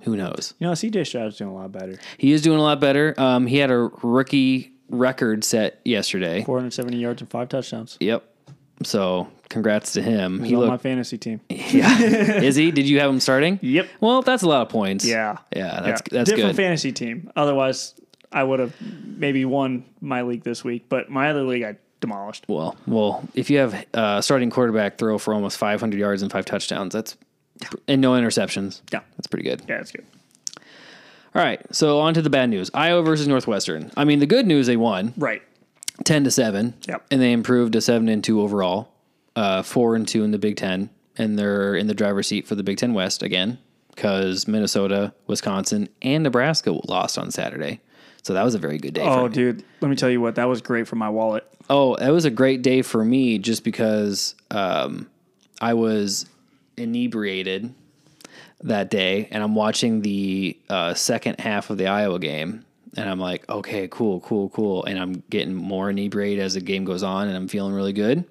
who 0.00 0.16
knows? 0.16 0.54
You 0.60 0.68
know, 0.68 0.72
CJ 0.72 1.06
Stroud's 1.06 1.36
doing 1.36 1.50
a 1.50 1.54
lot 1.54 1.72
better. 1.72 1.98
He 2.16 2.32
is 2.32 2.40
doing 2.40 2.58
a 2.58 2.62
lot 2.62 2.80
better. 2.80 3.14
Um, 3.18 3.46
he 3.46 3.58
had 3.58 3.70
a 3.70 3.90
rookie 4.02 4.72
record 4.88 5.44
set 5.44 5.80
yesterday. 5.84 6.44
470 6.44 6.96
yards 6.98 7.20
and 7.22 7.30
five 7.30 7.48
touchdowns. 7.48 7.96
Yep. 8.00 8.24
So 8.84 9.28
congrats 9.48 9.92
to 9.94 10.02
him. 10.02 10.40
He's 10.40 10.50
He 10.50 10.54
on 10.56 10.68
my 10.68 10.78
fantasy 10.78 11.18
team. 11.18 11.40
Yeah. 11.50 12.00
is 12.02 12.56
he? 12.56 12.70
Did 12.70 12.88
you 12.88 13.00
have 13.00 13.10
him 13.10 13.20
starting? 13.20 13.58
Yep. 13.62 13.88
Well, 14.00 14.22
that's 14.22 14.42
a 14.42 14.48
lot 14.48 14.62
of 14.62 14.68
points. 14.68 15.04
Yeah. 15.04 15.38
Yeah. 15.54 15.80
That's 15.80 16.02
Yeah. 16.10 16.18
that's 16.18 16.30
Different 16.30 16.50
good. 16.50 16.62
fantasy 16.62 16.92
team. 16.92 17.30
Otherwise, 17.36 17.94
I 18.32 18.44
would 18.44 18.60
have 18.60 18.74
maybe 18.80 19.44
won 19.44 19.84
my 20.00 20.22
league 20.22 20.44
this 20.44 20.62
week, 20.64 20.86
but 20.88 21.10
my 21.10 21.30
other 21.30 21.42
league 21.42 21.64
I 21.64 21.76
demolished. 22.00 22.44
well, 22.48 22.76
well, 22.86 23.26
if 23.34 23.50
you 23.50 23.58
have 23.58 23.84
uh, 23.94 24.20
starting 24.20 24.50
quarterback 24.50 24.98
throw 24.98 25.18
for 25.18 25.34
almost 25.34 25.56
500 25.58 25.98
yards 25.98 26.22
and 26.22 26.30
five 26.30 26.44
touchdowns, 26.44 26.92
that's 26.94 27.16
and 27.88 28.00
no 28.00 28.12
interceptions. 28.12 28.82
Yeah. 28.92 29.00
That's 29.16 29.26
pretty 29.26 29.48
good. 29.48 29.62
Yeah, 29.68 29.80
it's 29.80 29.90
good. 29.90 30.04
All 31.34 31.42
right. 31.42 31.60
So 31.74 32.00
on 32.00 32.14
to 32.14 32.22
the 32.22 32.30
bad 32.30 32.50
news. 32.50 32.70
Iowa 32.74 33.02
versus 33.02 33.28
Northwestern. 33.28 33.90
I 33.96 34.04
mean, 34.04 34.18
the 34.18 34.26
good 34.26 34.46
news 34.46 34.66
they 34.66 34.76
won. 34.76 35.12
Right. 35.16 35.42
10 36.04 36.24
to 36.24 36.30
7 36.30 36.74
Yep. 36.86 37.06
and 37.10 37.20
they 37.20 37.32
improved 37.32 37.72
to 37.72 37.80
7 37.80 38.08
and 38.08 38.22
2 38.22 38.40
overall 38.40 38.88
uh, 39.34 39.62
4 39.62 39.96
and 39.96 40.06
2 40.06 40.22
in 40.22 40.30
the 40.30 40.38
big 40.38 40.56
10 40.56 40.90
and 41.16 41.36
they're 41.38 41.74
in 41.74 41.88
the 41.88 41.94
driver's 41.94 42.28
seat 42.28 42.46
for 42.46 42.54
the 42.54 42.62
big 42.62 42.76
10 42.78 42.94
west 42.94 43.20
again 43.20 43.58
because 43.96 44.46
minnesota 44.46 45.12
wisconsin 45.26 45.88
and 46.00 46.22
nebraska 46.22 46.70
lost 46.88 47.18
on 47.18 47.32
saturday 47.32 47.80
so 48.22 48.32
that 48.32 48.44
was 48.44 48.54
a 48.54 48.58
very 48.60 48.78
good 48.78 48.94
day 48.94 49.02
Oh, 49.02 49.24
for 49.24 49.28
me. 49.28 49.34
dude, 49.34 49.64
let 49.80 49.88
me 49.88 49.96
tell 49.96 50.08
you 50.08 50.20
what. 50.20 50.36
That 50.36 50.44
was 50.48 50.60
great 50.62 50.86
for 50.86 50.94
my 50.94 51.08
wallet. 51.08 51.44
oh 51.68 51.96
that 51.96 52.10
was 52.12 52.24
a 52.24 52.30
great 52.30 52.62
day 52.62 52.82
for 52.82 53.04
me 53.04 53.38
just 53.38 53.64
because 53.64 54.36
um, 54.52 55.10
i 55.60 55.74
was 55.74 56.26
inebriated 56.76 57.74
that 58.62 58.90
day 58.90 59.28
and 59.30 59.42
i'm 59.42 59.54
watching 59.54 60.02
the 60.02 60.58
uh, 60.68 60.92
second 60.94 61.38
half 61.40 61.70
of 61.70 61.78
the 61.78 61.86
iowa 61.86 62.18
game 62.18 62.64
and 62.96 63.08
i'm 63.08 63.20
like 63.20 63.48
okay 63.48 63.86
cool 63.88 64.20
cool 64.20 64.48
cool 64.50 64.84
and 64.84 64.98
i'm 64.98 65.22
getting 65.30 65.54
more 65.54 65.90
inebriated 65.90 66.44
as 66.44 66.54
the 66.54 66.60
game 66.60 66.84
goes 66.84 67.02
on 67.02 67.28
and 67.28 67.36
i'm 67.36 67.46
feeling 67.48 67.72
really 67.72 67.92
good 67.92 68.24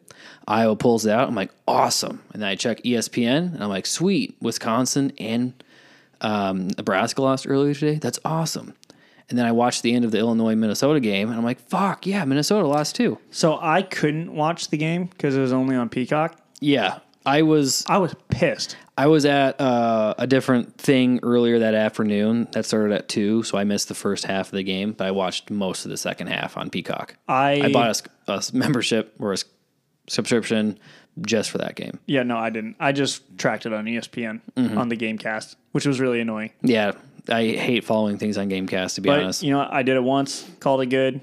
iowa 0.48 0.76
pulls 0.76 1.06
it 1.06 1.12
out 1.12 1.28
i'm 1.30 1.36
like 1.36 1.52
awesome 1.68 2.22
and 2.34 2.42
then 2.42 2.50
i 2.50 2.56
check 2.56 2.82
espn 2.84 3.54
and 3.54 3.64
i'm 3.64 3.70
like 3.70 3.86
sweet 3.86 4.36
wisconsin 4.42 5.12
and 5.18 5.54
um, 6.22 6.68
nebraska 6.78 7.22
lost 7.22 7.48
earlier 7.48 7.74
today 7.74 7.96
that's 8.00 8.20
awesome 8.26 8.74
and 9.30 9.38
then 9.38 9.46
i 9.46 9.52
watched 9.52 9.84
the 9.84 9.94
end 9.94 10.04
of 10.04 10.12
the 10.12 10.18
illinois 10.18 10.56
minnesota 10.56 11.00
game 11.00 11.30
and 11.30 11.38
i'm 11.38 11.44
like 11.46 11.60
fuck 11.70 12.06
yeah 12.08 12.26
minnesota 12.26 12.68
lost 12.68 12.96
too 12.96 13.18
So 13.30 13.60
I 13.62 13.82
couldn't 13.84 14.34
watch 14.34 14.70
the 14.70 14.78
game 14.78 15.06
because 15.06 15.38
it 15.38 15.42
was 15.42 15.54
only 15.54 15.76
on 15.76 15.90
Peacock. 15.90 16.36
yeah 16.60 17.00
i 17.26 17.42
was 17.44 17.86
I 17.88 17.98
was 18.00 18.16
pissed. 18.30 18.76
I 18.98 19.08
was 19.08 19.26
at 19.26 19.62
uh, 19.62 20.16
a 20.18 20.26
different 20.26 20.78
thing 20.80 21.20
earlier 21.22 21.60
that 21.60 21.76
afternoon 21.76 22.48
that 22.54 22.66
started 22.66 22.94
at 22.96 23.08
two, 23.08 23.44
so 23.44 23.58
I 23.58 23.64
missed 23.64 23.90
the 23.90 23.94
first 23.94 24.26
half 24.26 24.48
of 24.48 24.54
the 24.54 24.64
game, 24.64 24.94
but 24.94 25.06
I 25.06 25.12
watched 25.12 25.52
most 25.52 25.86
of 25.86 25.92
the 25.92 25.98
second 25.98 26.28
half 26.28 26.58
on 26.58 26.70
Peacock. 26.72 27.16
I, 27.28 27.62
I 27.66 27.72
bought 27.72 28.02
a, 28.28 28.34
a 28.34 28.42
membership 28.54 29.14
or 29.20 29.34
a 29.34 29.38
subscription 30.08 30.80
just 31.22 31.50
for 31.52 31.58
that 31.60 31.76
game. 31.76 32.00
Yeah, 32.06 32.24
no, 32.24 32.38
I 32.38 32.50
didn't. 32.50 32.76
I 32.80 32.92
just 32.92 33.38
tracked 33.38 33.66
it 33.66 33.74
on 33.74 33.86
ESPN 33.86 34.42
Mm-hmm. 34.56 34.78
on 34.78 34.90
the 34.90 34.98
GameCast, 34.98 35.56
which 35.72 35.86
was 35.86 36.00
really 36.00 36.20
annoying. 36.20 36.52
Yeah, 36.62 36.94
I 37.30 37.44
hate 37.44 37.84
following 37.84 38.18
things 38.18 38.38
on 38.38 38.50
GameCast 38.50 38.96
to 38.96 39.02
be 39.02 39.10
But 39.10 39.20
honest. 39.22 39.44
you 39.44 39.52
know, 39.52 39.60
what? 39.60 39.72
I 39.74 39.84
did 39.84 39.96
it 39.96 40.04
once, 40.04 40.50
called 40.60 40.82
it 40.82 40.88
good. 40.88 41.22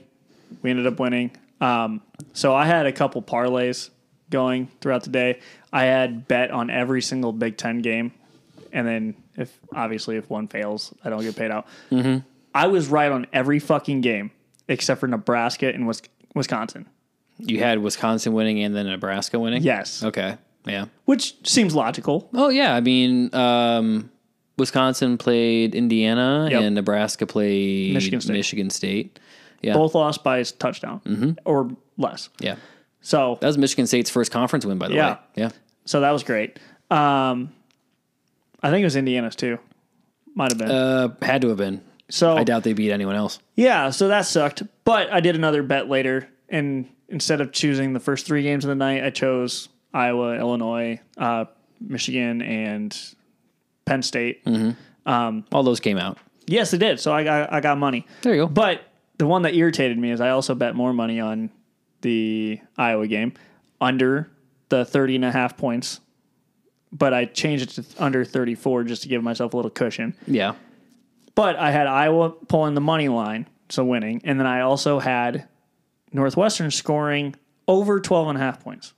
We 0.62 0.70
ended 0.70 0.86
up 0.86 0.98
winning. 1.00 1.32
Um, 1.60 2.02
so 2.34 2.54
I 2.54 2.66
had 2.66 2.86
a 2.86 2.92
couple 2.92 3.22
parlays 3.22 3.90
going 4.34 4.68
throughout 4.80 5.04
the 5.04 5.10
day. 5.10 5.38
I 5.72 5.84
had 5.84 6.26
bet 6.28 6.50
on 6.50 6.68
every 6.70 7.00
single 7.00 7.32
Big 7.32 7.56
Ten 7.56 7.80
game, 7.80 8.12
and 8.72 8.86
then 8.86 9.14
if 9.36 9.56
obviously 9.74 10.16
if 10.16 10.28
one 10.28 10.48
fails, 10.48 10.92
I 11.04 11.08
don't 11.10 11.22
get 11.22 11.36
paid 11.36 11.50
out. 11.50 11.66
Mm-hmm. 11.90 12.18
I 12.54 12.66
was 12.66 12.88
right 12.88 13.10
on 13.10 13.26
every 13.32 13.58
fucking 13.60 14.00
game 14.00 14.30
except 14.68 15.00
for 15.00 15.06
Nebraska 15.08 15.68
and 15.72 15.86
Wisconsin. 16.34 16.86
You 17.38 17.58
had 17.58 17.78
Wisconsin 17.80 18.32
winning 18.32 18.62
and 18.62 18.74
then 18.76 18.86
Nebraska 18.86 19.38
winning. 19.38 19.62
Yes, 19.62 20.02
Okay. 20.04 20.36
Yeah. 20.66 20.86
which 21.04 21.34
seems 21.46 21.74
logical. 21.74 22.28
Oh 22.32 22.48
yeah. 22.48 22.74
I 22.74 22.80
mean, 22.80 23.34
um, 23.34 24.10
Wisconsin 24.56 25.18
played 25.18 25.74
Indiana 25.74 26.48
Yep. 26.50 26.62
and 26.62 26.74
Nebraska 26.76 27.26
played 27.26 27.92
Michigan 27.92 28.20
State. 28.20 28.32
Michigan 28.32 28.70
State. 28.70 29.18
Yeah. 29.62 29.74
Both 29.74 29.94
lost 29.94 30.22
by 30.24 30.38
a 30.38 30.44
touchdown 30.44 31.00
Mm-hmm. 31.04 31.30
or 31.44 31.70
less. 31.98 32.28
Yeah. 32.40 32.56
So 33.04 33.36
That 33.40 33.46
was 33.46 33.58
Michigan 33.58 33.86
State's 33.86 34.08
first 34.10 34.32
conference 34.32 34.64
win, 34.64 34.78
by 34.78 34.88
the 34.88 34.94
Yeah. 34.94 35.10
way. 35.12 35.18
Yeah. 35.36 35.50
So 35.84 36.00
that 36.00 36.10
was 36.10 36.22
great. 36.24 36.58
Um, 36.90 37.52
I 38.62 38.70
think 38.70 38.80
it 38.80 38.86
was 38.86 38.96
Indiana's 38.96 39.36
too. 39.36 39.58
Might 40.34 40.50
have 40.50 40.58
been. 40.58 40.70
Uh, 40.70 41.08
had 41.22 41.42
to 41.42 41.48
have 41.48 41.58
been. 41.58 41.82
so 42.08 42.36
I 42.36 42.44
doubt 42.44 42.62
they 42.64 42.72
beat 42.72 42.90
anyone 42.90 43.14
else. 43.14 43.38
yeah, 43.56 43.90
so 43.90 44.08
that 44.08 44.22
sucked. 44.26 44.62
But 44.84 45.12
I 45.12 45.20
did 45.20 45.36
another 45.36 45.62
bet 45.62 45.88
later, 45.88 46.28
and 46.48 46.88
instead 47.10 47.40
of 47.42 47.52
choosing 47.52 47.92
the 47.92 48.00
first 48.00 48.26
three 48.26 48.42
games 48.42 48.64
of 48.64 48.68
the 48.70 48.74
night, 48.74 49.04
I 49.04 49.10
chose 49.10 49.68
Iowa, 49.92 50.34
Illinois, 50.38 50.98
uh, 51.18 51.44
Michigan, 51.80 52.40
and 52.42 52.96
Penn 53.84 54.02
State. 54.02 54.42
All 55.06 55.62
those 55.62 55.80
came 55.80 55.98
out. 55.98 56.16
Yes, 56.46 56.72
it 56.72 56.78
did. 56.78 57.00
So 57.00 57.12
I 57.12 57.22
got 57.22 57.52
I 57.52 57.60
got 57.60 57.76
money. 57.78 58.06
There 58.22 58.34
you 58.34 58.42
go. 58.42 58.46
But 58.48 58.80
the 59.18 59.26
one 59.26 59.42
that 59.42 59.54
irritated 59.54 59.98
me 59.98 60.10
is 60.10 60.20
I 60.22 60.30
also 60.30 60.54
bet 60.54 60.74
more 60.74 60.92
money 60.94 61.20
on 61.20 61.50
the 62.04 62.60
Iowa 62.76 63.08
game 63.08 63.32
under 63.80 64.30
the 64.68 64.84
30 64.84 65.16
and 65.16 65.24
a 65.24 65.32
half 65.32 65.56
points. 65.56 66.00
But 66.92 67.12
I 67.12 67.24
changed 67.24 67.76
it 67.76 67.82
to 67.82 68.04
under 68.04 68.24
34 68.24 68.84
just 68.84 69.02
to 69.02 69.08
give 69.08 69.24
myself 69.24 69.52
a 69.52 69.56
little 69.56 69.70
cushion. 69.70 70.14
Yeah. 70.28 70.54
But 71.34 71.56
I 71.56 71.72
had 71.72 71.88
Iowa 71.88 72.30
pulling 72.30 72.74
the 72.74 72.80
money 72.80 73.08
line, 73.08 73.48
so 73.68 73.84
winning. 73.84 74.20
And 74.22 74.38
then 74.38 74.46
I 74.46 74.60
also 74.60 75.00
had 75.00 75.48
Northwestern 76.12 76.70
scoring 76.70 77.34
over 77.66 77.98
12 77.98 78.28
and 78.28 78.38
a 78.38 78.40
half 78.40 78.62
points. 78.62 78.94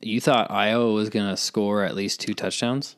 You 0.00 0.20
thought 0.20 0.50
Iowa 0.50 0.92
was 0.92 1.10
going 1.10 1.28
to 1.28 1.36
score 1.36 1.84
at 1.84 1.94
least 1.94 2.20
two 2.20 2.32
touchdowns? 2.32 2.96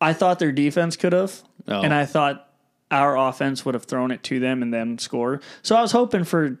I 0.00 0.12
thought 0.12 0.40
their 0.40 0.50
defense 0.50 0.96
could 0.96 1.12
have. 1.12 1.42
Oh. 1.68 1.82
And 1.82 1.94
I 1.94 2.06
thought 2.06 2.48
our 2.90 3.16
offense 3.16 3.64
would 3.64 3.74
have 3.74 3.84
thrown 3.84 4.10
it 4.10 4.24
to 4.24 4.40
them 4.40 4.62
and 4.62 4.74
then 4.74 4.98
score. 4.98 5.40
So 5.62 5.76
I 5.76 5.82
was 5.82 5.92
hoping 5.92 6.24
for 6.24 6.58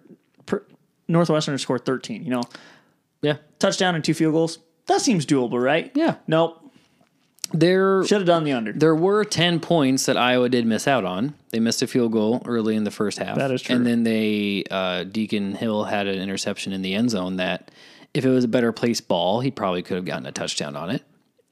Northwestern 1.10 1.54
to 1.54 1.58
score 1.58 1.78
13, 1.78 2.24
you 2.24 2.30
know, 2.30 2.42
Yeah. 3.22 3.36
touchdown 3.58 3.94
and 3.94 4.02
two 4.04 4.14
field 4.14 4.32
goals. 4.32 4.58
That 4.86 5.00
seems 5.00 5.26
doable, 5.26 5.62
right? 5.62 5.90
Yeah. 5.94 6.16
Nope. 6.26 6.56
There 7.52 8.04
Should 8.06 8.18
have 8.18 8.26
done 8.26 8.44
the 8.44 8.52
under. 8.52 8.72
there 8.72 8.94
were 8.94 9.24
10 9.24 9.58
points 9.58 10.06
that 10.06 10.16
Iowa 10.16 10.48
did 10.48 10.66
miss 10.66 10.86
out 10.86 11.04
on. 11.04 11.34
They 11.50 11.58
missed 11.58 11.82
a 11.82 11.88
field 11.88 12.12
goal 12.12 12.42
early 12.46 12.76
in 12.76 12.84
the 12.84 12.92
first 12.92 13.18
half. 13.18 13.36
That 13.36 13.50
is 13.50 13.60
true. 13.62 13.74
And 13.74 13.84
then 13.84 14.04
they 14.04 14.62
uh, 14.70 15.02
Deacon 15.04 15.54
Hill 15.56 15.84
had 15.84 16.06
an 16.06 16.20
interception 16.20 16.72
in 16.72 16.82
the 16.82 16.94
end 16.94 17.10
zone 17.10 17.36
that 17.36 17.72
if 18.14 18.24
it 18.24 18.28
was 18.30 18.44
a 18.44 18.48
better 18.48 18.70
placed 18.70 19.08
ball, 19.08 19.40
he 19.40 19.50
probably 19.50 19.82
could 19.82 19.96
have 19.96 20.04
gotten 20.04 20.26
a 20.26 20.32
touchdown 20.32 20.76
on 20.76 20.90
it. 20.90 21.02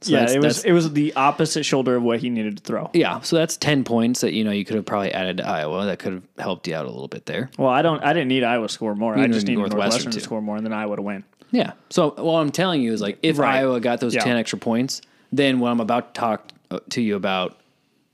So 0.00 0.12
yeah, 0.12 0.30
it 0.30 0.40
was 0.40 0.64
it 0.64 0.72
was 0.72 0.92
the 0.92 1.12
opposite 1.14 1.64
shoulder 1.64 1.96
of 1.96 2.02
what 2.04 2.20
he 2.20 2.30
needed 2.30 2.56
to 2.58 2.62
throw. 2.62 2.88
yeah. 2.94 3.18
So 3.20 3.34
that's 3.36 3.56
ten 3.56 3.82
points 3.82 4.20
that 4.20 4.32
you 4.32 4.44
know 4.44 4.52
you 4.52 4.64
could 4.64 4.76
have 4.76 4.86
probably 4.86 5.12
added 5.12 5.38
to 5.38 5.46
Iowa. 5.46 5.86
That 5.86 5.98
could 5.98 6.12
have 6.12 6.22
helped 6.38 6.68
you 6.68 6.74
out 6.76 6.86
a 6.86 6.90
little 6.90 7.08
bit 7.08 7.26
there. 7.26 7.50
Well, 7.58 7.68
I 7.70 7.82
don't. 7.82 8.02
I 8.04 8.12
didn't 8.12 8.28
need 8.28 8.44
Iowa 8.44 8.68
to 8.68 8.72
score 8.72 8.94
more. 8.94 9.18
I 9.18 9.26
just 9.26 9.46
needed 9.48 9.58
Northwestern 9.58 9.78
Northwestern, 9.80 10.12
to. 10.12 10.18
to 10.18 10.24
score 10.24 10.40
more, 10.40 10.56
and 10.56 10.64
then 10.64 10.72
Iowa 10.72 10.94
to 10.96 11.02
win. 11.02 11.24
Yeah. 11.50 11.72
So 11.90 12.10
what 12.10 12.38
I'm 12.40 12.50
telling 12.52 12.80
you 12.82 12.92
is 12.92 13.00
like 13.00 13.18
if 13.22 13.38
Right. 13.38 13.56
Iowa 13.56 13.80
got 13.80 13.98
those 14.00 14.14
Yeah. 14.14 14.22
ten 14.22 14.36
extra 14.36 14.58
points, 14.58 15.02
then 15.32 15.58
what 15.58 15.70
I'm 15.72 15.80
about 15.80 16.14
to 16.14 16.20
talk 16.20 16.52
uh, 16.70 16.78
to 16.90 17.00
you 17.02 17.16
about, 17.16 17.58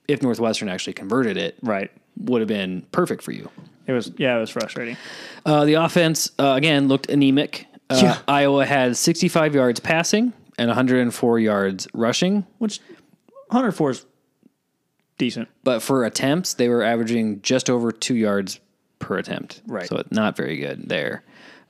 if 0.08 0.22
Northwestern 0.22 0.68
actually 0.70 0.92
converted 0.94 1.36
it, 1.36 1.56
Right. 1.60 1.90
would 2.18 2.40
have 2.40 2.48
been 2.48 2.86
perfect 2.92 3.22
for 3.22 3.32
you. 3.32 3.50
It 3.86 3.92
was. 3.92 4.10
Yeah, 4.16 4.36
it 4.38 4.40
was 4.40 4.48
frustrating. 4.50 4.96
Uh, 5.44 5.66
the 5.66 5.74
offense 5.74 6.30
uh, 6.38 6.52
again 6.56 6.88
looked 6.88 7.10
anemic. 7.10 7.66
Uh, 7.90 8.00
Yeah. 8.02 8.18
Iowa 8.26 8.64
had 8.64 8.96
65 8.96 9.54
yards 9.54 9.80
passing 9.80 10.32
and 10.58 10.68
104 10.68 11.38
yards 11.38 11.88
rushing, 11.94 12.46
Which 12.58 12.80
104 13.48 13.90
is 13.90 14.06
decent. 15.18 15.48
but 15.62 15.80
for 15.80 16.04
attempts 16.04 16.54
they 16.54 16.68
were 16.68 16.82
averaging 16.82 17.40
just 17.42 17.70
over 17.70 17.92
two 17.92 18.14
yards 18.14 18.60
per 18.98 19.16
attempt. 19.18 19.62
Right. 19.66 19.88
So 19.88 20.02
not 20.10 20.36
very 20.36 20.56
good 20.58 20.88
there. 20.88 21.22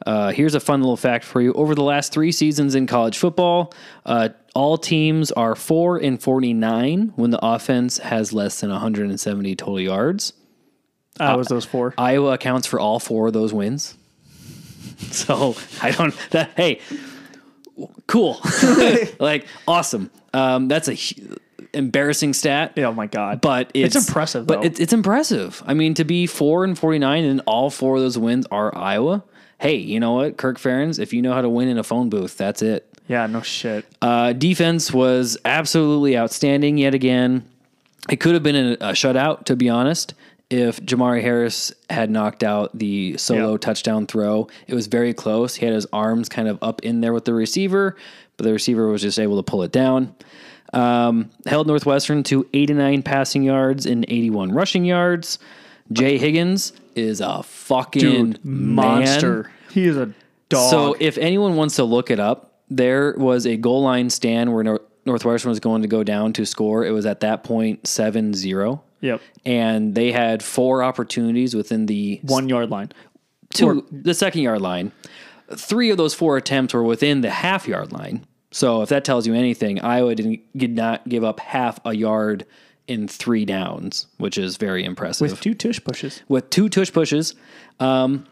Uh, 0.06 0.32
here's 0.32 0.54
a 0.54 0.60
fun 0.60 0.80
little 0.80 0.96
fact 0.96 1.24
for 1.24 1.40
you. 1.40 1.52
Over 1.54 1.74
the 1.74 1.82
last 1.82 2.12
three 2.12 2.32
seasons 2.32 2.74
in 2.74 2.86
college 2.86 3.16
football, 3.16 3.72
uh, 4.04 4.30
all 4.54 4.76
teams 4.76 5.32
are 5.32 5.54
4 5.54 5.98
and 5.98 6.20
49 6.22 7.12
when 7.16 7.30
the 7.30 7.38
offense 7.44 7.98
has 7.98 8.32
less 8.32 8.60
than 8.60 8.70
170 8.70 9.56
total 9.56 9.80
yards. 9.80 10.32
I 11.18 11.36
was 11.36 11.46
those 11.46 11.64
four. 11.64 11.94
Iowa 11.96 12.32
accounts 12.32 12.66
for 12.66 12.80
all 12.80 12.98
four 12.98 13.28
of 13.28 13.32
those 13.32 13.52
wins. 13.52 13.96
So 15.10 15.56
I 15.82 15.90
don't. 15.90 16.14
That 16.30 16.50
hey, 16.56 16.80
cool, 18.06 18.40
like 19.18 19.46
awesome. 19.68 20.10
Um, 20.32 20.68
that's 20.68 20.88
a 20.88 20.94
hu- 20.94 21.36
embarrassing 21.72 22.32
stat. 22.34 22.72
oh 22.78 22.92
my 22.92 23.06
god! 23.06 23.40
But 23.40 23.70
it's, 23.74 23.96
It's 23.96 24.08
impressive, 24.08 24.46
But 24.46 24.60
though. 24.60 24.66
it's, 24.66 24.80
it's 24.80 24.92
impressive. 24.92 25.62
I 25.66 25.74
mean, 25.74 25.94
to 25.94 26.04
be 26.04 26.26
four 26.26 26.64
and 26.64 26.78
forty 26.78 26.98
nine 26.98 27.24
and 27.24 27.40
all 27.46 27.70
four 27.70 27.96
of 27.96 28.02
those 28.02 28.18
wins 28.18 28.46
are 28.50 28.76
Iowa. 28.76 29.22
Hey, 29.58 29.76
you 29.76 30.00
know 30.00 30.12
what, 30.12 30.36
Kirk 30.36 30.58
Ferentz? 30.58 30.98
If 30.98 31.12
you 31.12 31.22
know 31.22 31.32
how 31.32 31.40
to 31.40 31.48
win 31.48 31.68
in 31.68 31.78
a 31.78 31.84
phone 31.84 32.10
booth, 32.10 32.36
that's 32.36 32.60
it. 32.60 32.86
yeah, 33.08 33.26
no 33.26 33.40
shit. 33.40 33.86
Uh, 34.02 34.32
defense 34.32 34.92
was 34.92 35.38
absolutely 35.44 36.18
outstanding 36.18 36.76
yet 36.76 36.92
again. 36.94 37.48
It 38.10 38.16
could 38.16 38.34
have 38.34 38.42
been 38.42 38.56
a, 38.56 38.72
a 38.72 38.92
shutout, 38.92 39.44
to 39.44 39.56
be 39.56 39.70
honest, 39.70 40.12
if 40.54 40.80
Jermari 40.80 41.20
Harris 41.22 41.72
had 41.90 42.10
knocked 42.10 42.42
out 42.44 42.70
the 42.78 43.16
solo 43.18 43.52
Yeah. 43.52 43.58
touchdown 43.58 44.06
throw. 44.06 44.48
It 44.66 44.74
was 44.74 44.86
very 44.86 45.12
close. 45.12 45.56
He 45.56 45.66
had 45.66 45.74
his 45.74 45.86
arms 45.92 46.28
kind 46.28 46.48
of 46.48 46.58
up 46.62 46.82
in 46.82 47.00
there 47.00 47.12
with 47.12 47.24
the 47.24 47.34
receiver, 47.34 47.96
but 48.36 48.44
the 48.44 48.52
receiver 48.52 48.86
was 48.88 49.02
just 49.02 49.18
able 49.18 49.36
to 49.36 49.42
pull 49.42 49.62
it 49.62 49.72
down. 49.72 50.14
Um, 50.72 51.30
held 51.46 51.66
Northwestern 51.66 52.22
to 52.24 52.46
89 52.52 53.02
passing 53.02 53.42
yards 53.42 53.86
and 53.86 54.04
81 54.08 54.52
rushing 54.52 54.84
yards. 54.84 55.38
Jay 55.92 56.18
Higgins 56.18 56.72
is 56.96 57.20
a 57.20 57.42
fucking 57.42 58.00
Dude, 58.00 58.44
man. 58.44 58.74
monster. 58.74 59.50
He 59.70 59.84
is 59.86 59.96
a 59.96 60.12
dog. 60.48 60.70
So 60.70 60.96
if 60.98 61.16
anyone 61.18 61.56
wants 61.56 61.76
to 61.76 61.84
look 61.84 62.10
it 62.10 62.18
up, 62.20 62.52
there 62.70 63.14
was 63.18 63.46
a 63.46 63.56
goal 63.56 63.82
line 63.82 64.08
stand 64.10 64.52
where 64.52 64.64
Nor- 64.64 64.80
Northwestern 65.06 65.50
was 65.50 65.60
going 65.60 65.82
to 65.82 65.88
go 65.88 66.02
down 66.02 66.32
to 66.32 66.46
score. 66.46 66.84
It 66.84 66.90
was 66.92 67.06
at 67.06 67.20
that 67.20 67.44
point 67.44 67.84
7-0. 67.84 68.80
Yep, 69.04 69.20
And 69.44 69.94
they 69.94 70.10
had 70.12 70.42
four 70.42 70.82
opportunities 70.82 71.54
within 71.54 71.86
the 71.86 72.20
one 72.24 72.48
yard 72.48 72.70
line. 72.70 72.90
two 73.50 73.86
the 73.92 74.14
second 74.14 74.42
yard 74.42 74.60
line. 74.60 74.92
Three 75.54 75.90
of 75.90 75.96
those 75.98 76.14
four 76.14 76.36
attempts 76.36 76.72
were 76.74 76.82
within 76.82 77.20
the 77.20 77.30
half 77.30 77.68
yard 77.68 77.92
line. 77.92 78.24
So 78.50 78.82
if 78.82 78.88
that 78.88 79.04
tells 79.04 79.26
you 79.26 79.34
anything, 79.34 79.80
Iowa 79.80 80.14
didn't 80.14 80.40
did 80.56 80.70
not 80.74 81.08
give 81.08 81.22
up 81.24 81.40
half 81.40 81.78
a 81.84 81.94
yard 81.94 82.46
in 82.86 83.08
three 83.08 83.44
downs, 83.44 84.06
which 84.18 84.36
is 84.38 84.56
very 84.58 84.84
impressive 84.84 85.30
with 85.30 85.40
two 85.40 85.54
tush 85.54 85.80
pushes. 85.82 86.22
with 86.28 86.50
two 86.50 86.68
tush 86.68 86.92
pushes. 86.92 87.34
Um, 87.80 88.26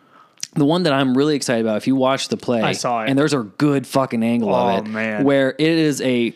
the 0.55 0.65
one 0.67 0.83
that 0.83 0.93
I'm 0.93 1.17
really 1.17 1.35
excited 1.37 1.65
about, 1.65 1.79
if 1.79 1.87
you 1.87 1.97
watch 1.97 2.29
the 2.29 2.37
play, 2.37 2.61
I 2.61 2.73
saw 2.73 3.03
it. 3.03 3.09
and 3.09 3.19
there's 3.19 3.33
a 3.33 3.43
good 3.43 3.87
fucking 3.87 4.23
angle 4.23 4.55
Oh, 4.55 4.77
of 4.77 4.87
it, 4.87 4.91
man. 4.91 5.25
where 5.25 5.51
it 5.51 5.61
is 5.61 6.01
a 6.03 6.35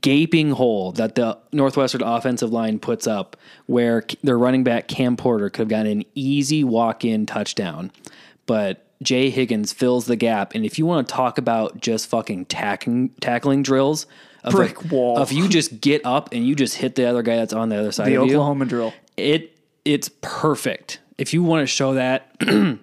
gaping 0.00 0.52
hole 0.52 0.92
that 0.92 1.14
the 1.14 1.38
Northwestern 1.52 2.02
offensive 2.02 2.52
line 2.52 2.78
puts 2.78 3.06
up, 3.06 3.36
where 3.66 4.04
their 4.22 4.38
running 4.38 4.64
back 4.64 4.88
Cam 4.88 5.16
Porter 5.16 5.50
could 5.50 5.60
have 5.62 5.68
gotten 5.68 5.90
an 6.00 6.04
easy 6.14 6.62
walk-in 6.64 7.26
touchdown, 7.26 7.90
but 8.46 8.86
Jay 9.02 9.30
Higgins 9.30 9.72
fills 9.72 10.06
the 10.06 10.16
gap. 10.16 10.54
And 10.54 10.64
if 10.64 10.78
you 10.78 10.84
want 10.86 11.08
to 11.08 11.14
talk 11.14 11.38
about 11.38 11.80
just 11.80 12.06
fucking 12.08 12.46
tackling 12.46 13.10
tackling 13.20 13.62
drills, 13.62 14.06
of 14.44 14.52
Brick 14.52 14.82
like- 14.82 14.92
wall. 14.92 15.18
of 15.18 15.32
you 15.32 15.48
just 15.48 15.80
get 15.80 16.04
up 16.04 16.30
and 16.32 16.46
you 16.46 16.54
just 16.54 16.76
hit 16.76 16.94
the 16.94 17.04
other 17.06 17.22
guy 17.22 17.36
that's 17.36 17.52
on 17.52 17.68
the 17.68 17.76
other 17.76 17.92
side 17.92 18.06
The 18.08 18.16
of 18.16 18.26
you 18.26 18.34
Oklahoma 18.36 18.64
drill. 18.66 18.92
it 19.16 19.56
it's 19.84 20.10
perfect. 20.22 20.98
If 21.18 21.32
you 21.34 21.42
want 21.42 21.62
to 21.62 21.66
show 21.66 21.94
that 21.94 22.30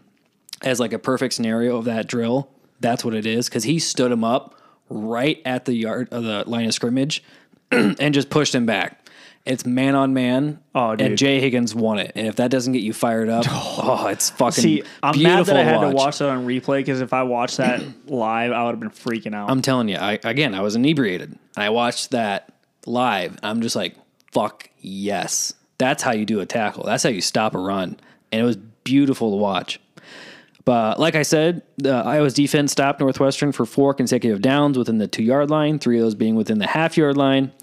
as 0.64 0.80
like 0.80 0.94
a 0.94 1.00
perfect 1.00 1.34
scenario 1.34 1.78
of 1.78 1.86
that 1.86 2.08
drill, 2.08 2.50
that's 2.80 3.04
what 3.06 3.14
it 3.14 3.26
is. 3.26 3.48
Because 3.50 3.64
he 3.64 3.80
stood 3.80 4.12
him 4.12 4.24
up 4.24 4.56
right 4.90 5.42
at 5.46 5.66
the 5.66 5.74
yard 5.74 6.08
of 6.12 6.24
the 6.24 6.44
line 6.48 6.66
of 6.66 6.74
scrimmage 6.74 7.24
and 7.72 8.14
just 8.14 8.30
pushed 8.30 8.54
him 8.56 8.66
back. 8.66 9.04
It's 9.46 9.66
man 9.66 9.96
on 9.96 10.14
man, 10.14 10.60
Oh, 10.76 10.94
dude. 10.98 11.08
and 11.08 11.18
Jay 11.18 11.40
Higgins 11.40 11.74
won 11.74 12.00
it. 12.00 12.12
And 12.16 12.28
if 12.28 12.36
that 12.36 12.52
doesn't 12.52 12.74
get 12.74 12.82
you 12.82 12.92
fired 12.92 13.30
up, 13.30 13.46
oh, 13.50 14.08
it's 14.08 14.30
fucking 14.32 14.62
See, 14.62 14.84
I'm 15.02 15.14
beautiful 15.14 15.38
mad 15.38 15.46
that 15.46 15.56
I 15.56 15.64
had 15.64 15.74
to 15.76 15.80
to 15.80 15.88
watch. 15.88 15.96
watch 15.96 16.18
that 16.18 16.30
on 16.30 16.46
replay 16.46 16.80
because 16.80 17.00
if 17.00 17.14
I 17.14 17.24
watched 17.24 17.58
that 17.58 17.82
live, 18.08 18.52
I 18.52 18.66
would 18.66 18.72
have 18.72 18.80
been 18.82 18.90
freaking 18.90 19.34
out. 19.34 19.50
I'm 19.50 19.62
telling 19.62 19.88
you, 19.88 19.96
I 19.96 20.20
again, 20.26 20.54
I 20.54 20.60
was 20.62 20.76
inebriated. 20.76 21.30
And 21.30 21.40
I 21.64 21.70
watched 21.70 22.12
that 22.12 22.52
live. 22.86 23.38
I'm 23.42 23.62
just 23.62 23.76
like, 23.78 23.96
fuck 24.34 24.70
yes. 24.82 25.54
That's 25.78 26.04
how 26.04 26.12
you 26.12 26.26
do 26.26 26.42
a 26.42 26.46
tackle. 26.46 26.84
That's 26.84 27.04
how 27.04 27.10
you 27.10 27.22
stop 27.22 27.56
a 27.56 27.60
run. 27.60 27.98
And 28.34 28.42
it 28.42 28.44
was 28.46 28.58
beautiful 28.58 29.32
to 29.32 29.38
watch. 29.38 29.80
But 30.68 31.00
like 31.00 31.16
I 31.16 31.22
said, 31.22 31.62
the 31.78 31.94
Iowa's 31.94 32.34
defense 32.34 32.74
stopped 32.74 33.00
Northwestern 33.00 33.54
for 33.54 33.66
four 33.66 33.94
consecutive 33.94 34.42
downs 34.42 34.78
within 34.78 34.98
the 34.98 35.08
two 35.08 35.24
yard 35.24 35.50
line, 35.50 35.80
three 35.80 35.98
of 35.98 36.04
those 36.04 36.14
being 36.14 36.36
within 36.36 36.58
the 36.60 36.68
half 36.68 36.98
yard 36.98 37.16
line. 37.16 37.54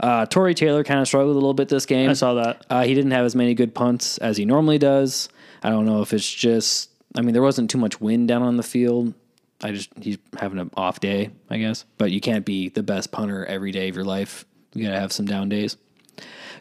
Uh, 0.00 0.26
Tory 0.26 0.54
Taylor 0.54 0.82
kind 0.82 0.98
of 0.98 1.06
struggled 1.06 1.30
a 1.30 1.38
little 1.38 1.54
bit 1.54 1.68
this 1.68 1.86
game. 1.86 2.10
I 2.10 2.14
saw 2.14 2.34
that. 2.34 2.66
Uh, 2.68 2.82
he 2.82 2.94
didn't 2.94 3.12
have 3.12 3.24
as 3.24 3.36
many 3.36 3.54
good 3.54 3.76
punts 3.76 4.18
as 4.18 4.36
he 4.36 4.44
normally 4.44 4.76
does. 4.76 5.28
I 5.62 5.70
don't 5.70 5.86
know 5.86 6.02
if 6.02 6.12
it's 6.12 6.28
just. 6.28 6.90
I 7.14 7.20
mean, 7.20 7.32
there 7.32 7.42
wasn't 7.42 7.70
too 7.70 7.78
much 7.78 8.00
wind 8.00 8.26
down 8.26 8.42
on 8.42 8.56
the 8.56 8.64
field. 8.64 9.14
I 9.62 9.70
just 9.70 9.90
he's 10.02 10.18
having 10.36 10.58
an 10.58 10.72
off 10.76 10.98
day, 10.98 11.30
I 11.48 11.58
guess. 11.58 11.84
But 11.96 12.10
you 12.10 12.20
can't 12.20 12.44
be 12.44 12.70
the 12.70 12.82
best 12.82 13.12
punter 13.12 13.46
every 13.46 13.70
day 13.70 13.88
of 13.88 13.94
your 13.94 14.04
life. 14.04 14.44
You 14.74 14.82
gotta 14.82 14.98
have 14.98 15.12
some 15.12 15.26
down 15.26 15.48
days. 15.48 15.76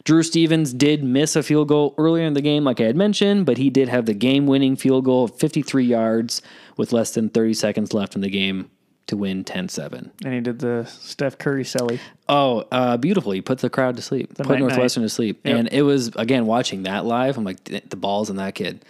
Drew 0.04 0.24
Stevens 0.24 0.74
did 0.74 1.04
miss 1.04 1.36
a 1.36 1.44
field 1.44 1.68
goal 1.68 1.94
earlier 1.98 2.26
in 2.26 2.34
the 2.34 2.42
game, 2.42 2.64
like 2.64 2.80
I 2.80 2.86
had 2.86 2.96
mentioned, 2.96 3.46
but 3.46 3.58
he 3.58 3.70
did 3.70 3.90
have 3.90 4.06
the 4.06 4.14
game-winning 4.14 4.78
field 4.78 5.06
goal 5.06 5.26
of 5.26 5.36
53 5.38 5.84
yards 5.84 6.42
with 6.78 6.94
less 6.94 7.12
than 7.12 7.30
30 7.30 7.54
seconds 7.54 7.94
left 7.94 8.16
in 8.16 8.22
the 8.22 8.30
game 8.30 8.70
to 9.08 9.18
win 9.18 9.44
10-7. 9.44 10.12
And 10.24 10.34
he 10.34 10.40
did 10.40 10.60
the 10.60 10.86
Steph 10.86 11.38
Curry 11.38 11.64
selly. 11.64 12.00
Oh, 12.30 12.66
uh, 12.72 12.98
beautiful. 12.98 13.32
He 13.32 13.42
put 13.42 13.60
the 13.60 13.70
crowd 13.70 13.96
to 13.98 14.02
sleep. 14.02 14.30
put 14.36 14.48
night-night. 14.48 14.60
Northwestern 14.60 15.04
to 15.04 15.10
sleep. 15.10 15.42
Yep. 15.46 15.56
And 15.58 15.70
it 15.72 15.82
was, 15.82 16.10
again, 16.16 16.46
watching 16.46 16.84
that 16.84 17.06
live, 17.06 17.38
I'm 17.38 17.44
like, 17.44 17.64
the 17.66 17.96
balls 17.96 18.30
in 18.30 18.36
that 18.38 18.56
kid. 18.56 18.86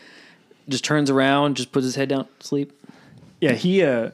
Just 0.70 0.84
turns 0.84 1.10
around, 1.10 1.56
just 1.56 1.72
puts 1.72 1.86
his 1.86 1.96
head 1.96 2.10
down, 2.10 2.28
sleep. 2.40 2.74
Yeah, 3.40 3.54
he. 3.54 3.84
Uh, 3.84 4.12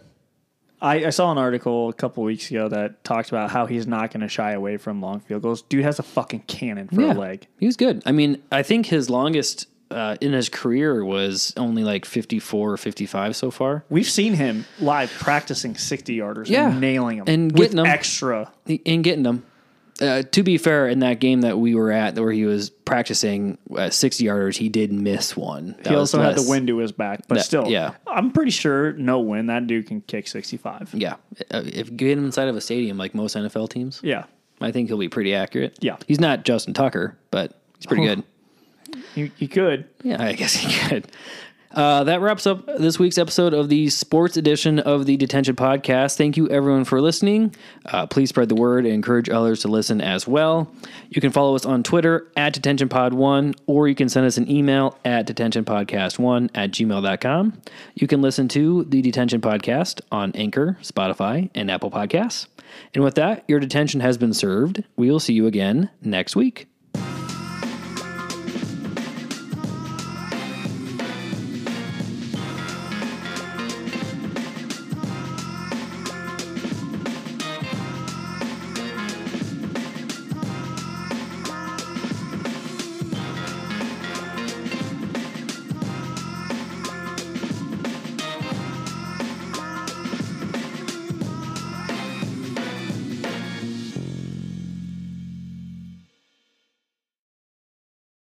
I, 0.84 1.06
I 1.06 1.10
saw 1.12 1.32
an 1.32 1.38
article 1.38 1.90
a 1.90 1.94
couple 1.94 2.24
weeks 2.24 2.52
ago 2.52 2.68
that 2.68 3.04
talked 3.04 3.30
about 3.30 3.50
how 3.50 3.66
he's 3.66 3.88
not 3.88 4.12
going 4.12 4.22
to 4.22 4.28
shy 4.28 4.52
away 4.52 4.78
from 4.78 5.02
long 5.02 5.22
field 5.22 5.42
goals. 5.42 5.62
Dude 5.64 5.84
has 5.86 5.98
a 5.98 6.04
fucking 6.04 6.42
cannon 6.42 6.90
for 6.90 7.02
a 7.02 7.14
leg. 7.14 7.48
He 7.58 7.66
was 7.66 7.78
good. 7.78 8.04
I 8.06 8.12
mean, 8.12 8.44
I 8.52 8.64
think 8.64 8.88
his 8.88 9.10
longest 9.10 9.68
uh, 9.90 10.18
in 10.22 10.34
his 10.34 10.50
career 10.50 11.06
was 11.06 11.54
only 11.56 11.84
like 11.84 12.04
54 12.06 12.74
or 12.74 12.78
55 12.78 13.36
so 13.36 13.50
far. 13.52 13.86
We've 13.90 14.10
seen 14.10 14.34
him 14.34 14.66
live 14.80 15.10
practicing 15.12 15.76
sixty 15.78 16.18
yarders, 16.18 16.50
Yeah. 16.50 16.72
and 16.72 16.82
nailing 16.82 17.20
them 17.20 17.26
And 17.28 17.52
with 17.52 17.72
getting 17.72 17.80
'em. 17.80 17.86
extra. 17.86 18.52
And 18.86 19.04
getting 19.04 19.24
them. 19.24 19.44
Uh, 20.02 20.24
to 20.24 20.42
be 20.44 20.58
fair, 20.58 20.88
in 20.90 21.00
that 21.00 21.20
game 21.20 21.42
that 21.42 21.60
we 21.60 21.76
were 21.76 21.92
at, 21.92 22.18
where 22.18 22.32
he 22.32 22.46
was 22.46 22.70
practicing 22.72 23.58
uh, 23.78 23.90
60 23.92 24.26
yarders, 24.26 24.58
he 24.58 24.68
did 24.68 24.92
miss 24.92 25.38
one. 25.38 25.76
That 25.84 25.88
He 25.90 25.96
also 25.96 26.20
had 26.20 26.36
less- 26.36 26.44
the 26.44 26.50
wind 26.50 26.68
to 26.68 26.78
his 26.78 26.92
back, 26.92 27.28
but 27.28 27.36
That- 27.36 27.44
still, 27.46 27.68
yeah. 27.70 27.92
I'm 28.08 28.32
pretty 28.32 28.52
sure 28.52 28.94
no 28.94 29.20
win 29.20 29.46
that 29.48 29.68
dude 29.68 29.86
can 29.88 30.02
kick 30.02 30.28
sixty 30.28 30.58
five. 30.58 30.90
Yeah. 30.94 31.16
Uh, 31.52 31.62
if 31.66 31.90
you 31.92 31.96
get 31.96 32.18
him 32.18 32.26
inside 32.26 32.48
of 32.48 32.56
a 32.56 32.62
stadium 32.62 32.98
like 32.98 33.14
most 33.14 33.36
NFL 33.36 33.70
teams, 33.70 34.00
Yeah, 34.04 34.24
I 34.62 34.72
think 34.72 34.88
he'll 34.90 34.98
be 34.98 35.10
pretty 35.10 35.36
accurate. 35.36 35.78
Yeah. 35.80 35.98
He's 36.08 36.20
not 36.20 36.44
Justin 36.44 36.74
Tucker, 36.74 37.18
but 37.32 37.60
he's 37.78 37.86
pretty 37.86 38.04
good. 38.06 38.24
he, 39.14 39.32
he 39.38 39.48
could. 39.48 39.86
Yeah, 40.04 40.24
I 40.24 40.34
guess 40.34 40.54
he 40.56 40.74
could. 40.90 41.08
Uh, 41.74 42.04
that 42.04 42.22
wraps 42.22 42.46
up 42.46 42.66
this 42.78 43.00
week's 43.00 43.18
episode 43.18 43.54
of 43.54 43.70
the 43.70 43.90
sports 43.90 44.38
edition 44.38 44.80
of 44.80 45.06
the 45.06 45.18
Detention 45.18 45.56
Podcast. 45.56 46.18
Thank 46.18 46.38
you, 46.38 46.48
everyone, 46.50 46.86
for 46.86 47.02
listening. 47.02 47.56
Uh, 47.86 48.06
please 48.06 48.30
spread 48.30 48.50
the 48.50 48.56
word 48.56 48.86
and 48.86 48.94
encourage 48.94 49.30
others 49.30 49.62
to 49.62 49.68
listen 49.68 50.00
as 50.00 50.28
well. 50.28 50.72
You 51.10 51.20
can 51.20 51.32
follow 51.32 51.56
us 51.56 51.66
on 51.66 51.82
Twitter 51.82 52.32
at 52.38 52.54
DetentionPod1, 52.54 53.56
or 53.66 53.88
you 53.88 53.96
can 53.96 54.10
send 54.10 54.26
us 54.26 54.38
an 54.38 54.50
email 54.50 54.98
at 55.04 55.28
detentionpodcast1 55.28 56.50
at 56.54 56.72
gmail.com. 56.72 57.62
You 57.96 58.08
can 58.08 58.22
listen 58.22 58.48
to 58.50 58.84
the 58.86 59.02
Detention 59.02 59.42
Podcast 59.42 60.02
on 60.12 60.32
Anchor, 60.36 60.78
Spotify, 60.82 61.50
and 61.56 61.72
Apple 61.72 61.90
Podcasts. 61.90 62.48
And 62.94 63.04
with 63.04 63.16
that, 63.16 63.44
your 63.48 63.60
detention 63.60 64.00
has 64.02 64.18
been 64.18 64.34
served. 64.34 64.84
We 64.96 65.10
will 65.10 65.20
see 65.20 65.34
you 65.34 65.48
again 65.48 65.90
next 66.02 66.36
week. 66.36 66.68